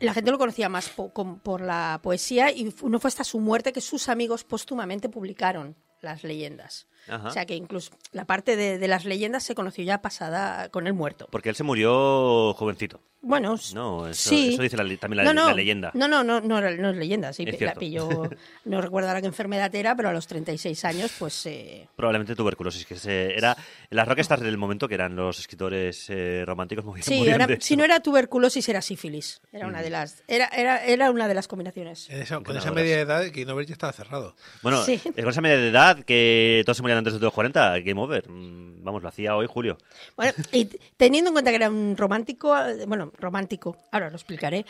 [0.00, 3.72] la gente lo conocía más po- por la poesía y no fue hasta su muerte
[3.72, 6.86] que sus amigos póstumamente publicaron las leyendas.
[7.08, 7.28] Ajá.
[7.28, 10.86] O sea que incluso la parte de, de las leyendas se conoció ya pasada con
[10.86, 11.28] el muerto.
[11.30, 13.00] Porque él se murió jovencito.
[13.24, 14.54] Bueno, No, eso, sí.
[14.54, 15.90] eso dice la también la, no, no, la leyenda.
[15.94, 18.08] No, no, no, no, no es leyenda, sí, Es la pilló,
[18.64, 22.84] no recuerdo ahora qué enfermedad era, pero a los 36 años, pues eh, Probablemente tuberculosis,
[22.86, 23.56] que se, era
[23.90, 27.76] las rockstars del momento que eran los escritores eh, románticos movían, sí, era- de si
[27.76, 31.48] no era tuberculosis era sífilis, era una de las, era, era, era una de las
[31.48, 32.08] combinaciones.
[32.10, 34.34] Esa- con esa media edad, Game Over ya estaba cerrado.
[34.62, 35.00] Bueno, Sí.
[35.16, 38.00] eh, con esa media de edad que todos se morían antes de los 40, Game
[38.00, 38.28] Over.
[38.28, 39.78] Mm, Vamos, lo hacía hoy Julio.
[40.14, 40.66] Bueno, y
[40.98, 44.64] teniendo en cuenta que era un romántico, eh, bueno, romántico, ahora lo explicaré,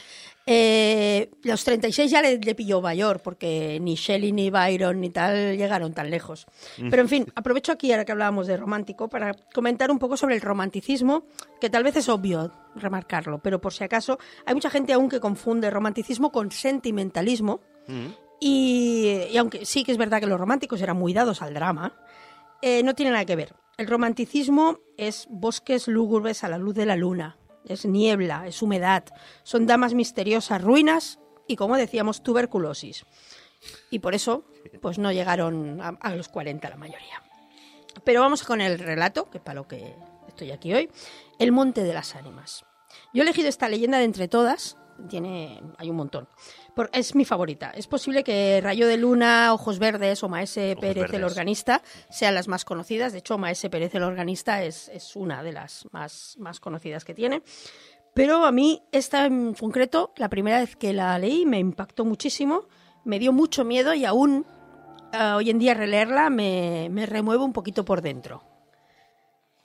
[0.47, 5.57] eh, los 36 ya le, le pilló mayor, porque ni Shelley ni Byron ni tal
[5.57, 6.47] llegaron tan lejos.
[6.77, 10.35] Pero en fin, aprovecho aquí, ahora que hablábamos de romántico, para comentar un poco sobre
[10.35, 11.25] el romanticismo,
[11.61, 15.21] que tal vez es obvio remarcarlo, pero por si acaso, hay mucha gente aún que
[15.21, 17.61] confunde romanticismo con sentimentalismo.
[18.41, 21.95] Y, y aunque sí que es verdad que los románticos eran muy dados al drama,
[22.66, 23.55] eh, no tiene nada que ver.
[23.77, 29.05] El romanticismo es bosques lúgubres a la luz de la luna, es niebla, es humedad,
[29.43, 33.05] son damas misteriosas, ruinas y, como decíamos, tuberculosis.
[33.91, 34.45] Y por eso,
[34.82, 37.23] pues no llegaron a, los 40 la mayoría.
[38.05, 39.95] Pero vamos con el relato, que para lo que
[40.28, 40.91] estoy aquí hoy,
[41.39, 42.65] El Monte de las Ánimas.
[43.12, 44.77] Yo he elegido esta leyenda de entre todas
[45.09, 46.28] tiene, hay un montón.
[46.93, 47.71] Es mi favorita.
[47.71, 52.49] Es posible que Rayo de Luna, Ojos Verdes o Maese Pérez el organista sean las
[52.49, 53.13] más conocidas.
[53.13, 57.15] De hecho, Maese Pérez el organista es, es una de las más, más conocidas que
[57.15, 57.43] tiene.
[58.13, 62.67] Pero a mí, esta en concreto, la primera vez que la leí me impactó muchísimo,
[63.05, 64.47] me dio mucho miedo y aún
[65.13, 68.43] ah, hoy en día releerla me, me remueve un poquito por dentro.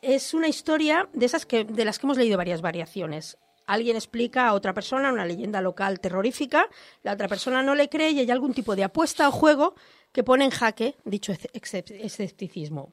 [0.01, 3.37] Es una historia de esas que, de las que hemos leído varias variaciones.
[3.69, 6.67] Alguien explica a otra persona una leyenda local terrorífica,
[7.03, 9.75] la otra persona no le cree y hay algún tipo de apuesta o juego
[10.11, 12.91] que pone en jaque dicho escepticismo.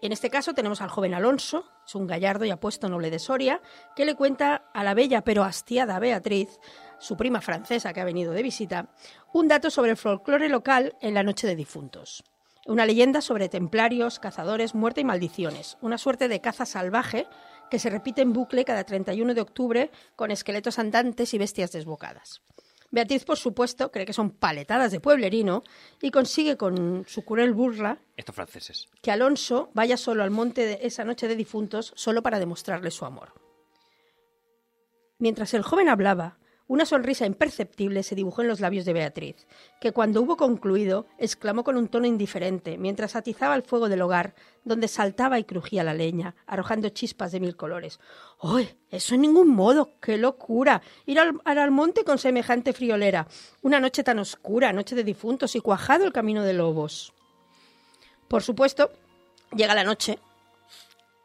[0.00, 3.60] En este caso tenemos al joven Alonso, es un gallardo y apuesto noble de Soria,
[3.94, 6.58] que le cuenta a la bella pero hastiada Beatriz,
[6.98, 8.88] su prima francesa que ha venido de visita,
[9.34, 12.24] un dato sobre el folclore local en la Noche de Difuntos.
[12.64, 15.76] Una leyenda sobre templarios, cazadores, muerte y maldiciones.
[15.80, 17.26] Una suerte de caza salvaje
[17.72, 22.42] que se repite en bucle cada 31 de octubre con esqueletos andantes y bestias desbocadas.
[22.90, 25.62] Beatriz, por supuesto, cree que son paletadas de pueblerino
[26.02, 28.90] y consigue con su cruel burla Estos franceses.
[29.00, 33.06] que Alonso vaya solo al monte de esa noche de difuntos solo para demostrarle su
[33.06, 33.32] amor.
[35.18, 36.36] Mientras el joven hablaba,
[36.68, 39.46] una sonrisa imperceptible se dibujó en los labios de Beatriz,
[39.80, 44.34] que cuando hubo concluido exclamó con un tono indiferente, mientras atizaba el fuego del hogar,
[44.64, 48.00] donde saltaba y crujía la leña, arrojando chispas de mil colores.
[48.40, 48.70] ¡Ay!
[48.90, 49.90] Eso en ningún modo.
[50.00, 50.82] ¡Qué locura!
[51.04, 53.26] Ir al, al- monte con semejante friolera.
[53.62, 57.12] Una noche tan oscura, noche de difuntos y cuajado el camino de lobos.
[58.28, 58.90] Por supuesto,
[59.54, 60.18] llega la noche.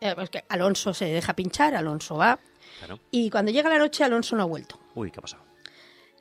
[0.01, 0.15] Eh,
[0.49, 2.39] Alonso se deja pinchar, Alonso va.
[2.79, 2.99] Claro.
[3.11, 4.79] Y cuando llega la noche, Alonso no ha vuelto.
[4.95, 5.43] Uy, ¿qué ha pasado?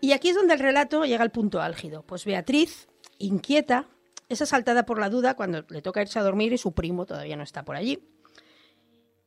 [0.00, 2.02] Y aquí es donde el relato llega al punto álgido.
[2.02, 3.86] Pues Beatriz, inquieta,
[4.28, 7.36] es asaltada por la duda cuando le toca irse a dormir y su primo todavía
[7.36, 8.02] no está por allí.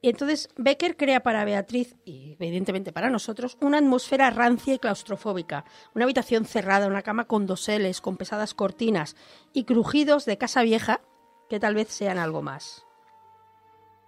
[0.02, 5.66] Y entonces Becker crea para Beatriz, y evidentemente para nosotros, una atmósfera rancia y claustrofóbica.
[5.94, 9.18] Una habitación cerrada, una cama con doseles, con pesadas cortinas
[9.52, 11.02] y crujidos de casa vieja
[11.50, 12.86] que tal vez sean algo más.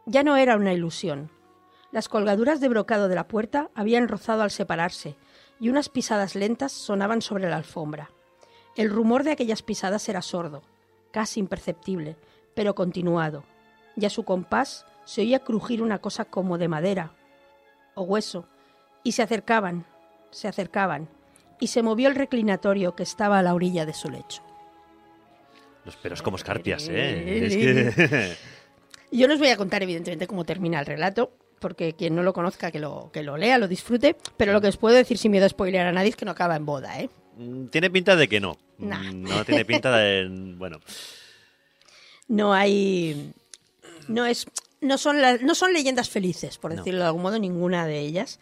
[0.05, 1.29] Ya no era una ilusión.
[1.91, 5.15] Las colgaduras de brocado de la puerta habían rozado al separarse
[5.59, 8.11] y unas pisadas lentas sonaban sobre la alfombra.
[8.75, 10.63] El rumor de aquellas pisadas era sordo,
[11.11, 12.15] casi imperceptible,
[12.55, 13.43] pero continuado,
[13.95, 17.11] y a su compás se oía crujir una cosa como de madera
[17.93, 18.47] o hueso,
[19.03, 19.85] y se acercaban,
[20.29, 21.09] se acercaban,
[21.59, 24.41] y se movió el reclinatorio que estaba a la orilla de su lecho.
[25.83, 27.45] Los pelos como escarpias, ¿eh?
[27.45, 28.37] Es que...
[29.11, 32.33] Yo no os voy a contar, evidentemente, cómo termina el relato, porque quien no lo
[32.33, 35.31] conozca, que lo, que lo lea, lo disfrute, pero lo que os puedo decir sin
[35.31, 37.09] miedo a spoilear a nadie es que no acaba en boda, ¿eh?
[37.37, 38.57] Mm, Tiene pinta de que no.
[38.77, 38.99] Nah.
[39.13, 40.27] Mm, No tiene pinta de...
[40.57, 40.79] Bueno,
[42.27, 43.33] no hay
[44.07, 44.45] no es
[44.81, 46.77] no son la- no son leyendas felices por No.
[46.77, 48.39] decirlo de algún modo ninguna de ellas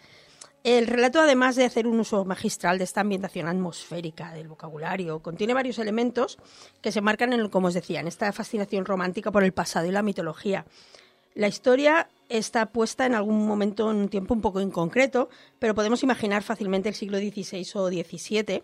[0.63, 5.53] el relato además de hacer un uso magistral de esta ambientación atmosférica del vocabulario contiene
[5.53, 6.37] varios elementos
[6.81, 9.91] que se marcan en como os decía en esta fascinación romántica por el pasado y
[9.91, 10.65] la mitología
[11.39, 16.03] la historia está puesta en algún momento en un tiempo un poco inconcreto pero podemos
[16.03, 18.63] imaginar fácilmente el siglo XVI o XVII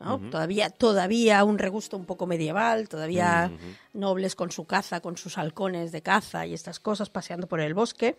[0.00, 0.18] ¿no?
[0.30, 3.52] Todavía, todavía un regusto un poco medieval, todavía
[3.92, 7.74] nobles con su caza, con sus halcones de caza y estas cosas paseando por el
[7.74, 8.16] bosque.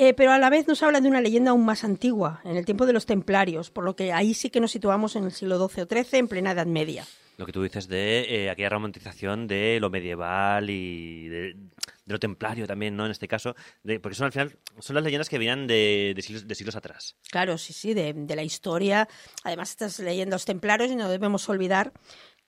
[0.00, 2.64] Eh, pero a la vez nos habla de una leyenda aún más antigua, en el
[2.64, 5.56] tiempo de los templarios, por lo que ahí sí que nos situamos en el siglo
[5.68, 7.04] XII o XIII, en plena Edad Media.
[7.36, 12.18] lo que tú dices de eh, aquella romantización de lo medieval y de, de lo
[12.18, 13.04] templario también, ¿no?
[13.06, 16.22] En este caso, de- porque son al final son las leyendas que vienen de, de
[16.22, 17.16] siglos, de siglos atrás.
[17.30, 19.08] Claro, sí, sí, de, de la historia.
[19.44, 21.92] Además, estas leyendas templarios, y no debemos olvidar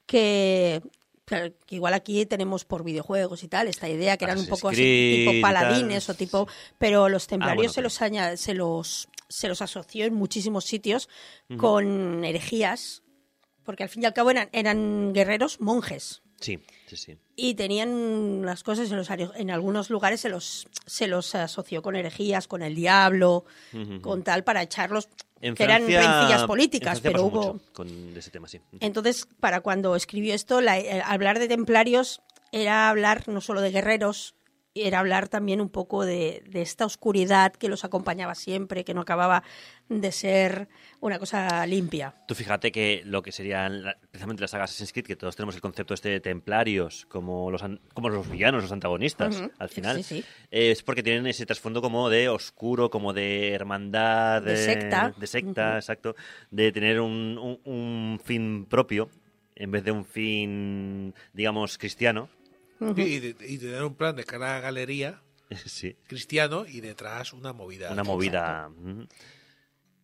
[0.06, 0.82] que,
[1.30, 4.68] claro, que igual aquí tenemos por videojuegos y tal, esta idea que eran un poco
[4.68, 6.48] así, Creed tipo paladines o tipo.
[6.76, 11.08] Pero los templarios bueno, se, los se, los, se los asoció en muchísimos sitios
[11.56, 13.04] con herejías,
[13.62, 17.18] porque al fin y al cabo eran, eran guerreros monjes Sí, sí, sí.
[17.36, 21.96] y tenían las cosas en, los, en algunos lugares se los, se los asoció con
[21.96, 23.44] herejías, con el diablo,
[24.02, 25.08] con tal para echarlos,
[25.40, 27.54] En que eran rencillas en políticas, pero hubo...
[27.54, 28.60] mucho con ese tema, sí.
[28.80, 32.20] Entonces, para cuando escribió esto, la- eh, hablar de templarios
[32.52, 34.34] era hablar no solo de guerreros,
[34.74, 39.00] era hablar también un poco de, de esta oscuridad que los acompañaba siempre, que no
[39.00, 39.42] acababa
[39.88, 40.68] de ser
[41.00, 42.14] una cosa limpia.
[42.28, 45.56] Tú fíjate que lo que serían la- precisamente las sagas Assassin's Creed, que todos tenemos
[45.56, 47.62] el concepto este de templarios como los,
[47.94, 50.24] como los villanos, los antagonistas, al final, Sí, sí.
[50.52, 55.12] eh, es porque tienen ese trasfondo como de oscuro, como de hermandad, De secta.
[55.18, 56.14] de secta, exacto,
[56.52, 59.10] de tener un, un- un fin propio
[59.56, 62.28] en vez de un fin, digamos, cristiano.
[62.80, 65.20] Y, de, y de tener un plan de cara a la galería
[65.66, 67.92] sí, cristiano y detrás una movida.
[67.92, 68.70] una movida.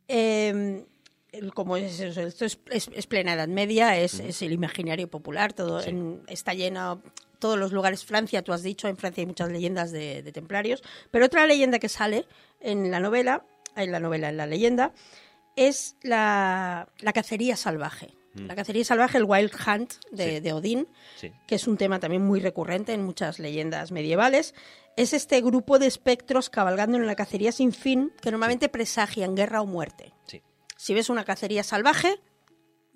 [0.09, 0.85] Eh,
[1.33, 5.09] el- como es eso, esto es, es- es plena Edad Media, es, es el imaginario
[5.09, 5.91] popular, todo Sí.
[5.91, 7.03] en- está lleno,
[7.39, 10.83] todos los lugares, Francia, tú has dicho, en Francia hay muchas leyendas de, de templarios,
[11.11, 12.27] pero otra leyenda que sale
[12.61, 13.45] en la novela,
[13.75, 14.93] en la novela, en la leyenda,
[15.57, 18.11] es la, la cacería salvaje.
[18.37, 18.47] Mm.
[18.47, 20.41] La cacería salvaje, el Wild Hunt de, Sí.
[20.41, 21.33] de Odín, Sí.
[21.47, 24.55] que es un tema también muy recurrente en muchas leyendas medievales,
[24.97, 29.61] es este grupo de espectros cabalgando en la cacería sin fin que normalmente presagian guerra
[29.61, 30.13] o muerte.
[30.27, 30.43] Sí.
[30.77, 32.21] Si ves una cacería salvaje,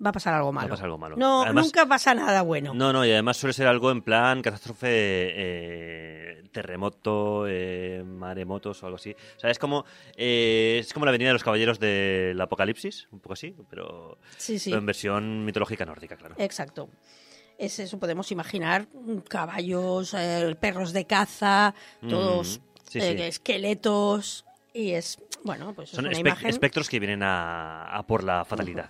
[0.03, 0.69] va a pasar algo malo.
[0.69, 1.15] pasar algo malo.
[1.15, 2.73] No, Además- nunca pasa nada bueno.
[2.73, 8.85] No, no, y además suele ser algo en plan catástrofe, eh, terremoto, eh, maremotos o
[8.87, 9.15] algo así.
[9.37, 13.19] O sea, es como, eh, es como la venida de los caballeros del apocalipsis, un
[13.19, 14.69] poco así, pero, Sí, sí.
[14.69, 16.35] pero en versión mitológica nórdica, claro.
[16.37, 16.89] Exacto.
[17.57, 18.87] Es eso, podemos imaginar
[19.27, 21.75] caballos, eh, perros de caza,
[22.09, 23.23] todos Mm, sí, eh, sí.
[23.23, 24.45] esqueletos.
[24.73, 26.47] Y es, bueno, pues es Son una imagen.
[26.49, 28.89] espectros que vienen a, a por la fatalidad.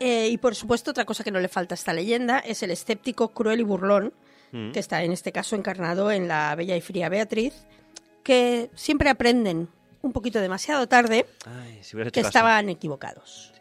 [0.00, 2.70] Eh, y por supuesto, otra cosa que no le falta a esta leyenda es el
[2.70, 4.12] escéptico cruel y burlón,
[4.52, 4.70] Mm.
[4.72, 7.54] que está en este caso encarnado en la bella y fría Beatriz,
[8.22, 9.68] que siempre aprenden
[10.02, 12.28] un poquito demasiado tarde Ay, si hubieras hecho que caso.
[12.28, 13.52] estaban equivocados.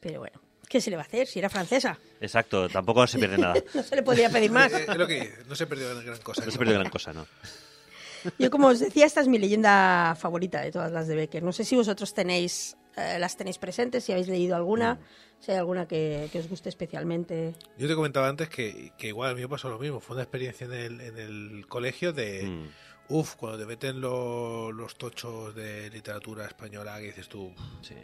[0.00, 1.98] Pero bueno, ¿qué se le va a hacer si era francesa?
[2.20, 3.54] Exacto, tampoco se pierde nada.
[3.74, 4.72] No se le podía pedir más.
[4.72, 6.44] Eh, es lo que no se perdió gran cosa.
[6.44, 7.26] No se pierde gran cosa, ¿no?
[8.38, 11.42] Yo, como os decía, esta es mi leyenda favorita de todas las de Becker.
[11.42, 14.98] No sé si vosotros tenéis, eh, las tenéis presentes, si habéis leído alguna, Mm.
[15.40, 17.54] Si hay alguna que, que os guste especialmente.
[17.76, 20.00] Yo te comentaba antes que, que igual a mí me pasó lo mismo.
[20.00, 22.68] Fue una experiencia en el, en el colegio de, Mm.
[23.14, 27.54] uff, cuando te meten lo- los tochos de literatura española, que dices tú.
[27.82, 27.94] Sí.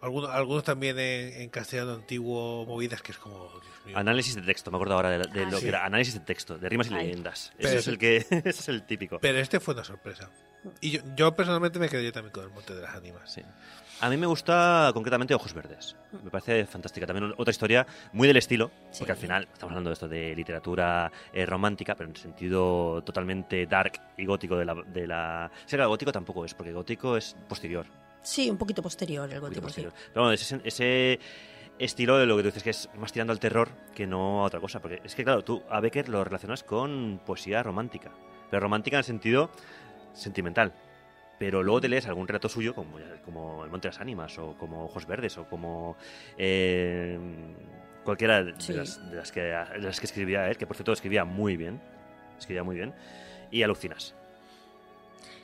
[0.00, 3.96] Algunos, algunos también en, en castellano antiguo, movidas que es como, Dios mío.
[3.96, 5.62] Análisis de texto, me acuerdo ahora de, de Ah, lo sí.
[5.62, 7.06] que era análisis de texto, de rimas y Ay.
[7.06, 7.52] leyendas.
[7.56, 9.18] Pero Ese es el que ese es el típico.
[9.20, 10.30] Pero este fue una sorpresa.
[10.82, 13.32] Y yo, yo personalmente me quedé yo también con el monte de las ánimas.
[13.32, 13.40] Sí.
[14.00, 15.96] A mí me gusta concretamente Ojos Verdes.
[16.22, 17.06] Me parece fantástica.
[17.06, 18.98] También otra historia muy del estilo, Sí.
[18.98, 23.66] porque al final estamos hablando de esto de literatura eh, romántica, pero en sentido totalmente
[23.66, 24.74] dark y gótico de la...
[24.74, 25.50] De la...
[25.64, 27.86] Sí, claro, gótico tampoco es, porque gótico es posterior.
[28.22, 29.64] Sí, un poquito posterior el gótico, sí.
[29.66, 29.92] posterior.
[30.12, 31.20] Pero bueno, ese, ese
[31.78, 34.46] estilo de lo que tú dices que es más tirando al terror que no a
[34.46, 34.80] otra cosa.
[34.80, 38.10] Porque es que, claro, tú a Becker lo relacionas con poesía romántica.
[38.50, 39.50] Pero romántica en el sentido
[40.12, 40.72] sentimental.
[41.38, 44.54] Pero luego te lees algún relato suyo, como, como El Monte de las Ánimas, o
[44.56, 45.96] como Ojos Verdes, o como
[46.38, 47.18] eh,
[48.04, 48.72] cualquiera de, Sí.
[48.72, 51.80] las, de las que, de las que escribía él, que por cierto escribía muy bien.
[52.38, 52.94] Escribía muy bien.
[53.50, 54.14] Y alucinas.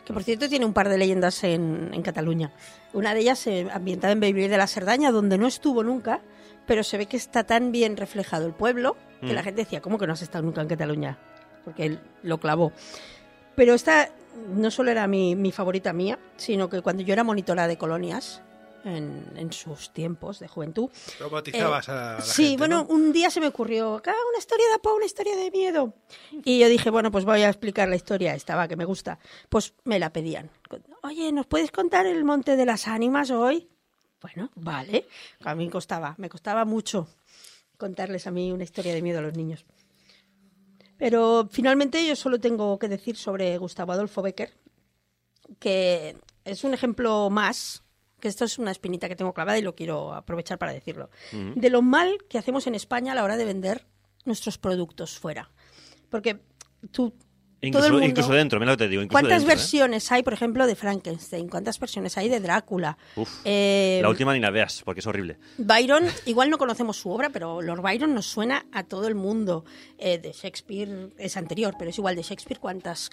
[0.04, 2.50] Que por cierto tiene un par de leyendas en, en Cataluña.
[2.92, 6.20] Una de ellas eh, ambientada en Bellver de la Cerdaña, donde no estuvo nunca,
[6.66, 9.34] pero se ve que está tan bien reflejado el pueblo que Mm.
[9.34, 11.18] la gente decía, ¿cómo que no has estado nunca en Cataluña?
[11.64, 12.72] Porque él lo clavó.
[13.54, 14.08] Pero esta
[14.48, 18.42] no solo era mi, mi favorita mía, sino que cuando yo era monitora de colonias,
[18.82, 20.88] en, en sus tiempos de juventud,
[21.52, 21.68] Eh, a
[22.18, 22.94] la sí, gente, bueno, ¿no?
[22.94, 25.92] un día se me ocurrió, acá una historia de Apo, una historia de miedo.
[26.44, 29.18] Y yo dije, bueno, pues voy a explicar la historia esta, va, que me gusta.
[29.50, 30.48] Pues me la pedían.
[31.02, 33.68] Oye, ¿nos puedes contar el Monte de las Ánimas hoy?
[34.22, 35.06] Bueno, vale.
[35.44, 37.06] A mí me costaba, me costaba mucho
[37.76, 39.64] contarles a mí una historia de miedo a los niños.
[41.00, 44.52] Pero finalmente yo solo tengo que decir sobre Gustavo Adolfo Becker,
[45.58, 46.14] que
[46.44, 47.82] es un ejemplo más,
[48.20, 51.70] que esto es una espinita que tengo clavada y lo quiero aprovechar para decirlo, de
[51.70, 53.86] lo mal que hacemos en España a la hora de vender
[54.26, 55.50] nuestros productos fuera.
[56.10, 56.42] Porque
[56.90, 57.14] tú...
[57.62, 59.02] Incluso, todo el mundo- incluso dentro, mira lo que te digo.
[59.10, 59.54] ¿Cuántas dentro, ¿eh?
[59.56, 61.48] versiones hay, por ejemplo, de Frankenstein?
[61.48, 62.96] ¿Cuántas versiones hay de Drácula?
[63.16, 65.36] Uf, Eh, la última ni la veas, porque es horrible.
[65.58, 69.64] Byron, igual no conocemos su obra, pero Lord Byron nos suena a todo el mundo.
[69.98, 73.10] Eh, de Shakespeare es anterior, pero es igual de Shakespeare cuántas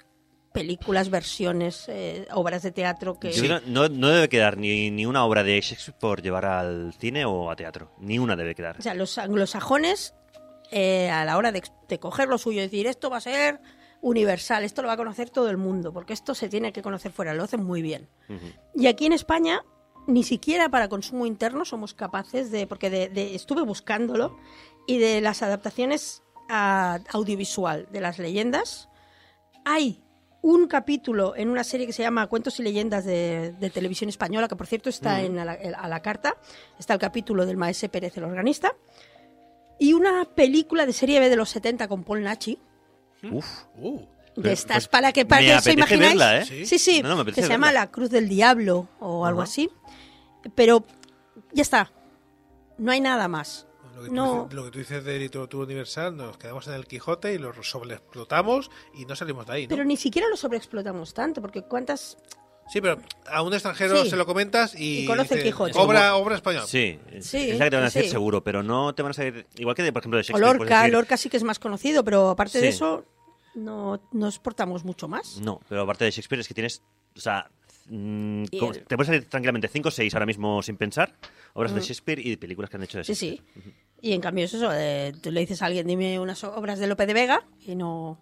[0.52, 3.60] películas, versiones, eh, obras de teatro que...
[3.66, 7.54] No debe quedar ni, ni una obra de Shakespeare por llevar al cine o a
[7.54, 7.92] teatro.
[8.00, 8.76] Ni una debe quedar.
[8.78, 10.14] O sea, los anglosajones,
[10.70, 13.60] eh, a la hora de, de coger lo suyo y decir esto va a ser
[14.00, 17.12] universal, esto lo va a conocer todo el mundo, porque esto se tiene que conocer
[17.12, 18.08] fuera, lo hacen muy bien.
[18.74, 19.62] Y aquí en España,
[20.06, 24.36] ni siquiera para consumo interno somos capaces de, porque de, de- estuve buscándolo,
[24.86, 28.88] y de las adaptaciones a audiovisual de las leyendas,
[29.64, 30.02] hay
[30.40, 34.46] un capítulo en una serie que se llama Cuentos y Leyendas de, de televisión española,
[34.48, 35.24] que por cierto está Mm.
[35.24, 36.36] en a la, a la carta,
[36.78, 38.74] está el capítulo del Maese Pérez, el organista,
[39.80, 42.58] y una película de serie B de los 70 con Paul Nachi,
[43.30, 43.46] Uf.
[43.76, 46.46] Uh, de estas pues, para que para me que imagináis verla, ¿eh?
[46.46, 46.66] Sí.
[46.66, 49.68] sí sí No, no, me que se llama la cruz del diablo o algo así
[50.54, 50.84] pero
[51.52, 51.90] ya está
[52.78, 53.66] no hay nada más
[53.96, 54.42] lo, que tú No.
[54.44, 57.52] dices, lo que tú dices de literatura universal, nos quedamos en el Quijote y lo
[57.62, 59.70] sobreexplotamos y no salimos de ahí, ¿no?
[59.70, 62.16] pero ni siquiera lo sobreexplotamos tanto porque cuántas
[62.70, 62.98] Sí, pero
[63.30, 64.10] a un extranjero Sí.
[64.10, 65.78] se lo comentas y, Y conoce el dice, Quijote.
[65.78, 66.66] Obra, obra española.
[66.66, 68.08] Sí, Sí, es la que te van a decir sí.
[68.10, 69.46] seguro, pero no te van a salir.
[69.56, 70.42] Igual que, de, por ejemplo, de O Shakespeare.
[70.56, 72.76] puedes Lorca, decir- Lorca sí que es más conocido, pero aparte de Sí.
[72.76, 73.04] eso
[73.54, 75.40] no nos exportamos mucho más.
[75.40, 76.82] No, pero aparte de Shakespeare es que tienes.
[77.16, 77.50] O sea,
[77.88, 81.14] mm, el- te puedes salir tranquilamente 5 o 6 ahora mismo sin pensar.
[81.54, 81.84] Obras de Mm.
[81.84, 83.62] Shakespeare y películas que han hecho de Sí, Shakespeare.
[83.64, 83.72] sí.
[84.02, 86.86] Y en cambio es eso, eh, tú le dices a alguien, dime unas obras de
[86.86, 88.20] Lope de Vega y no...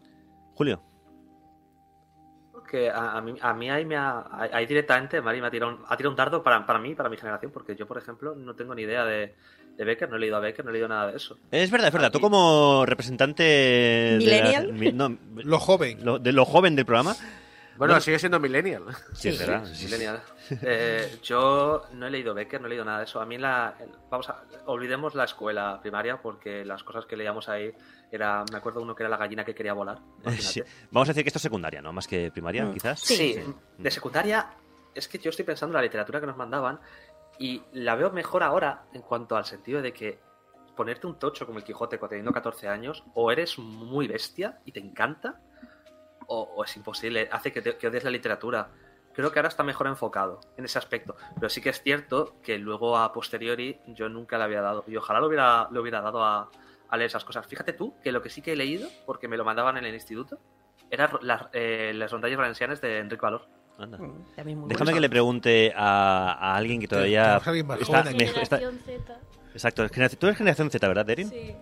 [0.54, 0.80] Julio.
[2.66, 5.72] Que a, a mí, a mí ahí, me ha, ahí directamente Mari me ha tirado
[5.72, 8.34] un, ha tirado un dardo para, para mí, para mi generación, porque yo, por ejemplo,
[8.34, 9.34] no tengo ni idea de,
[9.76, 11.38] de Becker, no he leído a Becker, no he leído nada de eso.
[11.50, 12.10] Es verdad, es verdad.
[12.10, 13.42] Tú como representante.
[13.42, 14.72] de la- ¿Millennial?
[14.72, 16.04] mi- no, Lo joven.
[16.04, 17.14] lo- de lo joven del programa.
[17.76, 18.00] Bueno, Bueno.
[18.00, 18.84] sigue siendo millennial.
[19.12, 19.64] Sí, es verdad.
[19.66, 19.84] sí, sí.
[19.84, 20.22] Millennial.
[20.62, 23.20] Eh, yo no he leído Becker, no he leído nada de eso.
[23.20, 23.74] A mí la,
[24.10, 27.72] vamos a, olvidemos la escuela primaria porque las cosas que leíamos ahí
[28.10, 29.98] era, me acuerdo uno que era la gallina que quería volar.
[30.38, 30.62] Sí.
[30.90, 31.92] Vamos a decir que esto es secundaria, ¿no?
[31.92, 32.72] Más que primaria, Mm.
[32.74, 33.00] quizás.
[33.00, 33.38] Sí,
[33.78, 34.50] de secundaria
[34.94, 36.80] es que yo estoy pensando en la literatura que nos mandaban
[37.38, 40.18] y la veo mejor ahora en cuanto al sentido de que
[40.74, 44.72] ponerte un tocho como el Quijote cuando teniendo 14 años o eres muy bestia y
[44.72, 45.40] te encanta
[46.28, 48.68] o, o es imposible, hace que, te- que odies la literatura.
[49.16, 52.58] Creo que ahora está mejor enfocado en ese aspecto, pero sí que es cierto que
[52.58, 56.22] luego a posteriori yo nunca le había dado y ojalá lo hubiera, lo hubiera dado
[56.22, 56.50] a,
[56.88, 57.46] a leer esas cosas.
[57.46, 59.94] Fíjate tú que lo que sí que he leído, porque me lo mandaban en el
[59.94, 60.38] instituto,
[60.90, 63.46] eran las, eh, las rondallas valencianas de Enrique Valor.
[63.78, 63.98] Anda.
[63.98, 67.36] Mm, Déjame que le pregunte a, a alguien que todavía.
[67.36, 69.18] Está- Generación Z.
[69.52, 71.28] exacto, generación- tú eres generación Z, ¿verdad, Derin?
[71.28, 71.54] Sí.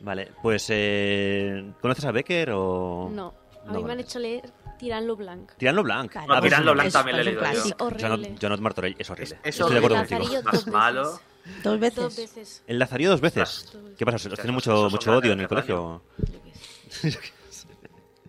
[0.00, 0.66] Vale, pues.
[0.70, 3.08] Eh, ¿Conoces a Becker o.?
[3.12, 3.32] No.
[3.66, 5.52] A No mí me han hecho leer Tiranlo Blanc.
[5.56, 6.10] Tirando Blanc.
[6.12, 6.74] Claro, No, Ah, pues Tirando sí.
[6.74, 7.50] Blanc es- también le he es leído yo.
[7.52, 7.84] clásico.
[7.84, 8.02] Horrible.
[8.08, 9.24] Jonathan, Jonathan Martorell es horrible.
[9.34, 10.18] Es- es Estoy de acuerdo horrible.
[10.18, 10.42] contigo.
[10.42, 11.02] Más dos malo.
[11.02, 11.62] veces.
[11.62, 11.96] Dos veces.
[12.02, 12.62] Dos veces.
[12.66, 13.70] ¿El Lazarillo dos veces?
[13.72, 13.78] Dos.
[13.96, 14.16] ¿Qué pasa?
[14.28, 16.02] ¿Os tiene mucho, mucho odio en el colegio?
[17.02, 17.10] Yo.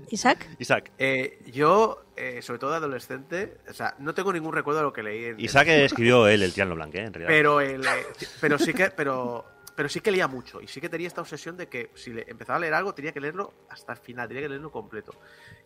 [0.10, 0.92] Isaac, Isaac.
[0.98, 4.94] Eh, yo, eh, sobre todo de adolescente, o sea, no tengo ningún recuerdo de lo
[4.94, 5.26] que leí.
[5.26, 7.00] En, Isaac escribió él el Tirando Blanc, ¿eh?
[7.04, 7.28] En realidad.
[7.30, 8.06] Pero, el, eh,
[8.40, 9.46] pero sí que, pero,
[9.78, 12.26] pero sí que leía mucho y sí que tenía esta obsesión de que si le
[12.28, 15.14] empezaba a leer algo tenía que leerlo hasta el final, tenía que leerlo completo.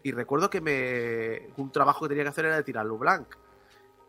[0.03, 3.27] Y recuerdo que me un trabajo que tenía que hacer era de tirarlo blanc.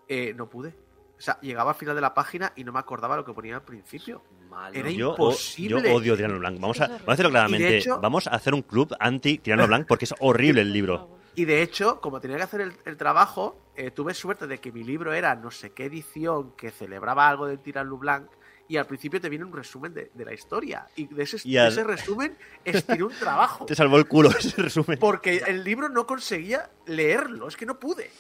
[0.09, 0.75] Eh, no pude.
[1.17, 3.55] O sea, llegaba al final de la página y no me acordaba lo que ponía
[3.55, 4.23] al principio.
[4.51, 4.75] Malo.
[4.75, 5.89] Era yo, o- imposible.
[5.89, 6.61] yo odio Tirando Blanc.
[6.61, 7.79] Vamos a, vamos hacerlo claramente.
[7.79, 11.17] Hecho- Vamos a hacer un club anti Tirando Blanc porque es horrible el libro.
[11.37, 14.73] Y de hecho, como tenía que hacer el, el trabajo, eh, tuve suerte de que
[14.73, 18.29] mi libro era no sé qué edición que celebraba algo del Tirano Blanc
[18.73, 20.87] y al principio te viene un resumen de, de la historia.
[20.97, 23.65] Y de ese, Y de al- ese resumen estiré un trabajo.
[23.67, 24.99] Te salvó el culo ese resumen.
[24.99, 28.11] Porque el libro no conseguía leerlo, es que no pude.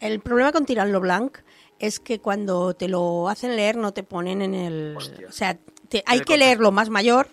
[0.00, 1.38] el problema con Tirarlo Blanc
[1.78, 4.94] es que cuando te lo hacen leer no te ponen en el...
[4.96, 5.28] Hostia.
[5.28, 5.58] O sea,
[5.88, 7.28] te- hay que leerlo más mayor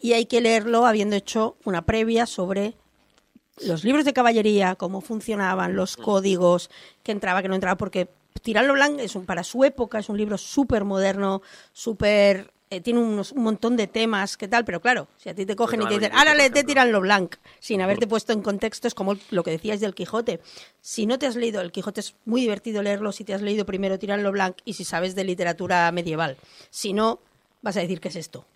[0.00, 2.74] y hay que leerlo habiendo hecho una previa sobre
[3.66, 6.70] los libros de caballería, cómo funcionaban, los códigos,
[7.02, 8.08] que entraba, que no entraba, porque
[8.40, 11.42] Tirarlo Blanc es un, para su época es un libro súper moderno,
[11.72, 12.50] súper...
[12.70, 14.64] eh, tiene unos, un montón de temas, ¿qué tal?
[14.64, 16.72] Pero claro, si a ti te cogen y te dicen, ahora Iriarte, por léete ejemplo.
[16.72, 20.40] Tirarlo Blanc, sin haberte puesto en contexto, es como lo que decíais del Quijote.
[20.80, 23.66] Si no te has leído el Quijote, es muy divertido leerlo si te has leído
[23.66, 26.36] primero Tirarlo Blanc y si sabes de literatura medieval.
[26.70, 27.20] Si no,
[27.60, 28.46] vas a decir, ¿qué es esto?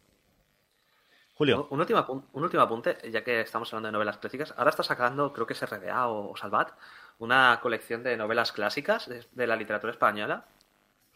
[1.35, 1.69] Julio.
[1.71, 4.55] Un, un último, un último apunte, ya que estamos hablando de novelas clásicas.
[4.57, 6.71] Ahora está sacando, creo que es RDA o, o Salvat,
[7.19, 10.45] una colección de novelas clásicas de, de la literatura española.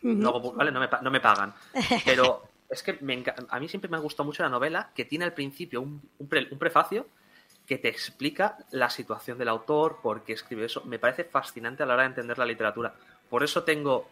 [0.02, 1.52] Luego, vale, no me, no me pagan.
[2.04, 5.24] Pero es que me a mí siempre me ha gustado mucho la novela que tiene
[5.26, 7.06] al principio un, un, pre- un prefacio
[7.66, 10.82] que te explica la situación del autor, por qué escribe eso.
[10.86, 12.94] Me parece fascinante a la hora de entender la literatura.
[13.28, 14.08] Por eso tengo,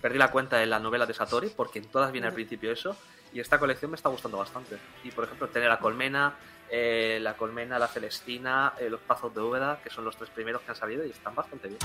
[0.00, 2.96] perdí la cuenta de la novela de Satori, porque en todas viene al principio eso.
[3.32, 4.76] Y esta colección me está gustando bastante.
[5.02, 6.34] Y por ejemplo, tener la colmena,
[6.70, 10.62] eh, la colmena, la celestina, eh, los pazos de Úbeda, que son los tres primeros
[10.62, 11.78] que han salido y están bastante bien.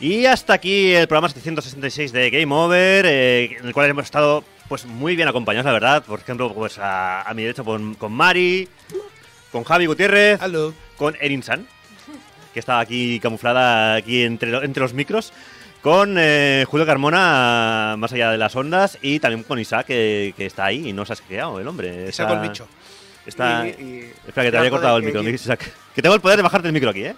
[0.00, 4.42] Y hasta aquí el programa 766 de Game Over, eh, en el cual hemos estado
[4.70, 6.02] pues muy bien acompañados, la verdad.
[6.04, 8.68] Por ejemplo, pues a, a mi derecha con, con Mari,
[9.52, 10.40] con Javi Gutiérrez,
[10.96, 11.66] con Erin San,
[12.54, 15.32] que estaba aquí camuflada aquí entre, entre los micros,
[15.82, 20.46] con eh, Julio Carmona más allá de las ondas y también con Isaac que, que
[20.46, 22.06] está ahí y no se ha quedado el hombre.
[22.08, 22.68] Y saco el bicho.
[23.26, 25.70] Está, Y- y- espera que te había cortado el micro, que- Isaac.
[25.94, 27.16] Que tengo el poder de bajarte el micro aquí, ¿eh?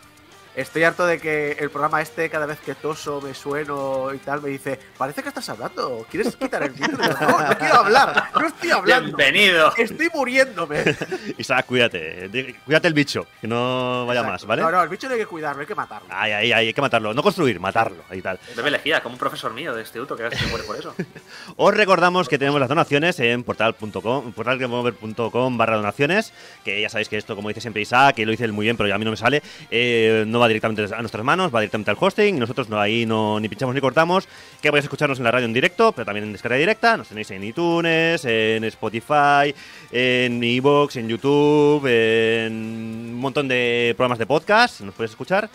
[0.54, 4.42] Estoy harto de que el programa este, cada vez que toso, me sueno y tal,
[4.42, 6.06] me dice, parece que estás hablando.
[6.10, 6.98] ¿Quieres quitar el micro?
[6.98, 8.24] No, no quiero hablar.
[8.38, 9.16] No estoy hablando.
[9.16, 9.72] Bienvenido.
[9.78, 10.84] Estoy muriéndome.
[11.38, 12.54] Isaac, cuídate.
[12.66, 14.60] Cuídate el bicho, que no vaya más, ¿vale?
[14.60, 16.08] No, no, el bicho no hay que cuidarlo, hay que matarlo.
[16.10, 17.14] Ay, ay, ay, hay que matarlo.
[17.14, 18.04] No construir, matarlo.
[18.10, 18.38] Ahí tal.
[18.54, 20.94] Bebe lejía, como un profesor mío de instituto que a veces se muere por eso.
[21.56, 27.16] Os recordamos que tenemos las donaciones en portal.com, portalgameover.com barra donaciones, que ya sabéis que
[27.16, 29.12] esto, como dice siempre Isaac, que lo dice él muy bien, pero a mí no
[29.12, 32.68] me sale, eh, no va directamente a nuestras manos, va directamente al hosting, y nosotros
[32.68, 34.28] no, ahí no ni pinchamos ni cortamos,
[34.60, 37.30] que podéis escucharnos en la radio en directo, pero también en descarga directa, nos tenéis
[37.30, 39.54] en iTunes, en Spotify,
[39.90, 45.48] en iVoox, en YouTube, en un montón de programas de podcast, nos podéis escuchar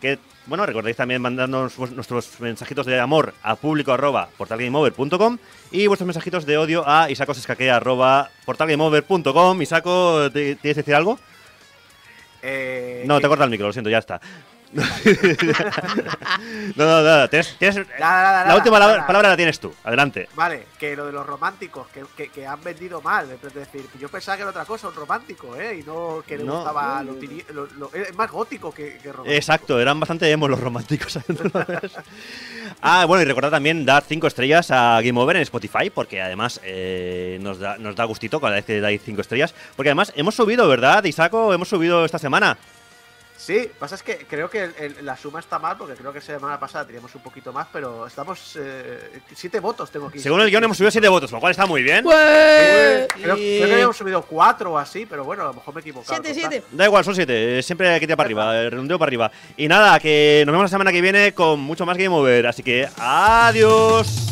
[0.00, 5.38] que bueno, recordéis también mandarnos nuestros mensajitos de amor a público arroba portalgameover.com
[5.70, 9.62] y vuestros mensajitos de odio a isacosescaquea arroba portalgameover.com.
[9.62, 11.20] Isaco, ¿te- ¿tienes que decir algo?
[12.42, 14.20] Eh, No, te corta el micro, lo siento, ya está.
[16.76, 19.06] no, no, no, tienes- tienes- Nada, nada, la nada, última la- nada.
[19.06, 20.28] palabra la tienes tú, adelante.
[20.34, 23.28] Vale, que lo de los románticos, que, que, que han vendido mal.
[23.30, 25.78] Es decir, yo pensaba que era otra cosa, un romántico, ¿eh?
[25.80, 26.56] Y no que le No.
[26.56, 29.34] gustaba lo, tini- lo- lo- Es más gótico que, que romántico.
[29.36, 31.18] Exacto, eran bastante emos los románticos.
[32.82, 36.60] ah, bueno, y recordad también dar 5 estrellas a Game Over en Spotify, porque además
[36.64, 39.54] eh, nos, da, nos da gustito cada vez que dais 5 estrellas.
[39.76, 41.52] Porque además hemos subido, ¿verdad, Isaco?
[41.52, 42.56] Hemos subido esta semana.
[43.44, 46.20] Sí, pasa es que creo que el- el- la suma está mal, porque creo que
[46.20, 48.56] semana pasada teníamos un poquito más, pero estamos.
[48.56, 50.20] Eh, siete votos tengo aquí.
[50.20, 52.04] Según el guion hemos subido 7 votos, lo cual está muy bien.
[52.04, 55.82] Creo, creo que habíamos subido cuatro o así, pero bueno, a lo mejor me he
[55.82, 56.22] equivocado.
[56.22, 56.62] Siete, siete.
[56.70, 57.60] Da igual, son 7.
[57.64, 59.32] Siempre hay que tirar para arriba, eh, redondeo para arriba.
[59.56, 62.46] Y nada, que nos vemos la semana que viene con mucho más Game Over.
[62.46, 64.31] Así que adiós.